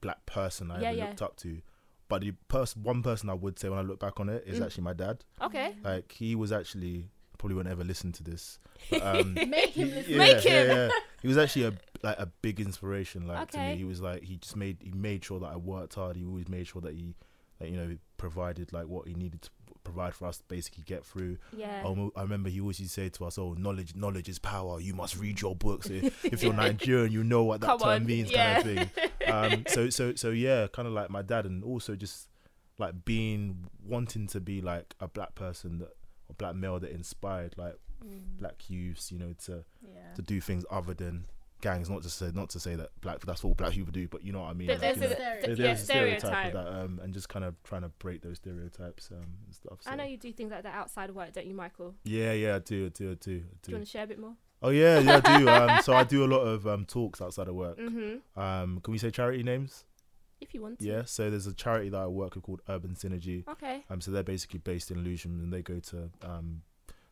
black 0.00 0.26
person 0.26 0.70
I 0.70 0.80
Yeah, 0.80 0.88
ever 0.88 0.98
yeah. 0.98 1.06
looked 1.08 1.22
up 1.22 1.36
to. 1.38 1.62
But 2.08 2.20
the 2.22 2.32
pers- 2.48 2.76
one 2.76 3.02
person 3.02 3.28
I 3.30 3.34
would 3.34 3.58
say 3.58 3.68
when 3.68 3.78
I 3.78 3.82
look 3.82 3.98
back 3.98 4.20
on 4.20 4.28
it 4.28 4.44
is 4.46 4.60
Mm. 4.60 4.66
actually 4.66 4.84
my 4.84 4.92
dad. 4.92 5.24
Okay. 5.40 5.74
Like 5.82 6.12
he 6.12 6.34
was 6.36 6.52
actually 6.52 7.10
probably 7.38 7.56
won't 7.56 7.68
ever 7.68 7.84
listen 7.84 8.12
to 8.12 8.22
this. 8.22 8.58
But, 8.90 9.02
um, 9.02 9.34
Make 9.34 9.70
him 9.70 9.88
listen. 9.90 10.12
yeah, 10.12 10.18
Make 10.18 10.42
him. 10.44 10.52
Yeah, 10.68 10.74
yeah. 10.74 10.88
He 11.22 11.28
was 11.28 11.38
actually 11.38 11.64
a 11.64 11.72
like 12.02 12.18
a 12.18 12.26
big 12.42 12.60
inspiration. 12.60 13.26
Like 13.26 13.50
to 13.52 13.58
me, 13.58 13.76
he 13.76 13.84
was 13.84 14.00
like 14.00 14.22
he 14.22 14.36
just 14.36 14.56
made 14.56 14.78
he 14.80 14.92
made 14.92 15.24
sure 15.24 15.40
that 15.40 15.46
I 15.48 15.56
worked 15.56 15.94
hard. 15.96 16.16
He 16.16 16.24
always 16.24 16.48
made 16.48 16.66
sure 16.68 16.82
that 16.82 16.94
he, 16.94 17.14
that 17.58 17.68
you 17.70 17.76
know, 17.76 17.96
provided 18.18 18.72
like 18.72 18.86
what 18.86 19.08
he 19.08 19.14
needed 19.14 19.42
to 19.42 19.50
provide 19.86 20.14
for 20.14 20.26
us 20.26 20.38
to 20.38 20.44
basically 20.48 20.84
get 20.84 21.04
through. 21.04 21.38
Yeah. 21.56 21.82
I 21.86 22.10
I 22.18 22.22
remember 22.22 22.48
he 22.48 22.60
always 22.60 22.80
used 22.80 22.94
to 22.94 23.00
say 23.02 23.08
to 23.08 23.24
us, 23.24 23.38
"Oh, 23.38 23.54
knowledge, 23.54 23.94
knowledge 23.94 24.28
is 24.28 24.38
power. 24.38 24.80
You 24.80 24.94
must 24.94 25.16
read 25.16 25.40
your 25.40 25.56
books. 25.56 25.88
If 25.88 26.24
if 26.32 26.42
you're 26.42 26.52
Nigerian, 26.52 27.12
you 27.12 27.24
know 27.24 27.44
what 27.44 27.60
that 27.60 27.66
Come 27.66 27.78
term 27.78 27.88
on, 27.88 28.06
means, 28.06 28.30
yeah. 28.30 28.62
kind 28.62 28.80
of 28.80 28.92
thing." 28.92 29.10
Um, 29.26 29.64
so, 29.66 29.90
so, 29.90 30.14
so, 30.14 30.30
yeah, 30.30 30.68
kind 30.68 30.86
of 30.86 30.94
like 30.94 31.10
my 31.10 31.20
dad, 31.20 31.46
and 31.46 31.64
also 31.64 31.96
just 31.96 32.28
like 32.78 33.04
being 33.04 33.66
wanting 33.84 34.28
to 34.28 34.38
be 34.38 34.60
like 34.60 34.94
a 35.00 35.08
black 35.08 35.34
person 35.34 35.78
that 35.78 35.96
a 36.30 36.32
black 36.32 36.54
male 36.54 36.78
that 36.78 36.92
inspired 36.92 37.56
like 37.58 37.74
Mm, 38.04 38.38
black 38.38 38.68
youths, 38.68 39.10
you 39.10 39.18
know, 39.18 39.34
to 39.46 39.64
yeah. 39.82 40.12
to 40.14 40.22
do 40.22 40.40
things 40.40 40.64
other 40.70 40.94
than 40.94 41.24
gangs. 41.60 41.88
Not 41.90 42.02
to 42.02 42.10
say 42.10 42.30
not 42.34 42.50
to 42.50 42.60
say 42.60 42.74
that 42.76 42.90
black 43.00 43.20
that's 43.20 43.42
what 43.44 43.56
black 43.56 43.72
people 43.72 43.92
do, 43.92 44.08
but 44.08 44.24
you 44.24 44.32
know 44.32 44.40
what 44.40 44.50
I 44.50 44.52
mean. 44.54 44.68
There- 44.68 44.78
like, 44.78 44.96
there's 44.96 44.96
you 44.96 45.02
know, 45.02 45.12
a, 45.12 45.16
Stereotype. 45.16 45.46
there- 45.46 45.56
th- 45.56 45.58
yeah, 45.58 45.72
a 45.72 45.76
stereotype 45.76 46.20
stereotype. 46.20 46.54
of 46.54 46.64
that, 46.64 46.80
um, 46.80 47.00
and 47.02 47.14
just 47.14 47.28
kind 47.28 47.44
of 47.44 47.54
trying 47.64 47.82
to 47.82 47.88
break 47.98 48.22
those 48.22 48.36
stereotypes 48.36 49.10
um, 49.12 49.26
and 49.44 49.54
stuff. 49.54 49.82
So. 49.82 49.90
I 49.90 49.96
know 49.96 50.04
you 50.04 50.16
do 50.16 50.32
things 50.32 50.50
like 50.50 50.62
that 50.62 50.74
outside 50.74 51.10
of 51.10 51.16
work, 51.16 51.32
don't 51.32 51.46
you, 51.46 51.54
Michael? 51.54 51.94
Yeah, 52.04 52.32
yeah, 52.32 52.56
I 52.56 52.58
do, 52.60 52.86
I 52.86 52.88
do, 52.88 53.10
I 53.10 53.14
do, 53.14 53.14
I 53.14 53.56
Do 53.62 53.70
you 53.70 53.74
want 53.74 53.84
to 53.86 53.90
share 53.90 54.04
a 54.04 54.06
bit 54.06 54.18
more? 54.18 54.34
Oh 54.62 54.70
yeah, 54.70 54.98
yeah, 55.00 55.20
I 55.22 55.38
do. 55.38 55.48
Um, 55.48 55.80
so 55.82 55.92
I 55.92 56.04
do 56.04 56.24
a 56.24 56.28
lot 56.28 56.40
of 56.40 56.66
um, 56.66 56.84
talks 56.86 57.20
outside 57.20 57.48
of 57.48 57.54
work. 57.54 57.78
Mm-hmm. 57.78 58.40
Um, 58.40 58.80
can 58.80 58.92
we 58.92 58.98
say 58.98 59.10
charity 59.10 59.42
names? 59.42 59.84
If 60.40 60.52
you 60.54 60.60
want 60.62 60.80
to. 60.80 60.84
Yeah. 60.84 61.02
So 61.04 61.30
there's 61.30 61.46
a 61.46 61.52
charity 61.54 61.88
that 61.90 61.98
I 61.98 62.06
work 62.06 62.34
with 62.34 62.44
called 62.44 62.60
Urban 62.68 62.94
Synergy. 62.94 63.46
Okay. 63.48 63.84
Um, 63.88 64.00
so 64.00 64.10
they're 64.10 64.22
basically 64.22 64.58
based 64.58 64.90
in 64.90 65.02
Lewisham, 65.02 65.40
and 65.40 65.52
they 65.52 65.62
go 65.62 65.80
to 65.80 66.10
um, 66.22 66.62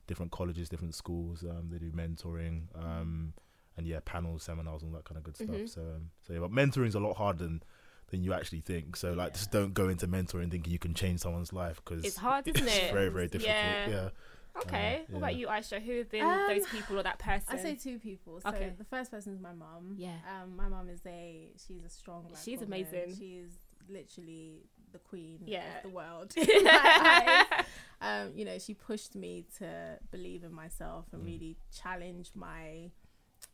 different 0.07 0.33
colleges, 0.33 0.69
different 0.69 0.95
schools. 0.95 1.43
Um, 1.43 1.69
they 1.71 1.79
do 1.79 1.91
mentoring, 1.91 2.63
um, 2.75 3.33
and 3.77 3.87
yeah, 3.87 4.01
panels, 4.05 4.43
seminars, 4.43 4.83
all 4.83 4.91
that 4.91 5.05
kind 5.05 5.19
of 5.19 5.25
good 5.25 5.37
stuff. 5.37 5.49
Mhm. 5.49 5.69
So, 5.69 5.81
um, 5.83 6.11
so 6.27 6.33
yeah, 6.33 6.39
but 6.41 6.51
mentoring's 6.53 6.95
a 6.95 7.01
lot 7.01 7.17
harder 7.17 7.45
than 7.45 7.63
than 8.09 8.23
you 8.23 8.33
actually 8.35 8.61
think. 8.61 8.97
So 8.97 9.13
like, 9.15 9.33
just 9.35 9.51
don't 9.51 9.73
go 9.75 9.89
into 9.89 10.07
mentoring 10.07 10.51
thinking 10.51 10.73
you 10.73 10.79
can 10.79 10.95
change 10.95 11.21
someone's 11.21 11.53
life 11.53 11.81
because 11.85 12.05
It's 12.05 12.17
hard, 12.17 12.47
isn't 12.47 12.63
it's 12.67 12.77
it? 12.77 12.93
very 12.93 13.09
very 13.09 13.27
difficult. 13.29 13.57
Yeah. 13.57 13.89
Yeah. 13.89 14.09
Okay. 14.57 14.99
Uh, 15.01 15.13
what 15.13 15.19
about 15.19 15.35
you, 15.37 15.49
Aisha? 15.49 15.83
Who 15.83 15.99
have 15.99 16.11
been 16.11 16.23
Um, 16.25 16.47
those 16.49 16.67
people 16.69 16.97
or 16.99 17.03
that 17.03 17.19
person? 17.19 17.49
I 17.49 17.57
say 17.61 17.75
two 17.75 17.99
people. 17.99 18.41
So 18.41 18.51
Okay. 18.51 18.73
the 18.79 18.85
first 18.85 19.11
person 19.11 19.33
is 19.35 19.41
my 19.41 19.53
mum. 19.53 19.95
Yeah. 19.99 20.19
Um, 20.31 20.55
my 20.55 20.69
mum 20.69 20.89
is 20.89 21.01
a 21.07 21.49
she's 21.67 21.83
a 21.85 21.89
strong. 21.89 22.27
Black 22.29 22.41
She's 22.43 22.61
woman. 22.61 22.73
amazing. 22.83 23.17
She's 23.19 23.59
literally 23.89 24.63
the 24.93 24.99
queen 25.01 25.41
Yeah. 25.45 25.79
of 25.79 25.83
the 25.83 25.89
world. 25.89 26.35
in 26.37 26.65
my 26.65 27.45
eyes. 27.51 27.67
um, 28.01 28.33
you 28.37 28.45
know, 28.45 28.59
she 28.59 28.75
pushed 28.75 29.17
me 29.17 29.45
to 29.59 29.99
believe 30.13 30.45
in 30.45 30.53
myself 30.53 31.07
and 31.13 31.23
Mm. 31.23 31.27
really 31.27 31.57
challenge 31.73 32.31
my, 32.37 32.91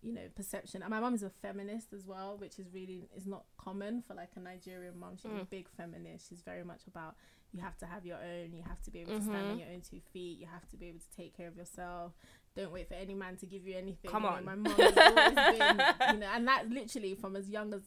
you 0.03 0.13
know, 0.13 0.23
perception. 0.35 0.83
And 0.83 0.91
my 0.91 1.01
mum 1.01 1.15
is 1.15 1.23
a 1.23 1.31
feminist 1.31 1.93
as 1.93 2.07
well, 2.07 2.37
which 2.39 2.59
is 2.59 2.67
really 2.73 3.09
is 3.17 3.27
not 3.27 3.45
common 3.59 4.03
for 4.07 4.15
like 4.15 4.31
a 4.37 4.41
Nigerian 4.41 4.99
mum. 4.99 5.17
She's 5.17 5.31
a 5.31 5.35
Mm. 5.45 5.51
big 5.51 5.69
feminist. 5.77 6.29
She's 6.29 6.41
very 6.43 6.65
much 6.65 6.87
about 6.87 7.15
you 7.53 7.61
have 7.61 7.77
to 7.79 7.87
have 7.87 8.07
your 8.07 8.17
own. 8.19 8.53
You 8.55 8.63
have 8.67 8.81
to 8.83 8.91
be 8.91 9.01
able 9.01 9.17
to 9.19 9.23
stand 9.23 9.47
on 9.53 9.59
your 9.59 9.69
own 9.69 9.81
two 9.81 10.01
feet. 10.13 10.39
You 10.39 10.47
have 10.47 10.69
to 10.71 10.77
be 10.77 10.87
able 10.89 11.01
to 11.01 11.17
take 11.17 11.37
care 11.37 11.49
of 11.49 11.57
yourself. 11.57 12.13
Don't 12.57 12.73
wait 12.73 12.89
for 12.89 12.95
any 12.95 13.15
man 13.15 13.37
to 13.39 13.47
give 13.47 13.67
you 13.67 13.77
anything. 13.77 14.11
Come 14.11 14.23
You 14.25 14.31
know, 14.31 14.37
on. 14.37 14.45
my 14.45 14.55
mum 14.55 14.73
has 14.77 14.97
always 14.97 15.35
been, 15.59 16.15
you 16.15 16.21
know, 16.21 16.27
and 16.35 16.47
that 16.49 16.69
literally 16.71 17.15
from 17.15 17.37
as 17.37 17.49
young 17.51 17.73
as 17.75 17.83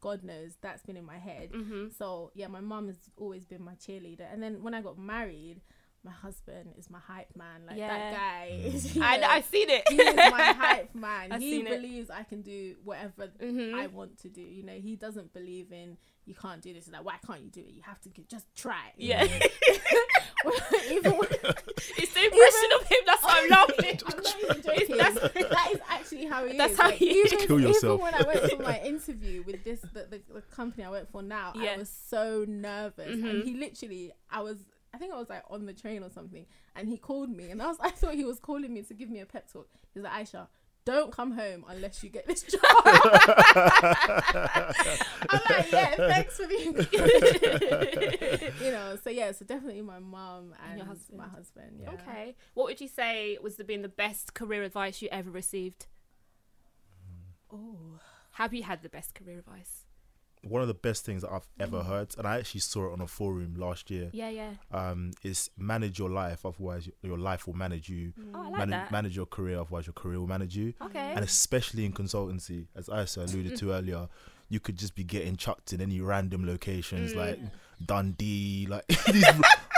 God 0.00 0.22
knows, 0.24 0.56
that's 0.60 0.82
been 0.82 0.96
in 0.96 1.04
my 1.04 1.18
head. 1.18 1.52
mm-hmm. 1.52 1.88
So 1.96 2.30
yeah, 2.34 2.48
my 2.48 2.60
mum 2.60 2.88
has 2.88 2.98
always 3.16 3.44
been 3.44 3.62
my 3.62 3.74
cheerleader. 3.74 4.26
And 4.32 4.42
then 4.42 4.62
when 4.62 4.74
I 4.74 4.82
got 4.82 4.98
married, 4.98 5.60
my 6.04 6.12
husband 6.12 6.74
is 6.76 6.90
my 6.90 6.98
hype 6.98 7.34
man. 7.36 7.62
Like 7.66 7.78
Yeah. 7.78 7.88
that 7.88 8.12
guy 8.12 8.50
Mm. 8.52 8.74
is. 8.74 8.94
you 8.96 9.02
I, 9.02 9.16
know, 9.16 9.26
I've 9.28 9.44
seen 9.46 9.70
it. 9.70 9.82
he 9.88 9.96
is 10.02 10.14
my 10.16 10.42
hype 10.58 10.94
man. 10.94 11.32
I've 11.32 11.40
he 11.40 11.50
seen 11.52 11.66
it. 11.66 11.70
believes 11.80 12.10
I 12.10 12.24
can 12.24 12.42
do 12.42 12.76
whatever 12.84 13.28
Mhm. 13.42 13.74
I 13.74 13.86
want 13.86 14.18
to 14.22 14.28
do. 14.28 14.42
You 14.42 14.62
know, 14.64 14.74
he 14.74 14.96
doesn't 14.96 15.32
believe 15.32 15.72
in 15.72 15.96
you 16.26 16.34
can't 16.34 16.62
do 16.62 16.72
this. 16.72 16.86
He's 16.86 16.92
like, 16.92 17.04
why 17.04 17.16
can't 17.26 17.42
you 17.42 17.50
do 17.50 17.60
it? 17.60 17.72
You 17.72 17.82
have 17.82 18.00
to 18.02 18.08
g- 18.10 18.24
just 18.28 18.46
try. 18.54 18.92
it," 18.96 19.04
Yeah. 19.10 19.24
know? 20.44 20.52
Even 20.90 21.12
when, 21.12 21.28
it's 21.32 22.12
the 22.14 22.24
impression 22.24 22.70
of 22.80 22.86
him. 22.86 22.98
That's 23.06 23.22
why 23.22 23.40
I'm 23.42 23.50
laughing. 23.50 24.00
I'm 24.06 24.22
not 24.22 24.36
even 24.42 24.62
joking. 24.62 24.96
That's- 24.96 25.32
that 25.50 25.68
is 25.72 25.80
actually 25.88 26.26
how 26.26 26.46
he 26.46 26.56
That's 26.56 26.72
is. 26.74 26.78
how 26.78 26.88
Like, 26.88 26.98
he 26.98 27.10
even, 27.20 27.38
Kill 27.40 27.60
yourself. 27.60 28.00
Even 28.00 28.00
when 28.00 28.14
I 28.14 28.22
went 28.26 28.50
for 28.52 28.62
my 28.62 28.80
interview 28.80 29.42
with 29.46 29.64
this, 29.64 29.80
the, 29.80 30.06
the, 30.10 30.20
the 30.34 30.40
company 30.42 30.84
I 30.84 30.90
work 30.90 31.10
for 31.10 31.22
now, 31.22 31.52
Yeah. 31.56 31.72
I 31.72 31.76
was 31.78 31.90
so 31.90 32.44
nervous. 32.48 33.16
Mhm. 33.16 33.30
And 33.30 33.44
he 33.44 33.54
literally, 33.54 34.12
I 34.30 34.40
was, 34.42 34.58
I 34.94 34.96
think 34.96 35.12
I 35.12 35.18
was 35.18 35.28
like 35.28 35.42
on 35.50 35.66
the 35.66 35.72
train 35.72 36.04
or 36.04 36.10
something, 36.10 36.46
and 36.76 36.88
he 36.88 36.96
called 36.96 37.28
me, 37.30 37.50
and 37.50 37.60
I 37.60 37.66
was, 37.66 37.78
I 37.82 37.90
thought 37.90 38.14
he 38.14 38.24
was 38.24 38.38
calling 38.38 38.72
me 38.72 38.82
to 38.82 38.94
give 38.94 39.10
me 39.10 39.18
a 39.20 39.26
pep 39.26 39.52
talk. 39.52 39.68
He's 39.92 40.04
like, 40.04 40.12
Aisha. 40.12 40.46
Don't 40.86 41.10
come 41.10 41.30
home 41.32 41.64
unless 41.66 42.04
you 42.04 42.10
get 42.10 42.26
this 42.26 42.42
job. 42.42 42.60
I'm 42.84 42.92
like, 45.48 45.72
yeah, 45.72 45.94
thanks 45.96 46.36
for 46.36 46.46
being 46.46 46.74
you 48.62 48.70
know, 48.70 48.98
so 49.02 49.08
yeah, 49.08 49.32
so 49.32 49.46
definitely 49.46 49.80
my 49.80 49.98
mom 49.98 50.52
and, 50.68 50.76
your 50.76 50.86
husband. 50.86 51.18
my 51.18 51.26
husband. 51.26 51.80
Yeah. 51.80 51.92
Okay. 51.92 52.36
What 52.52 52.64
would 52.64 52.82
you 52.82 52.88
say 52.88 53.38
was 53.42 53.56
the, 53.56 53.64
been 53.64 53.80
the 53.80 53.88
best 53.88 54.34
career 54.34 54.62
advice 54.62 55.00
you 55.00 55.08
ever 55.10 55.30
received? 55.30 55.86
Oh. 57.50 57.98
Have 58.32 58.52
you 58.52 58.64
had 58.64 58.82
the 58.82 58.90
best 58.90 59.14
career 59.14 59.38
advice? 59.38 59.83
One 60.46 60.62
of 60.62 60.68
the 60.68 60.74
best 60.74 61.04
things 61.04 61.22
that 61.22 61.30
I've 61.32 61.46
ever 61.58 61.80
Mm. 61.80 61.86
heard, 61.86 62.14
and 62.18 62.26
I 62.26 62.38
actually 62.38 62.60
saw 62.60 62.88
it 62.88 62.92
on 62.92 63.00
a 63.00 63.06
forum 63.06 63.54
last 63.56 63.90
year, 63.90 64.10
Yeah, 64.12 64.28
yeah. 64.30 64.54
um, 64.72 65.12
is 65.22 65.50
manage 65.56 65.98
your 65.98 66.10
life, 66.10 66.44
otherwise 66.46 66.88
your- 67.02 67.18
life 67.18 67.46
will 67.46 67.54
manage 67.54 67.88
you. 67.88 68.12
Oh, 68.34 68.40
I 68.42 68.48
like 68.48 68.58
manage, 68.58 68.70
that. 68.70 68.92
manage 68.92 69.16
your 69.16 69.26
career, 69.26 69.58
otherwise 69.60 69.86
your 69.86 69.94
career 69.94 70.18
will 70.20 70.26
manage 70.26 70.56
you. 70.56 70.74
Okay. 70.82 71.12
And 71.14 71.24
especially 71.24 71.84
in 71.84 71.92
consultancy, 71.92 72.66
as 72.76 72.88
Isa 72.88 73.22
alluded 73.24 73.56
to 73.56 73.72
earlier, 73.72 74.08
you 74.48 74.60
could 74.60 74.76
just 74.76 74.94
be 74.94 75.04
getting 75.04 75.36
chucked 75.36 75.72
in 75.72 75.80
any 75.80 76.00
random 76.00 76.46
locations 76.46 77.12
Mm. 77.12 77.16
like 77.16 77.40
Dundee, 77.84 78.66
like 78.68 78.86
these 79.12 79.24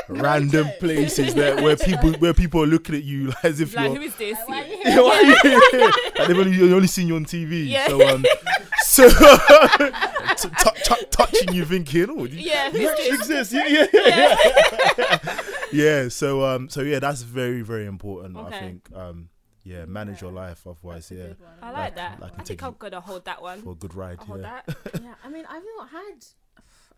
random 0.23 0.67
joke. 0.67 0.79
places 0.79 1.35
that 1.35 1.63
where 1.63 1.77
people 1.77 2.13
where 2.15 2.35
people 2.35 2.63
are 2.63 2.67
looking 2.67 2.95
at 2.95 3.03
you 3.05 3.33
as 3.43 3.61
if 3.61 3.75
like, 3.75 3.87
you're 3.93 3.97
who 3.97 4.03
is 4.03 4.15
this? 4.17 4.39
Why 4.47 4.63
are 4.63 4.67
you 4.67 4.77
here? 4.83 5.03
Why 5.03 5.17
are 5.17 5.23
you 5.25 5.71
here? 5.71 5.81
Like, 5.81 6.29
they've 6.29 6.39
only, 6.39 6.53
you've 6.53 6.73
only 6.73 6.87
seen 6.89 7.09
you 7.09 7.17
on 7.17 7.25
TV. 7.25 7.69
Yeah. 7.69 7.89
So, 7.89 8.07
um, 8.09 8.25
so 8.83 9.09
t- 9.09 10.49
t- 10.49 10.83
t- 10.85 11.07
touching 11.11 11.55
you, 11.55 11.65
thinking, 11.65 12.07
oh, 12.11 12.27
do 12.27 12.37
you, 12.37 12.51
Yeah, 12.51 12.71
do 12.71 12.79
who's 12.79 12.83
you 12.83 12.91
actually 12.91 13.09
exist? 13.17 13.53
Yeah, 13.53 13.67
yeah, 13.93 14.37
yeah. 14.97 15.43
yeah. 15.73 16.09
So, 16.09 16.45
um, 16.45 16.69
so 16.69 16.83
yeah, 16.83 16.99
that's 17.01 17.23
very, 17.23 17.63
very 17.63 17.87
important. 17.87 18.37
Okay. 18.37 18.57
I 18.57 18.61
think, 18.61 18.89
um, 18.95 19.29
yeah, 19.65 19.85
manage 19.87 20.23
your 20.23 20.31
life. 20.33 20.67
Otherwise, 20.67 21.11
yeah. 21.15 21.33
I 21.61 21.71
like 21.71 21.75
Like- 21.75 21.97
that. 21.97 22.21
like 22.21 22.33
I 22.39 22.43
think 22.45 22.63
I'm 22.63 22.77
gonna 22.79 23.01
hold 23.01 23.25
that 23.25 23.43
one. 23.43 23.63
for 23.63 23.73
a 23.73 23.75
good 23.75 23.95
ride. 23.95 24.19
I'll 24.21 24.27
hold 24.27 24.41
yeah. 24.43 24.61
that. 24.67 25.03
yeah, 25.03 25.15
I 25.25 25.29
mean, 25.29 25.45
I've 25.49 25.65
not 25.77 25.89
had. 25.91 26.25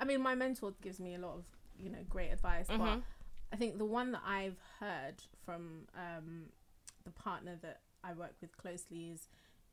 I 0.00 0.04
mean, 0.04 0.20
my 0.20 0.34
mentor 0.34 0.74
gives 0.82 1.00
me 1.00 1.14
a 1.14 1.18
lot 1.18 1.34
of 1.36 1.44
you 1.78 1.90
know 1.90 2.02
great 2.08 2.30
advice, 2.30 2.66
but 2.68 2.78
Mhm. 2.78 3.02
I 3.52 3.56
think 3.56 3.78
the 3.78 3.84
one 3.86 4.12
that 4.12 4.22
I've 4.26 4.58
heard 4.80 5.22
from 5.44 5.86
um, 5.94 6.50
the 7.04 7.10
partner 7.10 7.56
that 7.62 7.80
I 8.04 8.12
work 8.12 8.34
with 8.40 8.56
closely 8.56 9.10
is 9.10 9.28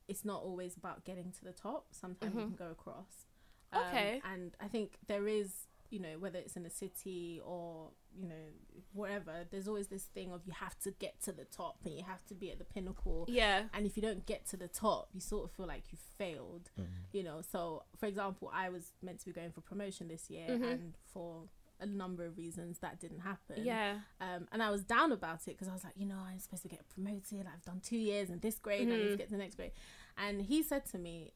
it's 0.07 0.23
not 0.23 0.41
always 0.43 0.77
about 0.77 1.03
getting 1.03 1.31
to 1.33 1.43
the 1.43 1.51
top. 1.51 1.87
Sometimes 1.93 2.33
you 2.35 2.41
Mhm. 2.41 2.47
can 2.47 2.55
go 2.55 2.71
across. 2.71 3.25
Um, 3.73 3.81
Okay. 3.87 4.21
And 4.23 4.55
I 4.59 4.67
think 4.67 4.99
there 5.07 5.27
is, 5.27 5.67
you 5.89 5.99
know, 5.99 6.17
whether 6.19 6.39
it's 6.39 6.55
in 6.55 6.65
a 6.65 6.69
city 6.69 7.41
or 7.43 7.91
you 8.17 8.27
know 8.27 8.45
wherever, 8.93 9.45
there's 9.49 9.67
always 9.67 9.87
this 9.89 10.05
thing 10.05 10.31
of 10.31 10.45
you 10.45 10.53
have 10.53 10.79
to 10.79 10.91
get 10.91 11.21
to 11.23 11.33
the 11.33 11.43
top 11.43 11.79
and 11.85 11.93
you 11.97 12.03
have 12.03 12.23
to 12.27 12.33
be 12.33 12.49
at 12.51 12.59
the 12.59 12.63
pinnacle. 12.63 13.25
Yeah. 13.27 13.67
And 13.73 13.85
if 13.85 13.97
you 13.97 14.01
don't 14.01 14.25
get 14.25 14.45
to 14.47 14.57
the 14.57 14.69
top, 14.69 15.09
you 15.13 15.19
sort 15.19 15.43
of 15.43 15.51
feel 15.51 15.65
like 15.65 15.91
you 15.91 15.97
failed 16.17 16.71
you 17.11 17.23
know 17.23 17.41
so 17.41 17.83
for 17.97 18.05
example 18.05 18.49
i 18.53 18.69
was 18.69 18.93
meant 19.01 19.19
to 19.19 19.25
be 19.25 19.31
going 19.33 19.51
for 19.51 19.59
promotion 19.61 20.07
this 20.07 20.29
year 20.29 20.47
Mhm. 20.49 20.71
and 20.71 20.97
for 21.13 21.47
a 21.79 21.85
number 21.85 22.25
of 22.25 22.37
reasons 22.37 22.79
that 22.79 22.99
didn't 22.99 23.19
happen 23.19 23.63
Yeah. 23.63 23.95
um, 24.21 24.47
and 24.51 24.61
i 24.63 24.69
was 24.71 24.83
down 24.83 25.11
about 25.11 25.41
it 25.47 25.51
because 25.57 25.67
i 25.67 25.73
was 25.73 25.83
like 25.83 25.93
you 25.95 26.05
know 26.05 26.17
i'm 26.27 26.39
supposed 26.39 26.63
to 26.63 26.69
get 26.69 26.87
promoted 26.89 27.45
i've 27.53 27.63
done 27.65 27.81
two 27.83 27.97
years 27.97 28.29
in 28.29 28.39
this 28.39 28.57
grade 28.59 28.91
i 28.91 28.95
need 28.97 29.11
to 29.11 29.17
get 29.17 29.27
to 29.27 29.33
the 29.33 29.37
next 29.37 29.55
grade 29.55 29.71
and 30.17 30.41
he 30.43 30.63
said 30.63 30.85
to 30.85 30.97
me 30.97 31.31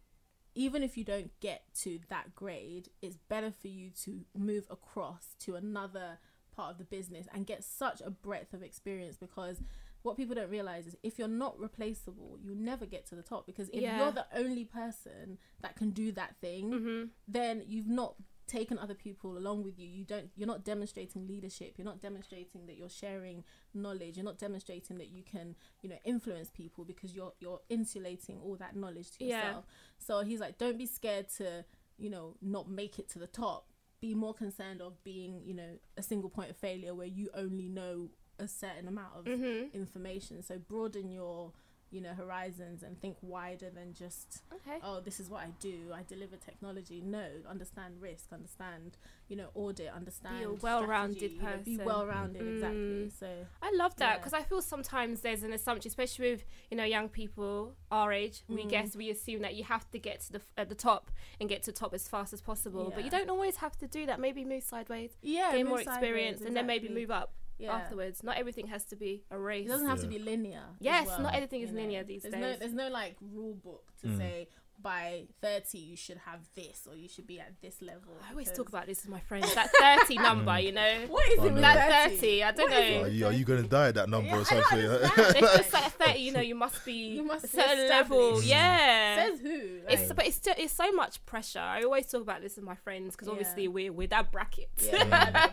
even 0.56 0.82
if 0.84 0.97
you 0.97 1.04
don't 1.04 1.32
get 1.39 1.63
to 1.75 1.99
that 2.10 2.36
grade 2.36 2.89
it's 3.02 3.17
better 3.17 3.52
for 3.52 3.67
you 3.67 3.90
to 4.04 4.25
move 4.37 4.65
across 4.69 5.35
to 5.40 5.56
another 5.56 6.17
part 6.56 6.71
of 6.71 6.77
the 6.77 6.83
business 6.83 7.27
and 7.33 7.46
get 7.46 7.63
such 7.63 8.02
a 8.02 8.10
breadth 8.10 8.54
of 8.54 8.63
experience 8.63 9.15
because 9.17 9.62
what 10.02 10.15
people 10.15 10.33
don't 10.33 10.50
realize 10.50 10.87
is 10.87 10.96
if 11.04 11.19
you're 11.19 11.27
not 11.27 11.60
replaceable, 11.60 12.37
you 12.42 12.56
never 12.56 12.85
get 12.85 13.06
to 13.06 13.15
the 13.15 13.21
top 13.21 13.46
because 13.46 13.67
if 13.73 13.81
Yeah. 13.81 13.98
you're 13.98 14.12
the 14.13 14.25
only 14.33 14.63
person 14.63 15.37
that 15.62 15.75
can 15.75 15.90
do 15.90 16.13
that 16.13 16.37
thing, 16.40 16.71
hmm 16.71 17.04
then 17.27 17.63
you've 17.67 17.90
not 17.90 18.15
taken 18.50 18.77
other 18.77 18.93
people 18.95 19.37
along 19.37 19.63
with 19.63 19.79
you. 19.79 19.87
You 19.87 20.04
don't 20.04 20.29
you're 20.35 20.47
not 20.47 20.65
demonstrating 20.65 21.27
leadership. 21.27 21.75
You're 21.77 21.85
not 21.85 22.02
demonstrating 22.02 22.65
that 22.65 22.75
you're 22.77 22.89
sharing 22.89 23.43
knowledge. 23.73 24.17
You're 24.17 24.25
not 24.25 24.37
demonstrating 24.39 24.97
that 24.97 25.10
you 25.10 25.23
can, 25.23 25.56
you 25.81 25.89
know, 25.89 25.97
influence 26.04 26.50
people 26.50 26.83
because 26.83 27.13
you're 27.15 27.33
you're 27.39 27.62
insulating 27.69 28.39
all 28.43 28.56
that 28.58 28.75
knowledge 28.75 29.12
to 29.12 29.23
Yeah. 29.25 29.45
yourself. 29.45 29.65
So 29.97 30.21
he's 30.21 30.39
like, 30.39 30.58
don't 30.58 30.77
be 30.77 30.85
scared 30.85 31.29
to, 31.37 31.63
you 31.97 32.10
know, 32.10 32.35
not 32.41 32.69
make 32.69 33.00
it 33.00 33.08
to 33.10 33.19
the 33.19 33.27
top. 33.27 33.67
Be 34.02 34.15
more 34.15 34.33
concerned 34.33 34.81
of 34.81 35.04
being, 35.04 35.41
you 35.45 35.54
know, 35.54 35.77
a 35.97 36.04
single 36.04 36.29
point 36.29 36.50
of 36.50 36.58
failure 36.58 36.93
where 36.95 37.08
you 37.08 37.29
only 37.33 37.69
know 37.69 38.10
a 38.39 38.47
certain 38.47 38.87
amount 38.87 39.13
of 39.15 39.25
Mhm. 39.25 39.71
information. 39.73 40.41
So 40.41 40.58
broaden 40.58 41.12
your 41.12 41.52
you 41.92 42.02
know 42.02 42.13
horizons 42.13 42.83
and 42.83 43.00
think 43.02 43.17
wider 43.21 43.69
than 43.69 43.94
just 43.94 44.44
Okay. 44.54 44.77
oh 44.83 45.00
this 45.00 45.19
is 45.19 45.29
what 45.29 45.42
I 45.42 45.48
do 45.60 45.92
I 45.94 46.04
deliver 46.08 46.35
technology 46.35 47.02
no 47.04 47.25
understand 47.50 47.96
risk 48.00 48.31
understand 48.31 48.98
you 49.27 49.35
know 49.35 49.48
audit 49.56 49.92
understand 49.94 50.37
be 50.37 50.44
a 50.44 50.52
well-rounded 50.52 51.17
strategy, 51.17 51.35
you 51.35 51.42
know, 51.42 51.58
be 51.65 51.77
well-rounded 51.85 52.48
exactly 52.48 52.79
Mm. 52.79 53.12
so 53.19 53.27
I 53.62 53.71
love 53.75 53.96
that 53.98 54.12
Yeah. 54.13 54.17
because 54.17 54.33
I 54.33 54.44
feel 54.44 54.62
sometimes 54.62 55.21
there's 55.21 55.44
an 55.44 55.54
assumption, 55.54 55.87
especially 55.90 56.31
with 56.31 56.46
you 56.69 56.77
know 56.77 56.83
young 56.83 57.10
people 57.10 57.75
our 57.92 58.12
age. 58.13 58.44
We 58.48 58.63
Mm. 58.65 58.69
guess 58.69 58.96
we 58.96 59.10
assume 59.10 59.42
that 59.42 59.56
you 59.56 59.63
have 59.63 59.90
to 59.92 60.00
get 60.00 60.21
to 60.21 60.33
the 60.33 60.42
at 60.58 60.69
the 60.69 60.75
top 60.75 61.12
and 61.40 61.50
get 61.50 61.63
to 61.63 61.71
the 61.71 61.77
top 61.77 61.94
as 61.94 62.08
fast 62.08 62.33
as 62.33 62.42
possible, 62.42 62.92
but 62.94 63.04
you 63.04 63.10
don't 63.10 63.29
always 63.29 63.58
have 63.58 63.77
to 63.79 63.87
do 63.87 64.06
that. 64.06 64.19
Maybe 64.19 64.46
move 64.46 64.63
sideways, 64.63 65.12
yeah 65.21 65.52
gain 65.52 65.67
more 65.67 65.81
experience, 65.81 66.37
sideways, 66.40 66.48
and 66.48 66.56
then 66.56 66.65
maybe 66.67 66.87
move 66.90 67.12
up 67.12 67.33
yeah. 67.60 67.74
afterwards. 67.76 68.24
Not 68.24 68.38
everything 68.38 68.68
has 68.68 68.86
to 68.86 68.96
be 68.96 69.24
a 69.30 69.38
race. 69.38 69.66
It 69.66 69.70
doesn't 69.70 69.88
have 69.88 70.02
to 70.02 70.08
be 70.08 70.18
linear. 70.20 70.64
Yes, 70.80 71.08
well, 71.08 71.22
not 71.22 71.36
everything 71.36 71.62
is 71.62 71.72
know. 71.72 71.82
linear 71.82 72.04
these 72.04 72.24
there's 72.24 72.34
days. 72.34 72.42
No, 72.42 72.56
there's 72.58 72.74
no 72.74 72.88
like 72.90 73.16
rule 73.22 73.54
book 73.54 73.84
to 74.02 74.08
Mm. 74.08 74.18
say 74.18 74.48
by 74.82 75.25
30 75.42 75.77
you 75.77 75.96
should 75.98 76.17
have 76.25 76.40
this 76.56 76.88
or 76.90 76.96
you 76.96 77.08
should 77.10 77.27
be 77.27 77.40
at 77.40 77.54
this 77.62 77.82
level. 77.82 78.17
I 78.25 78.32
always 78.32 78.52
talk 78.52 78.69
about 78.69 78.86
this 78.88 79.04
with 79.04 79.12
my 79.12 79.19
friends. 79.19 79.54
That 79.56 79.69
thirty 79.80 80.15
number, 80.30 80.58
you 80.60 80.71
know. 80.71 80.94
What 81.10 81.30
is 81.32 81.40
I 81.40 81.46
it 81.46 81.54
with. 81.54 81.62
That 81.62 82.10
30? 82.12 82.44
I 82.44 82.52
don't 82.52 82.69
What 82.71 82.80
is 82.84 82.96
know. 82.96 83.02
Are 83.04 83.08
you, 83.10 83.25
are 83.27 83.34
you 83.34 83.46
going 83.46 83.63
to 83.63 83.67
die 83.69 83.88
at 83.90 83.96
that 83.96 84.10
number 84.10 84.30
Yeah, 84.30 84.38
or 84.40 84.46
something? 84.46 84.80
It's 84.80 85.40
just 85.58 85.73
at 85.75 85.92
thirty, 85.94 86.19
you 86.19 86.32
know, 86.32 86.40
you 86.42 86.56
must 86.56 86.84
be 86.86 86.94
You 86.94 87.23
must 87.23 87.46
a 87.46 87.48
certain 87.48 87.90
level. 87.90 88.34
Mm. 88.34 88.48
Yeah. 88.48 89.15
Says 89.27 89.40
who? 89.42 89.60
It's 89.90 90.13
but 90.13 90.25
it's 90.27 90.36
still 90.38 90.56
it's 90.58 90.73
so 90.73 90.92
much 90.92 91.25
pressure. 91.25 91.60
I 91.60 91.84
always 91.84 92.08
talk 92.08 92.21
about 92.21 92.42
this 92.42 92.56
with 92.56 92.65
my 92.65 92.75
friends 92.75 93.15
because 93.15 93.27
Yeah. 93.27 93.32
obviously 93.34 93.67
we're 93.67 93.92
we're 93.92 94.08
that 94.08 94.32
bracket. 94.32 94.69
yeah, 94.82 95.50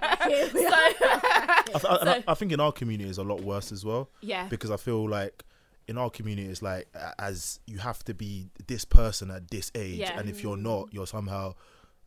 So- 0.55 0.68
I, 0.68 1.68
th- 1.70 1.81
So- 1.81 2.22
I 2.29 2.35
think 2.35 2.53
in 2.53 2.61
our 2.61 2.72
community 2.72 3.09
it's 3.09 3.18
a 3.18 3.22
lot 3.22 3.41
worse 3.43 3.72
as 3.72 3.85
well 3.85 4.11
yeah. 4.20 4.47
because 4.49 4.70
I 4.70 4.77
feel 4.77 5.09
like 5.09 5.45
in 5.89 5.97
our 5.99 6.11
community 6.11 6.49
it's 6.49 6.62
like 6.62 6.89
as 7.18 7.61
you 7.66 7.78
have 7.78 8.03
to 8.05 8.14
be 8.14 8.49
this 8.66 8.84
person 8.84 9.30
at 9.30 9.51
this 9.51 9.70
age, 9.74 9.99
Yeah. 10.01 10.18
and 10.18 10.28
if 10.28 10.43
you're 10.43 10.57
not, 10.57 10.89
you're 10.93 11.07
somehow 11.07 11.55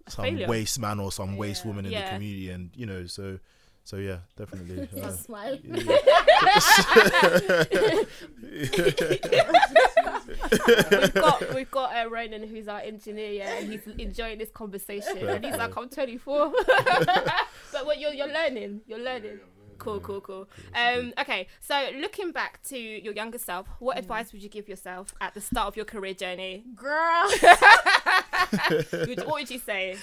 some 0.08 0.26
failure. 0.26 0.48
waste 0.48 0.80
man 0.80 1.00
or 1.00 1.12
some 1.12 1.38
waste 1.38 1.66
woman 1.66 1.86
in 1.86 1.92
Yeah. 1.92 2.06
the 2.10 2.16
community, 2.16 2.50
and 2.50 2.72
you 2.76 2.86
know, 2.86 3.06
so 3.06 3.40
so 3.86 3.98
yeah, 3.98 4.20
definitely. 4.38 4.88
uh, 5.02 5.12
Stop 5.12 5.26
smiling. 5.26 5.62
we've 10.92 11.14
got 11.14 11.56
we've 11.56 11.72
got 11.72 11.96
uh, 11.96 12.10
Ronan 12.10 12.48
who's 12.48 12.68
our 12.68 12.80
engineer, 12.82 13.32
yeah, 13.32 13.58
and 13.58 13.72
he's 13.72 13.88
enjoying 13.98 14.38
this 14.38 14.50
conversation. 14.52 15.18
And 15.28 15.44
he's 15.44 15.56
like, 15.56 15.76
I'm 15.78 15.90
24, 15.90 16.52
but 16.68 17.86
what 17.86 18.00
you're 18.00 18.14
you're 18.14 18.28
learning, 18.32 18.82
you're 18.88 19.00
learning. 19.00 19.40
Cool, 19.80 20.00
cool, 20.02 20.22
cool. 20.22 20.48
Um, 20.76 21.14
okay, 21.20 21.48
so 21.60 21.90
looking 21.96 22.32
back 22.32 22.62
to 22.64 22.78
your 22.78 23.14
younger 23.14 23.38
self, 23.38 23.68
what 23.80 23.98
advice 23.98 24.32
would 24.34 24.44
you 24.44 24.50
give 24.50 24.68
yourself 24.68 25.16
at 25.22 25.34
the 25.34 25.42
start 25.42 25.68
of 25.70 25.76
your 25.76 25.86
career 25.86 26.14
journey? 26.14 26.64
Girl, 26.76 27.32
what 29.26 29.28
would 29.28 29.50
you 29.50 29.60
say? 29.60 29.96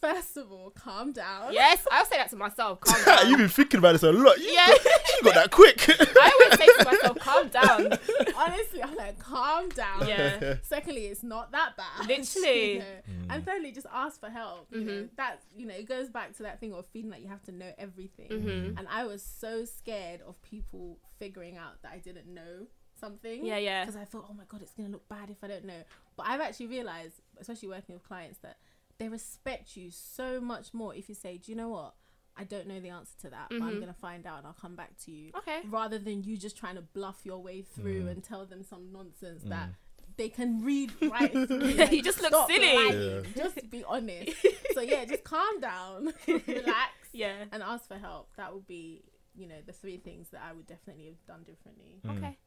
First 0.00 0.36
of 0.36 0.50
all, 0.52 0.70
calm 0.70 1.12
down. 1.12 1.52
Yes, 1.52 1.86
I'll 1.90 2.04
say 2.06 2.16
that 2.16 2.30
to 2.30 2.36
myself. 2.36 2.80
Calm 2.80 3.04
down. 3.16 3.28
You've 3.28 3.38
been 3.38 3.48
thinking 3.48 3.78
about 3.78 3.92
this 3.92 4.02
a 4.02 4.12
lot. 4.12 4.38
You, 4.38 4.46
Yeah. 4.52 4.66
got, 4.68 4.84
you 4.84 5.22
got 5.24 5.34
that 5.34 5.50
quick. 5.50 5.84
I 5.88 6.30
always 6.40 6.58
say 6.58 6.66
to 6.78 6.84
myself, 6.84 7.18
calm 7.18 7.48
down. 7.48 7.98
Honestly, 8.36 8.82
I'm 8.82 8.94
like, 8.96 9.18
calm 9.18 9.68
down. 9.70 10.06
Yeah. 10.08 10.54
Secondly, 10.62 11.06
it's 11.06 11.22
not 11.22 11.52
that 11.52 11.76
bad. 11.76 12.06
Literally. 12.08 12.72
you 12.74 12.78
know. 12.80 12.84
And 13.30 13.44
thirdly, 13.44 13.72
just 13.72 13.86
ask 13.92 14.20
for 14.20 14.28
help. 14.30 14.68
You 14.72 14.80
know, 14.84 14.92
Mhm. 14.92 15.08
that 15.16 15.42
you 15.56 15.66
know, 15.66 15.74
it 15.74 15.86
goes 15.88 16.08
back 16.08 16.36
to 16.36 16.42
that 16.44 16.60
thing 16.60 16.72
of 16.72 16.86
feeling 16.86 17.10
like 17.10 17.22
you 17.22 17.28
have 17.28 17.42
to 17.44 17.52
know 17.52 17.72
everything. 17.78 18.28
Mhm. 18.30 18.78
And 18.78 18.86
I 18.90 19.04
was 19.04 19.22
so 19.22 19.64
scared 19.64 20.20
of 20.26 20.40
people 20.42 20.98
figuring 21.18 21.56
out 21.56 21.82
that 21.82 21.92
I 21.92 21.98
didn't 21.98 22.26
know 22.32 22.66
something. 23.00 23.44
Yeah, 23.44 23.58
yeah. 23.58 23.84
Because 23.84 23.96
I 24.00 24.04
thought, 24.04 24.26
oh 24.30 24.34
my 24.34 24.44
god, 24.48 24.62
it's 24.62 24.72
gonna 24.74 24.88
look 24.88 25.08
bad 25.08 25.30
if 25.30 25.42
I 25.42 25.46
don't 25.48 25.64
know. 25.64 25.82
But 26.16 26.26
I've 26.26 26.40
actually 26.40 26.66
realized, 26.68 27.14
especially 27.40 27.68
working 27.68 27.94
with 27.94 28.02
clients, 28.02 28.38
that 28.38 28.56
they 28.98 29.08
respect 29.08 29.76
you 29.76 29.90
so 29.90 30.40
much 30.40 30.74
more 30.74 30.94
if 30.94 31.08
you 31.08 31.14
say, 31.14 31.38
do 31.38 31.52
you 31.52 31.56
know 31.56 31.68
what? 31.68 31.94
I 32.36 32.44
don't 32.44 32.66
know 32.68 32.78
the 32.78 32.90
answer 32.90 33.14
to 33.22 33.30
that, 33.30 33.46
but 33.50 33.62
I'm 33.62 33.76
Mhm. 33.76 33.80
gonna 33.80 33.92
find 33.94 34.24
out 34.26 34.38
and 34.38 34.46
I'll 34.46 34.52
come 34.52 34.76
back 34.76 34.96
to 35.04 35.10
you. 35.10 35.32
Okay. 35.38 35.62
Rather 35.66 35.98
than 35.98 36.22
you 36.22 36.36
just 36.36 36.56
trying 36.56 36.76
to 36.76 36.82
bluff 36.82 37.20
your 37.24 37.38
way 37.42 37.62
through 37.62 38.04
Mm. 38.04 38.10
and 38.10 38.24
tell 38.24 38.44
them 38.46 38.62
some 38.62 38.92
nonsense 38.92 39.42
Mm. 39.44 39.48
that 39.50 39.70
they 40.16 40.28
can 40.28 40.62
read 40.64 40.92
right 41.02 41.32
through. 41.32 41.66
You 41.90 42.02
just 42.02 42.20
look 42.20 42.32
silly. 42.48 42.74
lying. 42.76 43.26
Just 43.36 43.70
be 43.70 43.82
honest. 43.84 44.36
so 44.74 44.80
yeah, 44.80 45.04
just 45.04 45.24
calm 45.24 45.60
down, 45.60 46.12
relax, 46.46 46.92
Yeah. 47.12 47.44
and 47.52 47.62
ask 47.62 47.86
for 47.88 47.98
help. 47.98 48.34
That 48.36 48.52
would 48.54 48.66
be, 48.66 49.04
you 49.34 49.46
know, 49.48 49.60
the 49.64 49.72
three 49.72 49.98
things 49.98 50.30
that 50.30 50.42
I 50.42 50.52
would 50.52 50.66
definitely 50.66 51.06
have 51.06 51.24
done 51.26 51.42
differently. 51.44 52.00
Mm. 52.04 52.18
Okay. 52.18 52.38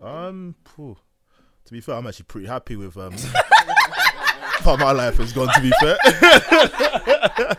Um, 0.00 0.56
phew. 0.74 0.96
to 1.64 1.72
be 1.72 1.80
fair, 1.80 1.94
I'm 1.96 2.06
actually 2.06 2.24
pretty 2.26 2.48
happy 2.48 2.76
with 2.76 2.96
um 2.98 3.14
how 4.60 4.76
my 4.76 4.92
life 4.92 5.16
has 5.18 5.32
gone. 5.32 5.48
To 5.54 5.60
be 5.60 5.72
fair, 5.80 5.96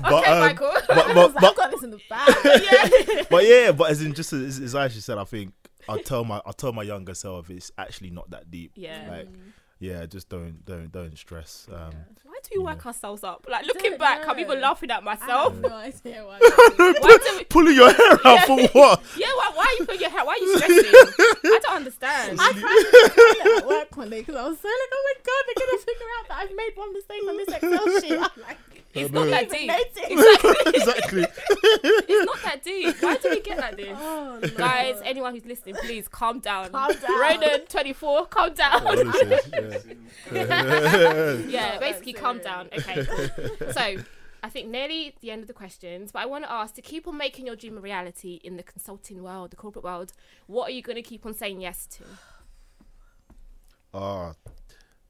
but 0.00 0.12
okay, 0.12 0.30
um, 0.30 0.40
Michael. 0.40 0.72
but, 0.88 0.98
I 0.98 1.14
but, 1.14 1.16
like, 1.34 1.40
but 1.40 1.56
got 1.56 1.70
this 1.70 1.82
in 1.82 1.90
the 1.90 2.00
bag. 2.08 2.34
yeah. 2.44 3.22
but 3.30 3.46
yeah, 3.46 3.72
but 3.72 3.90
as 3.90 4.02
in 4.02 4.14
just 4.14 4.32
as, 4.32 4.58
as 4.58 4.74
I 4.74 4.86
actually 4.86 5.00
said, 5.02 5.18
I 5.18 5.24
think 5.24 5.52
I'll 5.88 5.98
tell 5.98 6.24
my 6.24 6.40
I'll 6.44 6.52
tell 6.52 6.72
my 6.72 6.82
younger 6.82 7.14
self 7.14 7.50
it's 7.50 7.70
actually 7.78 8.10
not 8.10 8.30
that 8.30 8.50
deep. 8.50 8.72
Yeah. 8.74 9.06
Like 9.10 9.28
yeah, 9.82 10.06
just 10.06 10.28
don't 10.28 10.64
don't 10.64 10.90
don't 10.92 11.16
stress. 11.18 11.66
Um, 11.70 11.90
Why 12.24 12.38
do 12.44 12.48
we 12.54 12.60
Yeah. 12.62 12.70
work 12.70 12.86
ourselves 12.86 13.22
up? 13.24 13.46
Like 13.50 13.66
looking 13.66 13.92
don't 13.92 13.98
back, 13.98 14.26
I'm 14.28 14.36
know. 14.36 14.42
even 14.42 14.60
laughing 14.60 14.90
at 14.92 14.98
I 15.02 15.04
myself. 15.04 15.52
have 15.54 15.60
no 15.62 15.74
idea 15.90 16.24
why. 16.24 16.38
Why 17.04 17.18
do 17.26 17.36
we, 17.38 17.44
pulling 17.44 17.74
your 17.74 17.92
hair 17.92 18.12
out 18.24 18.38
Yeah. 18.38 18.44
for 18.46 18.56
what? 18.78 19.02
yeah, 19.18 19.26
why, 19.38 19.50
why 19.58 19.64
are 19.66 19.76
you 19.80 19.84
putting 19.86 20.00
your 20.00 20.10
hair? 20.10 20.24
Why 20.24 20.32
are 20.34 20.42
you 20.44 20.56
stressing? 20.56 20.92
I 21.44 21.58
don't 21.62 21.76
understand. 21.82 22.38
I 22.40 22.52
tried 22.52 22.60
to 22.62 22.90
do 22.92 23.24
that 23.42 23.54
at 23.58 23.66
work 23.66 23.96
one 23.96 24.10
day 24.10 24.20
because 24.20 24.36
I 24.36 24.44
was 24.48 24.58
so 24.60 24.68
like, 24.68 24.92
oh 24.96 25.02
my 25.08 25.16
god, 25.28 25.42
they're 25.46 25.66
gonna 25.66 25.82
figure 25.82 26.10
out 26.18 26.24
that 26.28 26.38
I've 26.42 26.56
made 26.56 26.72
one 26.76 26.92
mistake 26.92 27.22
on 27.28 27.36
this 27.36 27.48
Excel 27.48 28.00
sheet. 28.00 28.12
I'm 28.22 28.42
like, 28.48 28.58
It's 28.94 29.10
No. 29.10 29.24
not 29.24 29.30
that 29.30 29.50
deep. 29.50 29.70
Exactly. 30.10 30.72
exactly. 30.74 31.26
It's 31.84 32.26
not 32.26 32.42
that 32.44 32.62
deep. 32.62 32.96
Why 33.02 33.16
do 33.16 33.30
we 33.30 33.40
get 33.40 33.58
like 33.58 33.76
this? 33.76 33.96
oh, 33.98 34.40
Guys, 34.56 34.94
Lord. 34.96 35.06
anyone 35.06 35.34
who's 35.34 35.46
listening, 35.46 35.76
please 35.76 36.08
calm 36.08 36.40
down. 36.40 36.70
Calm 36.70 36.92
down. 36.92 37.20
Ronan, 37.20 37.66
24, 37.68 38.26
calm 38.26 38.52
down. 38.52 38.86
Honestly, 38.86 39.96
yeah. 40.32 40.42
yeah, 41.48 41.74
No, 41.74 41.80
basically 41.80 42.12
calm 42.12 42.38
down. 42.40 42.68
Okay, 42.76 43.04
so 43.72 43.96
I 44.44 44.48
think 44.50 44.68
nearly 44.68 45.14
the 45.22 45.30
end 45.30 45.40
of 45.42 45.46
the 45.48 45.54
questions, 45.54 46.12
but 46.12 46.20
I 46.20 46.26
want 46.26 46.44
to 46.44 46.52
ask 46.52 46.74
to 46.74 46.82
keep 46.82 47.06
on 47.08 47.16
making 47.16 47.46
your 47.46 47.56
dream 47.56 47.78
a 47.78 47.80
reality 47.80 48.40
in 48.44 48.56
the 48.56 48.62
consulting 48.62 49.22
world, 49.22 49.50
the 49.52 49.56
corporate 49.56 49.84
world. 49.84 50.12
What 50.46 50.68
are 50.68 50.72
you 50.72 50.82
going 50.82 50.96
to 50.96 51.02
keep 51.02 51.24
on 51.24 51.32
saying 51.32 51.60
yes 51.62 51.86
to? 51.86 52.04
Ah, 53.94 54.34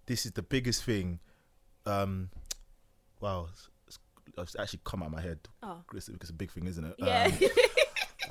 this 0.07 0.27
is 0.27 0.33
the 0.33 0.43
biggest 0.43 0.85
thing. 0.85 1.19
Um, 1.87 2.31
wow, 3.21 3.49
it's, 4.39 4.57
actually 4.59 4.81
come 4.85 5.03
out 5.03 5.07
of 5.07 5.13
my 5.13 5.21
head. 5.21 5.39
Oh, 5.63 5.79
It's, 5.95 6.09
it's 6.09 6.31
a 6.31 6.33
big 6.33 6.51
thing, 6.51 6.67
isn't 6.67 6.85
it? 6.85 6.95
yeah. 6.99 7.31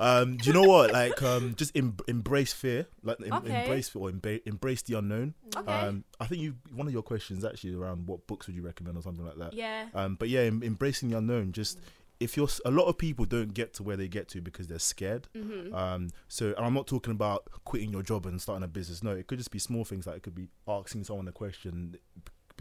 um, 0.00 0.36
do 0.38 0.46
you 0.46 0.52
know 0.52 0.62
what? 0.68 0.92
Like, 0.92 1.22
um, 1.22 1.54
just 1.56 1.76
em- 1.76 1.96
embrace 2.08 2.52
fear. 2.52 2.86
Like, 3.02 3.20
em- 3.20 3.32
Okay. 3.32 3.62
embrace 3.62 3.88
fear 3.90 4.02
or 4.02 4.10
emba- 4.10 4.40
embrace 4.46 4.82
the 4.82 4.98
unknown. 4.98 5.34
okay. 5.56 5.70
Um, 5.72 6.04
I 6.20 6.26
think 6.26 6.40
you 6.40 6.56
one 6.74 6.86
of 6.86 6.92
your 6.92 7.02
questions 7.02 7.44
actually 7.44 7.74
around 7.74 8.06
what 8.06 8.26
books 8.26 8.46
would 8.46 8.56
you 8.56 8.62
recommend 8.62 8.96
or 8.96 9.02
something 9.02 9.24
like 9.24 9.36
that. 9.38 9.52
yeah. 9.52 9.86
Um, 9.94 10.16
but 10.16 10.28
yeah, 10.28 10.40
em- 10.40 10.62
embracing 10.62 11.10
the 11.10 11.18
unknown. 11.18 11.52
Just 11.52 11.78
if 12.20 12.36
you're 12.36 12.48
a 12.64 12.70
lot 12.70 12.84
of 12.86 12.96
people 12.96 13.24
don't 13.24 13.52
get 13.52 13.74
to 13.74 13.82
where 13.82 13.96
they 13.96 14.06
get 14.08 14.28
to 14.28 14.40
because 14.40 14.68
they're 14.68 14.78
scared. 14.78 15.26
Mm-hmm. 15.36 15.74
Um, 15.74 16.10
so 16.28 16.54
and 16.56 16.64
I'm 16.64 16.74
not 16.74 16.86
talking 16.86 17.10
about 17.12 17.48
quitting 17.64 17.90
your 17.92 18.02
job 18.02 18.26
and 18.26 18.40
starting 18.40 18.62
a 18.64 18.68
business. 18.68 19.02
No, 19.02 19.10
it 19.10 19.26
could 19.26 19.38
just 19.38 19.50
be 19.50 19.58
small 19.58 19.84
things 19.84 20.06
like 20.06 20.16
it 20.18 20.22
could 20.22 20.34
be 20.34 20.48
asking 20.68 21.04
someone 21.04 21.26
a 21.28 21.32
question 21.32 21.96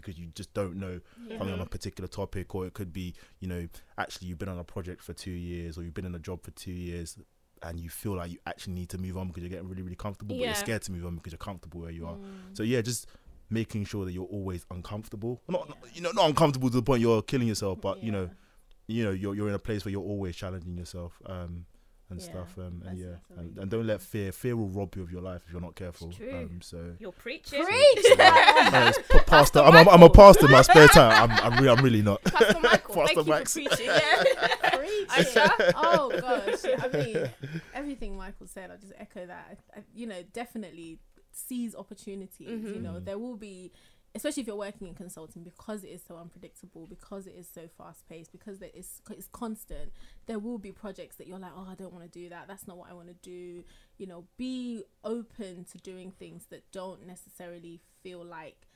because 0.02 0.20
you 0.20 0.28
just 0.36 0.54
don't 0.54 0.76
know 0.76 1.00
something 1.30 1.54
on 1.54 1.62
a 1.62 1.66
particular 1.66 2.08
topic, 2.08 2.54
or 2.56 2.66
it 2.66 2.74
could 2.74 2.92
be 2.92 3.14
you 3.40 3.48
know 3.48 3.68
actually 3.98 4.28
you've 4.28 4.38
been 4.38 4.50
on 4.50 4.60
a 4.60 4.64
project 4.64 5.04
for 5.04 5.14
two 5.14 5.32
years 5.32 5.78
or 5.78 5.84
you've 5.84 5.94
been 5.94 6.06
in 6.06 6.16
a 6.16 6.20
job 6.20 6.42
for 6.44 6.52
two 6.52 6.72
years 6.72 7.18
and 7.64 7.80
you 7.80 7.90
feel 7.90 8.16
like 8.16 8.32
you 8.32 8.40
actually 8.48 8.74
need 8.74 8.90
to 8.90 8.98
move 8.98 9.18
on 9.18 9.28
because 9.28 9.44
you're 9.44 9.50
getting 9.50 9.70
really 9.70 9.84
really 9.84 9.96
comfortable, 9.96 10.36
but 10.36 10.46
you're 10.46 10.56
scared 10.56 10.82
to 10.84 10.92
move 10.92 11.06
on 11.06 11.16
because 11.16 11.32
you're 11.32 11.38
comfortable 11.38 11.82
where 11.82 11.92
you 11.92 12.06
are. 12.06 12.16
Mm. 12.16 12.58
So 12.58 12.64
yeah, 12.64 12.82
just 12.82 13.08
making 13.50 13.86
sure 13.86 14.06
that 14.06 14.14
you're 14.14 14.26
always 14.26 14.66
uncomfortable. 14.72 15.42
Not 15.48 15.78
you 15.94 16.02
know 16.02 16.12
not 16.12 16.30
uncomfortable 16.30 16.70
to 16.70 16.76
the 16.76 16.84
point 16.84 17.02
you're 17.02 17.22
killing 17.22 17.48
yourself, 17.48 17.80
but 17.82 18.04
you 18.04 18.12
know 18.12 18.30
you 18.88 19.04
know 19.04 19.12
you're 19.12 19.36
you're 19.36 19.48
in 19.48 19.56
a 19.56 19.60
place 19.60 19.86
where 19.86 19.92
you're 19.92 20.02
always 20.02 20.36
challenging 20.36 20.78
yourself 20.78 21.22
um 21.26 21.66
and 22.12 22.20
Yeah, 22.20 22.26
stuff 22.30 22.58
um 22.58 22.84
and 22.86 22.98
yeah 23.00 23.16
and, 23.38 23.58
and 23.58 23.72
don't 23.72 23.88
let 23.88 24.02
fear 24.02 24.32
fear 24.32 24.56
will 24.56 24.68
rob 24.70 24.96
you 24.96 25.02
of 25.02 25.12
your 25.12 25.22
life 25.22 25.42
if 25.48 25.52
you're 25.52 25.62
not 25.62 25.76
careful 25.76 26.10
It's 26.10 26.18
true. 26.18 26.36
um 26.38 26.60
so 26.62 26.94
You're 27.00 27.12
preaching. 27.12 27.64
Preach, 27.64 28.06
No, 28.18 28.88
it's 28.88 29.00
p- 29.10 29.20
pastor 29.26 29.60
I'm, 29.60 29.74
I'm, 29.76 29.90
I'm 29.90 30.04
a 30.04 30.10
pastor 30.10 30.46
in 30.46 30.52
my 30.52 30.62
spare 30.62 30.88
time 30.90 31.32
I'm 31.32 31.54
I'm, 31.54 31.64
re- 31.64 31.70
I'm 31.70 31.84
really 31.84 32.02
not 32.04 32.24
Pastor 32.26 32.60
Michael, 32.60 32.96
thank 33.06 33.08
Pastor 33.16 33.22
you 33.22 33.26
Max. 33.30 33.54
for 33.54 33.60
preaching. 33.62 33.86
Yeah. 33.88 34.70
Preach 34.78 35.38
Oh 35.76 36.12
gosh, 36.20 36.60
I 36.84 36.88
mean, 36.98 37.30
everything 37.74 38.18
Michael 38.18 38.48
said, 38.48 38.70
I 38.72 38.76
just 38.78 38.94
echo 38.98 39.26
that. 39.26 39.58
I, 39.76 39.80
I, 39.80 39.84
you 39.96 40.06
know, 40.08 40.22
definitely 40.34 41.00
seize 41.32 41.76
opportunities. 41.76 42.48
You 42.48 42.80
know, 42.82 42.90
Mm-hmm. 42.92 42.98
Mhm. 42.98 43.06
there 43.06 43.18
will 43.18 43.38
be, 43.38 43.72
especially 44.14 44.42
if 44.42 44.48
you're 44.48 44.56
working 44.58 44.88
in 44.88 44.94
consulting 44.94 45.44
because 45.44 45.84
it 45.84 45.88
is 45.90 46.02
so 46.06 46.18
unpredictable 46.18 46.86
because 46.88 47.28
it 47.28 47.34
is 47.38 47.48
so 47.54 47.62
fast 47.78 48.08
paced 48.10 48.32
because 48.32 48.62
it 48.62 48.74
is 48.76 49.02
it's 49.10 49.28
constant 49.32 49.92
there 50.26 50.38
will 50.40 50.58
be 50.58 50.72
projects 50.72 51.16
that 51.16 51.28
you're 51.28 51.40
like 51.40 51.52
oh 51.56 51.68
i 51.70 51.76
don't 51.76 51.94
want 51.94 52.04
to 52.04 52.20
do 52.20 52.28
that 52.30 52.46
that's 52.48 52.68
not 52.68 52.76
what 52.78 52.90
i 52.90 52.94
want 52.94 53.08
to 53.08 53.14
do 53.22 53.64
you 53.98 54.06
know 54.06 54.26
be 54.38 54.84
open 55.06 55.64
to 55.64 55.78
doing 55.78 56.12
things 56.12 56.46
that 56.50 56.70
don't 56.72 57.06
necessarily 57.08 57.80
feel 58.04 58.24
like 58.24 58.68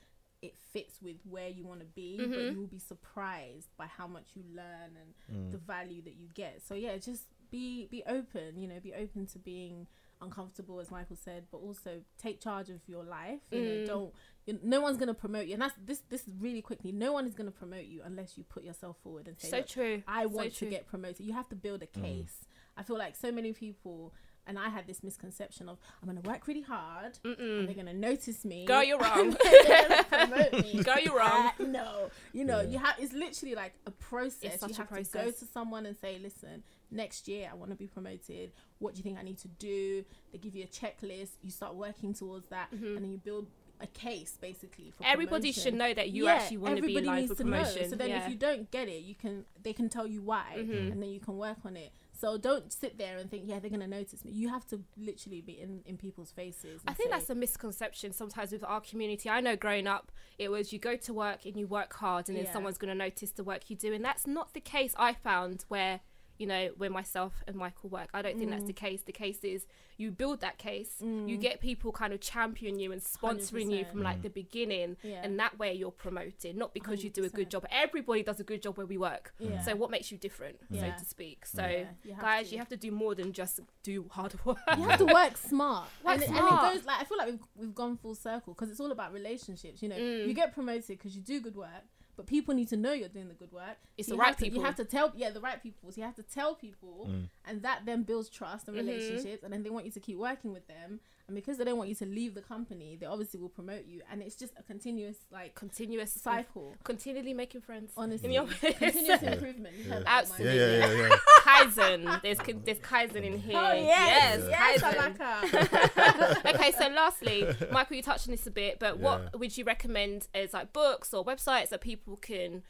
it 0.41 0.55
fits 0.71 1.01
with 1.01 1.17
where 1.29 1.49
you 1.49 1.65
want 1.65 1.79
to 1.79 1.86
be 1.88 2.17
but 2.17 2.29
Mhm. 2.29 2.51
you 2.53 2.59
will 2.59 2.67
be 2.67 2.79
surprised 2.79 3.69
by 3.77 3.88
how 3.88 4.07
much 4.07 4.27
you 4.36 4.43
learn 4.53 4.91
and 5.01 5.13
Mm. 5.36 5.51
the 5.51 5.57
value 5.57 6.01
that 6.03 6.15
you 6.15 6.27
get 6.33 6.61
so 6.65 6.75
yeah 6.75 6.95
just 6.97 7.23
be 7.51 7.88
be 7.88 8.03
open 8.05 8.57
you 8.57 8.67
know 8.67 8.79
be 8.79 8.93
open 8.93 9.25
to 9.27 9.39
being 9.39 9.88
uncomfortable 10.22 10.80
as 10.80 10.89
michael 10.91 11.16
said 11.16 11.43
but 11.51 11.57
also 11.57 12.01
take 12.18 12.39
charge 12.41 12.70
of 12.70 12.80
your 12.88 13.03
life 13.03 13.39
you 13.51 13.59
Mm. 13.59 13.66
know 13.82 13.86
don't 13.86 14.13
you, 14.45 14.59
no 14.63 14.80
one's 14.82 14.97
going 14.97 15.07
to 15.07 15.13
promote 15.13 15.47
you 15.47 15.53
and 15.53 15.61
that's 15.61 15.74
this 15.86 16.01
this 16.09 16.22
is 16.28 16.34
really 16.39 16.61
quickly 16.61 16.91
no 16.91 17.11
one 17.11 17.26
is 17.26 17.34
going 17.34 17.47
to 17.51 17.57
promote 17.57 17.86
you 17.86 18.01
unless 18.05 18.38
you 18.38 18.43
put 18.43 18.63
yourself 18.63 18.97
forward 19.03 19.28
and 19.28 19.39
say 19.39 19.49
So 19.49 19.61
true. 19.61 20.03
i 20.07 20.24
So 20.24 20.30
want 20.30 20.55
to 20.55 20.66
get 20.68 20.88
promoted 20.88 21.26
you 21.26 21.34
have 21.34 21.49
to 21.49 21.55
build 21.55 21.82
a 21.84 21.88
Mm. 21.88 22.01
case 22.03 22.45
i 22.78 22.84
feel 22.84 22.97
like 22.97 23.16
so 23.16 23.32
many 23.32 23.53
people 23.53 24.13
and 24.47 24.59
i 24.59 24.70
had 24.70 24.86
this 24.86 25.03
misconception 25.03 25.68
of 25.68 25.80
i'm 26.01 26.07
going 26.09 26.22
to 26.22 26.30
work 26.30 26.45
really 26.47 26.61
hard 26.61 27.18
and 27.24 27.68
they're 27.68 27.74
going 27.74 27.88
to 27.88 27.93
notice 27.93 28.45
me 28.45 28.66
Girl, 28.66 28.84
you're 28.84 28.99
wrong. 29.05 29.36
and 29.36 30.07
promote 30.07 30.53
me. 30.63 30.84
Girl, 30.88 30.99
you're 31.03 31.18
wrong. 31.18 31.51
Uh, 31.59 31.63
no, 31.66 32.09
you 32.34 32.45
know, 32.45 32.61
Yeah. 32.61 32.70
you 32.70 32.78
have. 32.78 32.95
It's 32.99 33.13
literally 33.13 33.55
like 33.55 33.74
a 33.88 33.91
process. 33.91 34.53
It's 34.53 34.59
such 34.59 34.70
you 34.70 34.76
a 34.76 34.78
have 34.78 34.89
to 35.03 35.11
go 35.11 35.32
to 35.32 35.45
someone 35.45 35.86
and 35.88 35.97
say, 35.97 36.20
"Listen, 36.22 36.63
next 36.91 37.27
year 37.27 37.49
I 37.51 37.55
want 37.55 37.71
to 37.71 37.75
be 37.77 37.88
promoted. 37.88 38.51
What 38.79 38.93
do 38.95 38.99
you 38.99 39.03
think 39.03 39.17
I 39.19 39.23
need 39.23 39.38
to 39.39 39.47
do?" 39.47 40.05
They 40.31 40.38
give 40.38 40.55
you 40.55 40.63
a 40.63 40.67
checklist. 40.67 41.31
You 41.41 41.51
start 41.51 41.75
working 41.75 42.13
towards 42.13 42.47
that, 42.47 42.71
Mhm. 42.71 42.95
and 42.95 43.03
then 43.03 43.11
you 43.11 43.17
build 43.17 43.47
a 43.81 43.88
case 43.88 44.38
basically 44.39 44.89
for 44.91 45.03
Everybody 45.05 45.49
promotion. 45.51 45.63
should 45.63 45.73
know 45.73 45.93
that 45.93 46.09
you 46.11 46.23
Yeah, 46.25 46.36
actually 46.36 46.57
want 46.57 46.77
to 46.77 46.81
be 46.81 46.95
everybody 46.95 47.07
live 47.07 47.19
needs 47.19 47.31
for 47.33 47.38
to 47.39 47.43
know. 47.43 47.57
promotion. 47.57 47.89
So 47.89 47.95
then, 47.97 48.07
yeah. 48.09 48.23
if 48.25 48.31
you 48.31 48.38
don't 48.38 48.71
get 48.71 48.88
it, 48.88 49.03
you 49.03 49.15
can 49.15 49.45
they 49.61 49.73
can 49.73 49.89
tell 49.89 50.07
you 50.07 50.21
why, 50.21 50.53
Mhm. 50.59 50.91
and 50.93 51.03
then 51.03 51.09
you 51.09 51.19
can 51.19 51.38
work 51.38 51.57
on 51.65 51.75
it. 51.75 51.91
So 52.13 52.38
don't 52.38 52.71
sit 52.71 52.97
there 52.97 53.17
and 53.17 53.29
think, 53.29 53.43
yeah, 53.49 53.59
they're 53.59 53.69
gonna 53.69 53.86
notice 53.86 54.23
me. 54.23 54.31
You 54.31 54.47
have 54.47 54.65
to 54.67 54.81
literally 54.95 55.41
be 55.41 55.59
in 55.59 55.81
in 55.86 55.97
people's 55.97 56.31
faces. 56.31 56.81
I 56.88 56.93
think 56.93 57.07
say, 57.09 57.17
that's 57.17 57.29
a 57.29 57.36
misconception 57.36 58.13
sometimes 58.13 58.53
with 58.53 58.63
our 58.63 58.79
community. 58.79 59.29
I 59.29 59.41
know 59.41 59.57
growing 59.57 59.88
up, 59.88 60.09
it 60.38 60.47
was 60.47 60.71
you 60.71 60.79
go 60.79 60.95
to 60.95 61.13
work 61.13 61.45
and 61.45 61.57
you 61.57 61.67
work 61.67 61.91
hard, 61.95 62.29
and 62.29 62.38
then 62.38 62.45
Yeah. 62.45 62.53
someone's 62.53 62.77
going 62.77 62.93
to 62.93 62.95
notice 62.95 63.31
the 63.31 63.43
work 63.43 63.69
you 63.69 63.75
do, 63.75 63.91
and 63.93 64.05
that's 64.05 64.25
not 64.25 64.53
the 64.53 64.61
case. 64.61 64.95
I 64.97 65.13
found 65.13 65.63
where 65.67 65.99
you 66.38 66.47
know 66.47 66.69
where 66.77 66.89
myself 66.89 67.43
and 67.47 67.55
Michael 67.55 67.89
work. 67.89 68.09
I 68.13 68.21
don't 68.21 68.38
think 68.38 68.49
that's 68.51 68.63
Mm. 68.63 68.67
the 68.67 68.73
case. 68.73 69.01
The 69.03 69.11
case 69.11 69.43
is 69.43 69.65
you 69.97 70.11
build 70.11 70.41
that 70.41 70.57
case, 70.57 70.97
you 70.99 71.07
Mm. 71.38 71.41
get 71.41 71.61
people 71.61 71.91
kind 71.93 72.11
of 72.13 72.19
champion 72.19 72.77
you 72.79 72.91
and 72.91 73.01
sponsoring 73.01 73.69
you 73.71 73.86
100%. 73.86 73.91
from 73.91 74.03
like 74.03 74.19
Mm. 74.19 74.23
the 74.23 74.29
beginning, 74.29 74.97
yeah. 75.03 75.21
and 75.23 75.39
that 75.39 75.57
way 75.57 75.73
you're 75.73 75.91
promoted, 75.91 76.57
not 76.57 76.73
because 76.73 77.03
you 77.03 77.09
do 77.09 77.23
a 77.23 77.29
good 77.29 77.49
job. 77.49 77.65
Everybody 77.71 78.21
does 78.23 78.39
a 78.39 78.43
good 78.43 78.61
job 78.61 78.77
where 78.77 78.86
we 78.86 78.97
work. 78.97 79.33
yeah. 79.39 79.61
So 79.61 79.75
what 79.75 79.89
makes 79.89 80.11
you 80.11 80.17
different, 80.17 80.59
Yeah. 80.69 80.93
so 80.97 81.03
to 81.03 81.05
speak? 81.09 81.45
So 81.45 81.65
Yeah, 81.65 81.86
you 82.03 82.15
guys, 82.19 82.47
to. 82.49 82.51
you 82.53 82.57
have 82.59 82.69
to 82.69 82.77
do 82.77 82.91
more 82.91 83.15
than 83.15 83.31
just 83.31 83.61
do 83.83 84.07
hard 84.11 84.33
work. 84.45 84.57
you 84.77 84.83
have 84.83 84.99
to 84.99 85.05
work 85.05 85.38
smart. 85.38 85.88
Work 86.03 86.15
and, 86.15 86.23
smart. 86.23 86.51
and 86.51 86.71
it 86.71 86.75
goes 86.77 86.86
like 86.86 86.99
I 87.01 87.03
feel 87.05 87.17
like 87.17 87.27
we've 87.27 87.43
we've 87.55 87.75
gone 87.75 87.95
full 87.97 88.15
circle 88.15 88.53
because 88.53 88.69
it's 88.69 88.79
all 88.81 88.91
about 88.91 89.13
relationships. 89.13 89.81
You 89.81 89.89
know, 89.89 89.95
Mm. 89.97 90.27
you 90.27 90.33
get 90.33 90.53
promoted 90.53 90.88
because 90.97 91.15
you 91.15 91.21
do 91.21 91.39
good 91.39 91.55
work, 91.55 91.86
but 92.16 92.26
people 92.28 92.53
need 92.53 92.68
to 92.70 92.78
know 92.78 92.93
you're 92.93 93.09
doing 93.09 93.28
the 93.28 93.34
good 93.34 93.51
work. 93.51 93.78
It's 93.97 94.07
So 94.07 94.16
the 94.16 94.20
right 94.20 94.38
to- 94.38 94.43
people. 94.43 94.59
You 94.59 94.66
have 94.66 94.76
to 94.76 94.86
tell, 94.86 95.11
yeah, 95.16 95.30
the 95.32 95.41
right 95.41 95.61
people. 95.61 95.91
So 95.91 95.97
you 96.01 96.03
have 96.05 96.16
to 96.16 96.24
tell 96.24 96.55
people, 96.55 97.07
Mm. 97.09 97.30
and 97.45 97.61
that 97.63 97.86
then 97.86 98.03
builds 98.03 98.30
trust 98.30 98.68
and 98.68 98.76
Mhm. 98.78 98.82
relationships, 98.82 99.43
and 99.43 99.51
then 99.53 99.63
they 99.63 99.70
want 99.70 99.86
you 99.86 99.91
to 99.91 99.99
keep 99.99 100.18
working 100.18 100.51
with 100.51 100.68
them. 100.68 100.99
And 101.28 101.34
because 101.34 101.57
they 101.57 101.63
don't 101.63 101.78
want 101.78 101.89
you 101.89 101.95
to 101.95 102.05
leave 102.05 102.36
the 102.36 102.41
company, 102.41 102.97
they 102.99 103.07
obviously 103.07 103.39
will 103.39 103.49
promote 103.49 103.86
you, 103.88 104.01
and 104.11 104.21
it's 104.21 104.36
just 104.36 104.53
a 104.59 104.63
continuous 104.63 105.17
like 105.32 105.55
continuous 105.55 106.11
cycle. 106.11 106.76
continually 106.84 107.34
making 107.34 107.61
friends. 107.61 107.91
Honestly, 107.97 108.28
In 108.28 108.34
your 108.34 108.45
continuous 108.61 109.21
improvement. 109.34 109.76
You 109.76 109.86
Yeah. 109.89 110.03
Absolutely. 110.05 110.55
Yeah, 110.55 110.78
yeah, 110.78 110.91
yeah, 110.91 111.07
yeah. 111.09 111.15
Kaizen. 111.39 112.21
There's 112.21 112.38
there's 112.63 112.78
Kaizen 112.78 113.23
in 113.23 113.39
here. 113.39 113.57
Oh 113.57 113.73
yes, 113.73 114.43
yes, 114.47 114.82
Kaizen. 114.82 114.93
Alaka. 114.93 116.49
okay, 116.55 116.71
so 116.71 116.88
lastly, 116.89 117.47
Michael, 117.71 117.95
you 117.97 118.03
touched 118.03 118.28
on 118.28 118.32
this 118.32 118.45
a 118.45 118.51
bit, 118.51 118.78
but 118.80 118.97
Yeah. 118.97 119.03
what 119.03 119.39
would 119.39 119.57
you 119.57 119.63
recommend 119.63 120.28
as 120.36 120.53
like 120.53 120.73
books 120.73 121.11
or 121.13 121.26
websites 121.26 121.69
that 121.69 121.82
people 121.82 122.17
can 122.17 122.61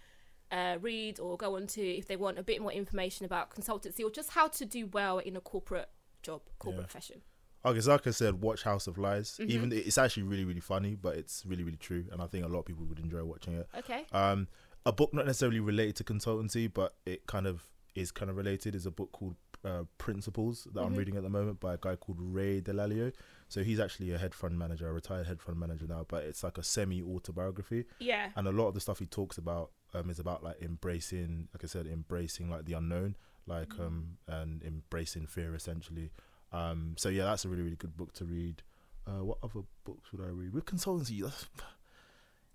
uh, 0.52 0.78
read 0.80 1.20
or 1.20 1.36
go 1.36 1.56
on 1.58 1.68
to 1.68 1.82
if 1.82 2.08
they 2.08 2.16
want 2.16 2.40
a 2.40 2.44
bit 2.44 2.62
more 2.62 2.72
information 2.72 3.26
about 3.26 3.50
consultancy 3.54 4.02
or 4.02 4.10
just 4.10 4.30
how 4.32 4.48
to 4.48 4.64
do 4.64 4.88
well 4.88 5.18
in 5.18 5.36
a 5.36 5.42
corporate 5.42 5.90
job, 6.24 6.42
corporate 6.60 6.84
Yeah. 6.84 6.86
profession? 6.86 7.22
Okay, 7.66 7.82
so 7.82 7.92
like 7.92 8.06
I 8.08 8.12
said, 8.12 8.42
watch 8.42 8.64
House 8.64 8.86
of 8.88 8.98
Lies. 8.98 9.38
Mhm. 9.42 9.50
Even 9.50 9.72
it's 9.74 9.98
actually 9.98 10.24
really, 10.24 10.46
really 10.46 10.60
funny, 10.60 10.96
but 10.96 11.16
it's 11.18 11.44
really, 11.46 11.64
really 11.64 11.78
true, 11.78 12.06
and 12.12 12.22
I 12.22 12.28
think 12.28 12.46
a 12.46 12.48
lot 12.48 12.60
of 12.60 12.66
people 12.66 12.86
would 12.86 13.00
enjoy 13.00 13.24
watching 13.24 13.54
it. 13.56 13.68
Okay. 13.80 14.06
Um, 14.12 14.48
a 14.86 14.92
book 14.94 15.14
not 15.14 15.26
necessarily 15.26 15.60
related 15.60 15.96
to 15.98 16.04
consultancy, 16.04 16.72
but 16.72 16.96
it 17.06 17.26
kind 17.26 17.48
of 17.48 17.68
is 17.96 18.12
kind 18.12 18.30
of 18.30 18.38
related. 18.38 18.76
Is 18.76 18.86
a 18.86 18.92
book 18.92 19.12
called 19.12 19.36
uh, 19.64 19.86
Principles 19.98 20.68
that 20.76 20.82
I'm 20.84 20.94
Mhm. 20.94 20.98
reading 20.98 21.18
at 21.18 21.24
the 21.24 21.30
moment 21.30 21.60
by 21.60 21.74
a 21.74 21.78
guy 21.78 21.96
called 21.96 22.20
Ray 22.22 22.62
Dalio. 22.62 23.12
So 23.48 23.64
he's 23.64 23.80
actually 23.80 24.12
a 24.12 24.18
hedge 24.20 24.36
fund 24.36 24.60
manager, 24.60 24.88
a 24.88 24.94
retired 24.94 25.26
hedge 25.26 25.42
fund 25.42 25.58
manager 25.60 25.88
now, 25.88 26.06
but 26.08 26.24
it's 26.24 26.44
like 26.44 26.60
a 26.60 26.64
semi 26.64 27.02
autobiography, 27.02 27.86
Yeah. 27.98 28.32
and 28.36 28.48
a 28.48 28.52
lot 28.52 28.68
of 28.68 28.76
the 28.76 28.80
stuff 28.80 29.00
he 29.00 29.08
talks 29.08 29.40
about 29.40 29.72
um, 29.96 30.12
is 30.12 30.20
about 30.20 30.44
like 30.44 30.62
embracing, 30.62 31.48
like 31.52 31.64
I 31.64 31.68
said, 31.68 31.88
embracing 31.88 32.48
like 32.48 32.66
the 32.66 32.74
unknown, 32.74 33.16
like 33.48 33.70
Mm-hmm. 33.70 33.82
um, 33.82 34.18
and 34.28 34.62
embracing 34.62 35.26
fear 35.26 35.56
essentially. 35.56 36.12
Um, 36.56 36.96
so 36.98 37.10
yeah, 37.10 37.26
that's 37.26 37.46
a 37.46 37.50
really, 37.50 37.64
really 37.64 37.76
good 37.76 37.96
book 37.98 38.14
to 38.14 38.26
read. 38.26 38.62
Uh, 39.08 39.24
what 39.24 39.38
other 39.44 39.62
books 39.84 40.12
would 40.12 40.26
I 40.26 40.30
read 40.30 40.54
with 40.54 40.66
consultancy? 40.66 41.22
that's- 41.22 41.46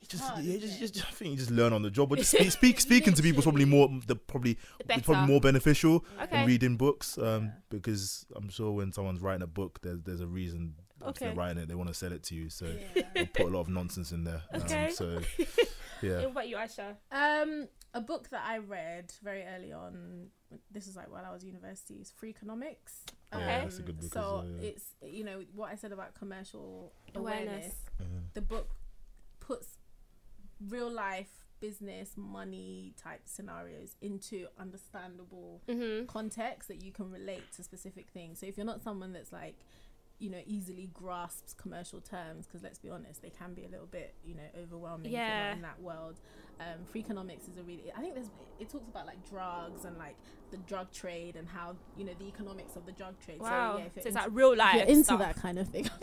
You 0.01 0.09
just, 0.09 0.23
hard, 0.25 0.45
yeah, 0.45 0.57
just, 0.59 0.79
just, 0.79 0.97
I 1.07 1.11
think 1.11 1.33
you 1.33 1.37
just 1.37 1.51
learn 1.51 1.73
on 1.75 1.83
the 1.83 1.91
job. 1.91 2.09
But 2.09 2.19
just 2.19 2.31
speak, 2.31 2.51
speak 2.61 2.81
speaking 2.81 3.13
to 3.15 3.23
people 3.23 3.41
is 3.41 3.45
probably 3.45 3.67
more 3.67 3.89
the 4.07 4.17
probably 4.17 4.57
it's 4.89 5.05
probably 5.07 5.27
more 5.27 5.41
beneficial 5.41 6.05
Okay. 6.23 6.27
than 6.33 6.47
reading 6.47 6.77
books. 6.77 7.19
Um, 7.19 7.45
Yeah. 7.45 7.51
because 7.69 8.25
I'm 8.35 8.49
sure 8.49 8.73
when 8.73 8.93
someone's 8.93 9.21
writing 9.21 9.43
a 9.43 9.47
book, 9.47 9.81
there's 9.83 10.01
there's 10.03 10.21
a 10.23 10.27
reason 10.27 10.75
Okay. 11.09 11.27
they're 11.27 11.35
writing 11.35 11.63
it. 11.63 11.69
They 11.69 11.75
want 11.75 11.89
to 11.89 11.95
sell 11.95 12.13
it 12.13 12.23
to 12.25 12.35
you, 12.35 12.49
so 12.51 12.67
Yeah. 12.95 13.03
they'll 13.15 13.27
put 13.27 13.47
a 13.47 13.49
lot 13.49 13.61
of 13.61 13.69
nonsense 13.69 14.13
in 14.13 14.25
there. 14.25 14.43
Um, 14.53 14.63
Okay. 14.63 14.91
so 14.91 15.21
yeah, 16.03 16.19
What 16.21 16.31
about 16.31 16.49
you, 16.49 16.57
Aisha? 16.57 16.97
Um, 17.11 17.69
a 17.95 18.01
book 18.01 18.29
that 18.31 18.43
I 18.47 18.59
read 18.59 19.13
very 19.23 19.45
early 19.45 19.73
on. 19.73 20.29
This 20.71 20.87
is 20.87 20.97
like 20.97 21.11
while 21.11 21.25
I 21.25 21.33
was 21.33 21.43
at 21.43 21.49
university. 21.49 21.95
Is 21.95 22.13
Freakonomics. 22.21 23.05
Okay. 23.35 23.45
Yeah, 23.47 23.61
that's 23.63 23.79
a 23.79 23.83
good 23.83 24.01
book 24.01 24.13
So 24.13 24.21
well, 24.21 24.47
yeah. 24.61 24.69
it's 24.69 24.85
you 25.03 25.25
know 25.25 25.43
what 25.55 25.71
I 25.71 25.77
said 25.77 25.93
about 25.93 26.15
commercial 26.15 26.93
Awareness. 27.15 27.47
awareness. 27.47 27.75
uh, 28.01 28.05
The 28.35 28.41
book 28.43 28.69
puts 29.41 29.79
real 30.69 30.91
life 30.91 31.31
business 31.61 32.13
money 32.17 32.95
type 32.97 33.21
scenarios 33.27 33.95
into 34.01 34.47
understandable 34.59 35.61
Mm-hmm. 35.69 36.07
context 36.07 36.69
that 36.69 36.83
you 36.83 36.91
can 36.93 37.11
relate 37.11 37.53
to 37.57 37.63
specific 37.63 38.09
things. 38.11 38.41
So 38.41 38.47
if 38.47 38.57
you're 38.57 38.67
not 38.67 38.83
someone 38.83 39.13
that's 39.13 39.33
like, 39.33 39.57
you 40.21 40.31
know, 40.31 40.39
easily 40.47 40.89
grasps 40.93 41.55
commercial 41.55 42.01
terms, 42.01 42.47
because 42.47 42.63
let's 42.63 42.79
be 42.79 42.91
honest, 42.91 43.23
they 43.23 43.31
can 43.31 43.55
be 43.55 43.65
a 43.65 43.69
little 43.69 43.87
bit, 43.87 44.15
you 44.25 44.35
know, 44.35 44.43
overwhelming 44.63 45.11
Yeah. 45.11 45.53
in 45.55 45.63
that 45.63 45.81
world. 45.81 46.21
Um, 46.61 46.85
Freakonomics 46.95 47.49
is 47.51 47.57
a 47.59 47.63
really, 47.63 47.91
I 47.97 48.01
think 48.01 48.15
there's, 48.15 48.29
it 48.59 48.69
talks 48.69 48.87
about 48.87 49.07
like 49.07 49.27
drugs 49.29 49.87
and 49.87 49.97
like 49.97 50.15
the 50.51 50.59
drug 50.59 50.93
trade 50.93 51.37
and 51.37 51.49
how, 51.49 51.75
you 51.97 52.05
know, 52.05 52.13
the 52.19 52.27
economics 52.27 52.77
of 52.77 52.85
the 52.85 52.93
drug 52.93 53.19
trade. 53.25 53.41
Wow. 53.41 53.73
So, 53.73 53.79
yeah, 53.79 53.85
if 53.87 53.93
So 53.95 53.99
it's 53.99 54.07
into, 54.09 54.19
like 54.21 54.29
real 54.33 54.55
life. 54.57 54.87
into 54.89 55.05
stuff. 55.05 55.19
that 55.21 55.37
kind 55.37 55.59
of 55.59 55.69
thing. 55.69 55.89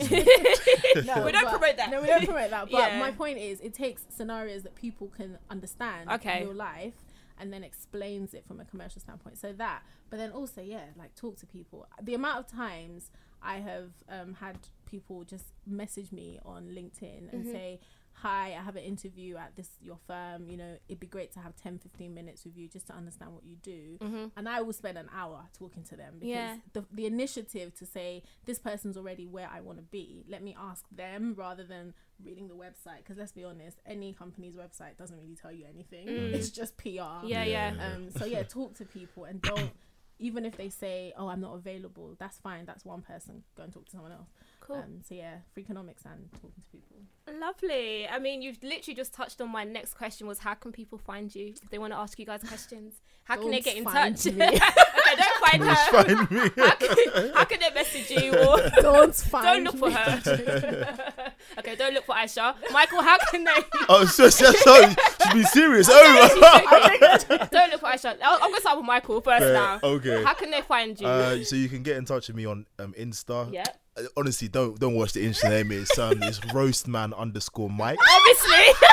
No 1.04 1.24
We 1.24 1.32
don't 1.32 1.44
but- 1.44 1.50
promote 1.60 1.76
that. 1.76 1.88
No, 1.90 2.00
we 2.00 2.08
don't 2.08 2.24
promote 2.24 2.50
that. 2.50 2.70
But 2.70 2.72
Yeah. 2.92 2.98
my 2.98 3.12
point 3.12 3.38
is, 3.38 3.60
it 3.60 3.72
takes 3.74 4.04
scenarios 4.08 4.64
that 4.64 4.74
people 4.74 5.08
can 5.08 5.38
understand 5.48 6.10
Okay. 6.10 6.40
in 6.42 6.48
real 6.48 6.56
life 6.56 6.94
and 7.40 7.52
then 7.52 7.62
explains 7.62 8.34
it 8.34 8.44
from 8.46 8.58
a 8.58 8.64
commercial 8.64 9.00
standpoint. 9.00 9.38
So 9.38 9.52
that, 9.52 9.84
but 10.10 10.16
then 10.16 10.32
also, 10.32 10.60
yeah, 10.60 10.86
like 10.96 11.14
talk 11.14 11.36
to 11.38 11.46
people. 11.46 11.86
The 12.02 12.14
amount 12.14 12.38
of 12.40 12.46
times 12.50 13.12
I 13.42 13.58
have 13.58 13.90
um, 14.08 14.34
had 14.34 14.58
people 14.86 15.24
just 15.24 15.44
message 15.66 16.12
me 16.12 16.38
on 16.44 16.68
LinkedIn 16.68 17.32
and 17.32 17.44
Mhm. 17.44 17.52
say, 17.52 17.80
Hi, 18.22 18.46
I 18.48 18.62
have 18.64 18.74
an 18.74 18.82
interview 18.82 19.36
at 19.36 19.54
this 19.54 19.70
your 19.80 19.96
firm. 20.08 20.48
You 20.50 20.56
know, 20.56 20.76
it'd 20.88 20.98
be 20.98 21.06
great 21.06 21.30
to 21.34 21.38
have 21.38 21.54
10, 21.54 21.78
15 21.78 22.12
minutes 22.12 22.44
with 22.44 22.56
you 22.56 22.66
just 22.66 22.88
to 22.88 22.92
understand 22.92 23.32
what 23.32 23.44
you 23.44 23.54
do 23.62 23.96
Mm-hmm. 24.00 24.24
and 24.36 24.48
I 24.48 24.60
will 24.60 24.72
spend 24.72 24.98
an 24.98 25.08
hour 25.14 25.44
talking 25.56 25.84
to 25.84 25.96
them 25.96 26.14
because 26.18 26.28
Yeah. 26.28 26.56
the 26.72 26.84
the 26.92 27.06
initiative 27.06 27.74
to 27.76 27.86
say 27.86 28.24
this 28.44 28.58
person's 28.58 28.96
already 28.96 29.24
where 29.28 29.48
I 29.48 29.60
want 29.60 29.78
to 29.78 29.84
be. 29.84 30.24
Let 30.28 30.42
me 30.42 30.56
ask 30.58 30.84
them 30.90 31.34
rather 31.36 31.62
than 31.62 31.94
reading 32.20 32.48
the 32.48 32.56
website. 32.56 32.98
Because 33.04 33.18
let's 33.18 33.30
be 33.30 33.44
honest, 33.44 33.78
any 33.86 34.12
company's 34.14 34.56
website 34.56 34.96
doesn't 34.96 35.20
really 35.20 35.36
tell 35.36 35.52
you 35.52 35.66
anything. 35.72 36.08
Mm. 36.08 36.32
It's 36.34 36.50
just 36.50 36.76
PR. 36.76 37.24
Yeah, 37.24 37.44
yeah. 37.44 37.74
Um. 37.94 38.10
So 38.10 38.24
yeah, 38.24 38.42
talk 38.42 38.74
to 38.78 38.84
people 38.84 39.26
and 39.26 39.40
don't. 39.40 39.70
Even 40.18 40.44
if 40.44 40.56
they 40.56 40.68
say, 40.68 41.12
"Oh, 41.16 41.28
I'm 41.28 41.40
not 41.40 41.54
available," 41.54 42.16
that's 42.18 42.38
fine. 42.38 42.64
That's 42.64 42.84
one 42.84 43.02
person. 43.02 43.44
Go 43.56 43.62
and 43.64 43.72
talk 43.72 43.84
to 43.86 43.90
someone 43.90 44.12
else. 44.12 44.28
Cool. 44.60 44.76
Um, 44.76 45.00
so 45.06 45.14
yeah, 45.14 45.36
Freakonomics 45.56 46.04
and 46.04 46.30
talking 46.32 46.60
to 46.60 46.68
people. 46.72 46.96
Lovely. 47.40 48.08
I 48.08 48.18
mean, 48.18 48.42
you've 48.42 48.62
literally 48.62 48.94
just 48.94 49.12
touched 49.14 49.40
on 49.40 49.50
my 49.50 49.64
next 49.64 49.94
question 49.94 50.26
was 50.26 50.40
how 50.40 50.54
can 50.54 50.72
people 50.72 50.98
find 50.98 51.34
you 51.34 51.54
if 51.62 51.70
they 51.70 51.78
want 51.78 51.92
to 51.92 51.98
ask 51.98 52.18
you 52.18 52.26
guys 52.26 52.42
questions? 52.42 52.94
How 53.24 53.36
can 53.36 53.50
they 53.50 53.60
get 53.60 53.76
in 53.76 53.84
touch? 53.84 54.26
me. 55.16 55.22
don't 55.22 55.38
find 55.44 55.62
her. 55.62 55.74
find 55.92 56.30
me. 56.30 56.50
How 56.64 56.74
can, 56.74 57.34
how 57.34 57.44
can 57.44 57.60
they 57.60 57.70
message 57.74 58.10
you 58.10 58.32
or 58.36 58.58
don't 58.82 59.14
find. 59.14 59.44
don't 59.44 59.64
look 59.64 59.76
for 59.78 59.88
me. 59.88 59.94
her? 59.94 61.32
Okay, 61.58 61.74
don't 61.76 61.94
look 61.94 62.04
for 62.04 62.14
Aisha. 62.14 62.54
Michael, 62.72 63.02
how 63.02 63.16
can 63.30 63.42
they? 63.42 63.52
Oh, 63.88 64.04
so, 64.04 64.28
so, 64.28 64.52
so 64.52 64.88
she's 64.88 65.32
been 65.32 65.44
serious. 65.46 65.88
Oh, 65.90 67.48
don't 67.50 67.70
look 67.70 67.80
for 67.80 67.86
Aisha. 67.86 68.16
I'll, 68.22 68.34
I'm 68.34 68.50
gonna 68.50 68.60
start 68.60 68.76
with 68.76 68.86
Michael 68.86 69.20
first 69.20 69.42
Fair, 69.42 69.52
now. 69.54 69.80
okay. 69.82 70.22
How 70.24 70.34
can 70.34 70.50
they 70.50 70.60
find 70.60 70.98
you? 71.00 71.06
uh, 71.06 71.42
so 71.44 71.56
you 71.56 71.68
can 71.68 71.82
get 71.82 71.96
in 71.96 72.04
touch 72.04 72.28
with 72.28 72.36
me 72.36 72.44
on 72.46 72.66
um, 72.78 72.92
Insta. 72.98 73.52
yeah. 73.52 73.64
Uh, 73.96 74.02
Honestly, 74.16 74.48
don't 74.48 74.78
don't 74.78 74.94
watch 74.94 75.12
the 75.14 75.26
Insta 75.26 75.48
name. 75.48 75.72
It's 75.72 75.98
um, 75.98 76.22
it's 76.22 76.40
roastman 76.54 77.12
underscore 77.14 77.70
Mike. 77.70 77.98
Obviously. 78.16 78.88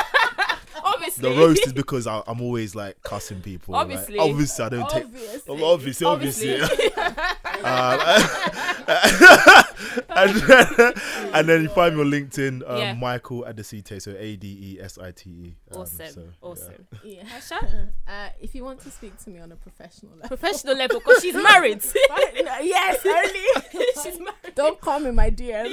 Obviously. 1.18 1.30
The 1.36 1.46
roast 1.46 1.66
is 1.66 1.72
because 1.72 2.06
I, 2.06 2.22
I'm 2.26 2.40
always 2.40 2.74
like 2.74 3.02
cussing 3.02 3.40
people. 3.40 3.72
like, 3.72 3.82
Obviously. 3.82 4.18
obviously, 4.18 4.64
I 4.64 4.68
don't 4.68 4.88
take. 4.90 5.04
Obviously. 5.04 5.40
Oh, 5.48 5.72
Obviously, 5.72 6.06
obviously. 6.06 6.60
Obviously. 6.62 6.92
Um, 7.56 7.98
and, 10.10 10.36
then, 10.36 10.92
and 11.32 11.48
then 11.48 11.62
you 11.62 11.68
find 11.70 11.96
me 11.96 12.02
on 12.02 12.10
LinkedIn, 12.10 12.68
um, 12.68 12.78
Yeah. 12.78 12.92
Michael 12.94 13.44
Adesite, 13.48 14.00
so 14.00 14.14
A 14.16 14.36
D 14.36 14.76
E 14.76 14.80
S 14.80 14.98
I 14.98 15.10
T 15.10 15.30
E. 15.30 15.56
Um, 15.72 15.80
awesome. 15.80 16.06
so, 16.06 16.20
yeah. 16.20 16.26
awesome. 16.42 16.86
Yeah. 17.02 17.22
Aisha? 17.24 17.88
Uh, 18.06 18.28
if 18.40 18.54
you 18.54 18.62
want 18.62 18.80
to 18.80 18.90
speak 18.90 19.16
to 19.24 19.30
me 19.30 19.40
on 19.40 19.52
a 19.52 19.56
professional 19.56 20.12
level, 20.16 20.28
Professional 20.36 20.76
level, 20.76 21.00
because 21.00 21.22
she's 21.22 21.34
married. 21.34 21.82
yes, 22.62 23.04
only. 23.06 23.82
she's 24.02 24.18
married. 24.20 24.54
Don't 24.54 24.78
call 24.80 25.00
me 25.00 25.10
my 25.12 25.30
dear. 25.30 25.64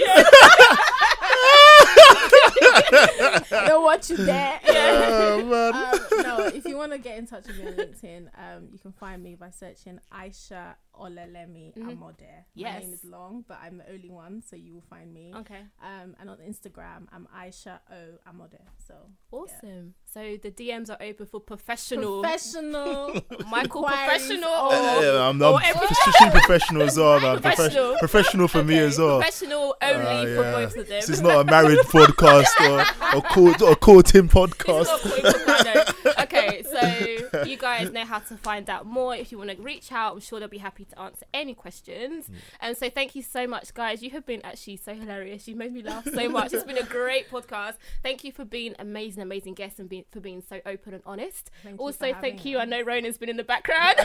Don't 3.67 3.84
watch 3.84 4.09
you 4.09 4.17
there. 4.17 4.59
Oh. 4.75 5.71
Um, 5.73 6.23
no, 6.23 6.45
if 6.47 6.65
you 6.65 6.77
want 6.77 6.91
to 6.91 6.97
get 6.97 7.17
in 7.17 7.27
touch 7.27 7.47
with 7.47 7.57
me 7.57 7.67
on 7.67 7.73
LinkedIn, 7.73 8.27
um, 8.38 8.67
you 8.71 8.79
can 8.79 8.91
find 8.91 9.21
me 9.21 9.36
by 9.36 9.49
searching 9.49 9.99
Aisha 10.11 10.75
Olelemi 10.99 11.73
Mhm. 11.75 11.89
Amode. 11.97 12.45
My 12.55 12.79
name 12.79 12.93
is 12.93 13.03
long, 13.03 13.43
but 13.47 13.57
I'm 13.63 13.77
the 13.77 13.89
only 13.91 14.09
one, 14.09 14.41
so 14.41 14.55
you 14.55 14.73
will 14.73 14.81
find 14.89 15.13
me. 15.13 15.33
Okay. 15.35 15.61
Um, 15.81 16.15
and 16.19 16.29
on 16.29 16.37
Instagram, 16.37 17.07
I'm 17.11 17.27
Aisha 17.35 17.79
O 17.91 18.19
Amode. 18.29 18.59
So 18.87 18.95
Awesome. 19.31 19.95
So 20.05 20.37
the 20.41 20.51
DMs 20.51 20.89
are 20.91 20.97
open 21.01 21.25
for 21.25 21.39
professional. 21.39 22.21
professional. 22.21 23.13
Michael 23.49 23.83
professional 23.83 24.49
or- 24.49 25.03
Yeah, 25.03 25.27
I'm, 25.29 25.41
I'm 25.41 25.61
every- 25.63 26.31
professional 26.31 26.83
as 26.83 26.97
well, 26.97 27.19
man. 27.19 27.39
Professional. 27.41 27.95
Professional, 27.97 27.97
professional 27.99 28.47
for 28.47 28.63
me 28.63 28.77
as 28.77 28.99
well. 28.99 29.17
Professional 29.19 29.75
only 29.81 30.05
Uh, 30.05 30.35
for 30.35 30.43
both 30.51 30.77
of 30.77 30.87
them. 30.87 30.99
This 31.01 31.09
is 31.09 31.21
not 31.21 31.41
a 31.41 31.43
married 31.49 31.79
podcast 31.95 32.53
or 32.69 33.17
a 33.17 33.21
court 33.21 33.61
or 33.63 33.75
courting 33.75 34.27
This 34.27 34.35
is 34.35 34.35
podcast. 34.35 34.85
not 34.85 35.01
Queen 35.01 35.31
Soprano. 35.31 36.23
Okay, 36.23 36.63
so 36.63 37.12
you 37.45 37.57
guys 37.57 37.91
know 37.91 38.05
how 38.05 38.19
to 38.19 38.37
find 38.37 38.69
out 38.69 38.85
more. 38.85 39.15
If 39.15 39.31
you 39.31 39.37
want 39.37 39.51
to 39.51 39.61
reach 39.61 39.91
out, 39.91 40.13
I'm 40.13 40.19
sure 40.19 40.39
they'll 40.39 40.47
be 40.47 40.57
happy 40.57 40.85
to 40.85 40.99
answer 40.99 41.25
any 41.33 41.53
questions. 41.53 42.29
And 42.59 42.77
so 42.77 42.89
thank 42.89 43.15
you 43.15 43.21
so 43.21 43.47
much, 43.47 43.73
guys. 43.73 44.01
You 44.01 44.11
have 44.11 44.25
been 44.25 44.41
actually 44.43 44.77
so 44.77 44.93
hilarious. 44.93 45.47
You 45.47 45.55
made 45.55 45.73
me 45.73 45.83
laugh 45.83 46.07
so 46.13 46.29
much. 46.29 46.53
It's 46.53 46.63
been 46.63 46.77
a 46.77 46.83
great 46.83 47.29
podcast. 47.29 47.75
Thank 48.01 48.23
you 48.23 48.31
for 48.31 48.45
being 48.45 48.75
amazing, 48.79 49.23
amazing 49.23 49.53
guests 49.53 49.79
and 49.79 49.89
being, 49.89 50.05
for 50.11 50.19
being 50.19 50.43
so 50.47 50.59
open 50.65 50.93
and 50.93 51.03
honest. 51.05 51.49
Thank 51.63 51.79
also, 51.79 52.05
having 52.07 52.21
thank 52.21 52.45
you. 52.45 52.59
I 52.59 52.65
know 52.65 52.81
Ronan's 52.81 53.17
been 53.17 53.29
in 53.29 53.37
the 53.37 53.43
background. 53.43 53.95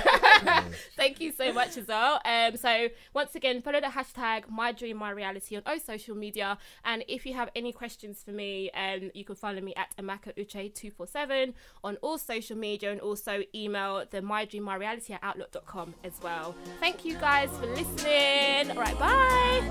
thank 0.97 1.21
you 1.21 1.33
so 1.33 1.53
much 1.53 1.77
as 1.77 1.87
well. 1.89 2.21
Um, 2.25 2.57
so 2.57 2.89
once 3.15 3.35
again, 3.35 3.63
follow 3.63 3.81
the 3.81 3.89
hashtag 3.89 4.49
My 4.49 4.73
Dream 4.73 4.97
My 4.99 5.11
Reality 5.11 5.57
on 5.57 5.63
all 5.67 5.79
social 5.79 6.17
media. 6.17 6.59
And 6.85 7.05
if 7.09 7.27
you 7.27 7.35
have 7.35 7.51
any 7.55 7.73
questions 7.73 8.23
for 8.25 8.31
me, 8.31 8.71
um, 8.73 9.11
you 9.15 9.25
can 9.25 9.35
follow 9.35 9.61
me 9.61 9.75
at 9.75 9.95
Amaka 9.99 10.37
Uche 10.37 10.75
two 10.75 10.91
four 10.91 11.07
seven 11.07 11.55
on 11.83 11.97
all 11.97 12.19
social 12.19 12.57
media 12.57 12.93
and 12.93 13.01
also 13.01 13.28
email 13.55 14.05
the 14.11 14.23
My 14.23 14.45
Dream 14.45 14.65
My 14.65 14.77
Reality 14.77 15.13
at 15.13 15.23
outlook.com 15.23 15.95
as 16.05 16.13
well. 16.23 16.55
Thank 16.81 17.05
you 17.05 17.15
guys 17.15 17.51
for 17.59 17.67
listening. 17.67 18.71
All 18.71 18.83
right, 18.83 18.99
bye. 18.99 19.63